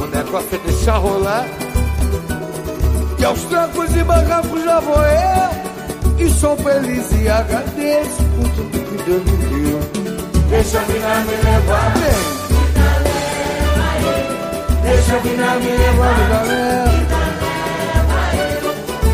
O 0.00 0.06
negócio 0.06 0.48
é 0.52 0.58
deixar 0.66 0.96
rolar. 0.96 1.61
E 3.22 3.24
aos 3.24 3.40
trancos 3.44 3.94
e 3.94 4.02
barrancos 4.02 4.64
já 4.64 4.80
vou 4.80 4.96
eu. 4.96 5.52
E 6.18 6.28
sou 6.28 6.56
feliz 6.56 7.08
e 7.12 7.28
agradeço 7.28 8.20
por 8.34 8.48
tudo 8.50 8.72
que 8.72 8.96
Deus 9.04 9.22
me 9.22 9.36
deu. 9.62 9.78
Deixa 10.50 10.80
a 10.80 10.82
vida 10.82 11.06
me 11.20 11.36
levar, 11.36 11.92
bem. 11.94 12.20
Deixa 14.82 15.14
a 15.14 15.18
vida 15.20 15.54
me 15.54 15.70
levar, 15.70 16.18
galera. 16.30 16.90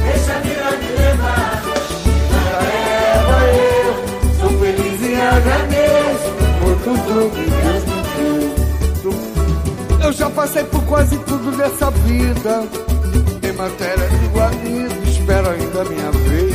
Deixa 0.05 0.32
a 0.32 0.39
vida 0.39 0.70
me 0.78 0.89
levar. 1.02 1.62
Leva 2.64 3.39
eu. 3.52 3.93
Sou 4.40 4.52
feliz 4.59 4.98
e 5.02 5.05
agradeço 5.20 6.30
por 6.60 6.74
tudo 6.82 7.30
que 7.35 7.44
Deus 7.51 7.85
me 7.85 8.01
deu. 9.02 9.12
Eu 10.02 10.12
já 10.14 10.30
passei 10.30 10.64
por 10.64 10.82
quase 10.85 11.18
tudo 11.18 11.55
nessa 11.59 11.90
vida. 11.90 12.89
Matéria 13.59 14.09
de 14.09 14.26
guarida, 14.28 14.94
espero 15.05 15.51
ainda 15.51 15.85
minha 15.86 16.12
vez. 16.12 16.55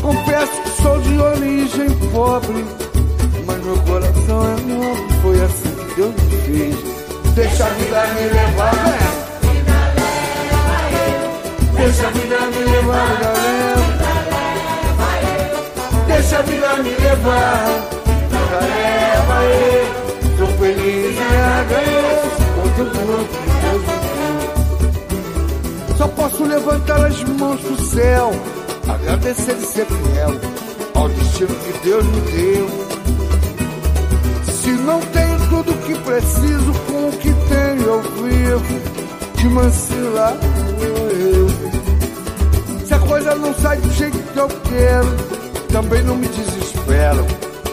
Confesso 0.00 0.62
que 0.62 0.70
sou 0.80 1.00
de 1.00 1.18
origem 1.18 1.90
pobre, 2.12 2.64
mas 3.44 3.64
meu 3.64 3.76
coração 3.78 4.44
é 4.44 4.60
nobre. 4.60 5.14
Foi 5.20 5.42
assim 5.42 5.74
que 5.74 5.94
Deus 5.96 6.14
me 6.14 6.36
fez. 6.42 6.76
Deixa 7.34 7.64
a 7.64 7.68
vida 7.70 8.06
me 8.14 8.28
levar, 8.28 8.76
né? 8.76 8.98
Deixa 11.76 12.06
a 12.06 12.10
vida 12.12 12.38
me 12.46 12.64
levar, 12.70 13.18
galera. 13.20 13.82
Deixa 16.06 16.38
a 16.38 16.42
vida 16.42 16.76
me 16.76 16.90
levar, 16.90 17.66
leva 18.52 19.44
eu. 19.46 19.84
Sou 20.38 20.46
feliz 20.58 21.16
e 21.16 21.20
agradeço 21.20 22.42
por 22.54 22.68
tudo 22.76 23.26
que 23.28 24.01
levantar 26.44 27.06
as 27.06 27.22
mãos 27.24 27.60
pro 27.60 27.86
céu 27.86 28.30
agradecer 28.88 29.56
e 29.56 29.66
ser 29.66 29.86
fiel 29.86 30.30
ao 30.94 31.08
destino 31.08 31.54
que 31.54 31.72
Deus 31.84 32.04
me 32.04 32.20
deu. 32.20 32.68
Se 34.52 34.70
não 34.70 35.00
tenho 35.00 35.38
tudo 35.48 35.72
o 35.72 35.78
que 35.78 35.94
preciso, 36.00 36.72
com 36.86 37.08
o 37.08 37.12
que 37.12 37.32
tenho 37.48 37.82
eu 37.82 38.02
vivo, 38.02 38.80
de 39.36 39.48
mansinho 39.48 40.12
lá 40.14 40.36
eu. 40.80 41.48
Se 42.86 42.94
a 42.94 42.98
coisa 42.98 43.34
não 43.34 43.54
sai 43.54 43.78
do 43.78 43.90
jeito 43.92 44.18
que 44.18 44.38
eu 44.38 44.48
quero, 44.48 45.16
também 45.72 46.02
não 46.02 46.16
me 46.16 46.28
desespero. 46.28 47.26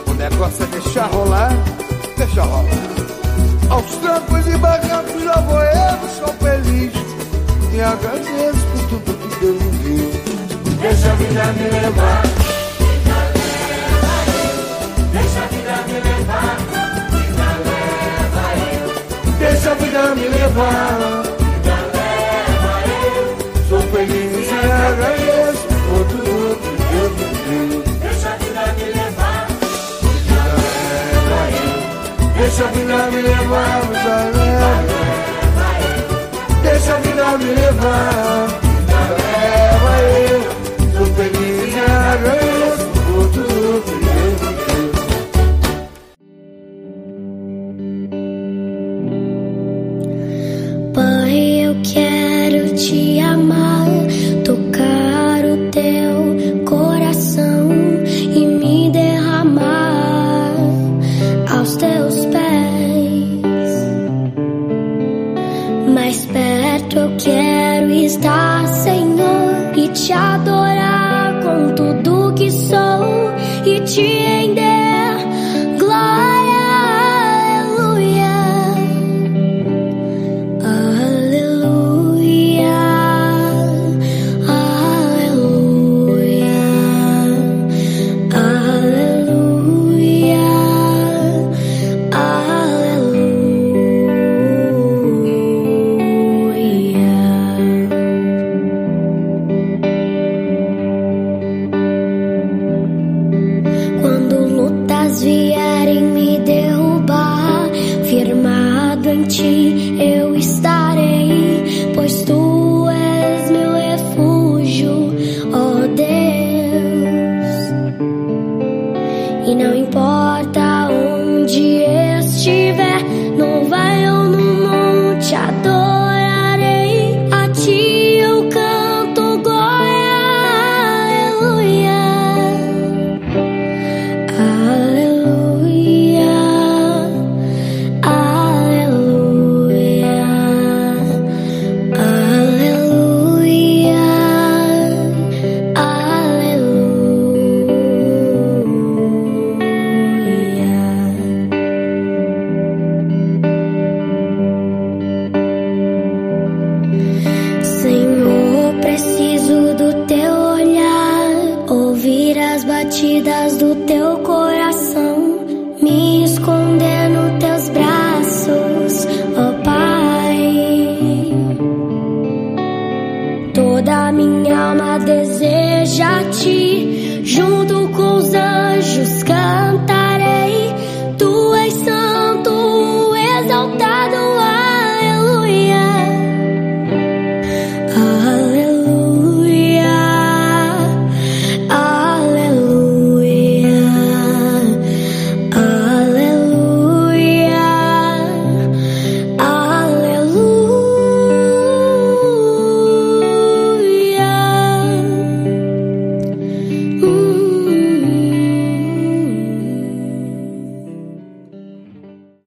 O 0.07 0.13
negócio 0.13 0.63
é 0.63 0.67
deixar 0.67 1.07
rolar, 1.07 1.51
deixar 2.17 2.43
rolar. 2.43 2.65
Aos 3.69 3.91
trancos 3.97 4.47
e 4.47 4.57
barrancos 4.57 5.23
já 5.23 5.35
vou 5.41 5.61
eu, 5.61 6.09
sou 6.17 6.33
feliz 6.35 6.93
e 7.73 7.81
agradeço 7.81 8.65
por 8.71 8.81
tudo 8.89 9.13
que 9.17 9.39
Deus 9.39 9.61
me 9.61 9.71
deu. 9.83 10.11
Deixa 10.81 11.11
a 11.11 11.15
vida 11.15 11.45
me 11.53 11.69
levar. 11.69 12.23
Deixa 15.13 15.39
a 15.39 15.47
vida 15.47 15.75
me 15.87 15.99
levar. 15.99 16.57
Deixa 19.39 19.71
a 19.71 19.73
vida 19.75 20.15
me 20.15 20.27
levar. 20.27 20.99
Sou 23.69 23.81
feliz 23.81 24.47
e 24.47 24.71
agradeço 24.71 25.67
por 25.67 26.03
tudo 26.07 26.57
que 26.61 26.71
Deus 26.91 27.11
me 27.17 27.25
deu. 27.45 27.83
Deixa 27.99 28.29
a 28.29 28.35
vida 28.37 28.63
me 28.77 28.85
levar. 28.93 29.47
Vida 30.01 30.41
leva 31.21 31.41
eu. 31.51 31.69
Deixa 32.37 32.63
a 32.63 32.67
vida 32.67 32.99
me 33.11 33.21
levar, 33.21 33.81
Deixa 36.89 36.97
a 36.97 37.01
vida 37.01 37.37
me 37.37 37.53
levar. 37.53 38.47
Vida 38.63 38.99
leva 39.19 40.01
eu. 40.31 40.58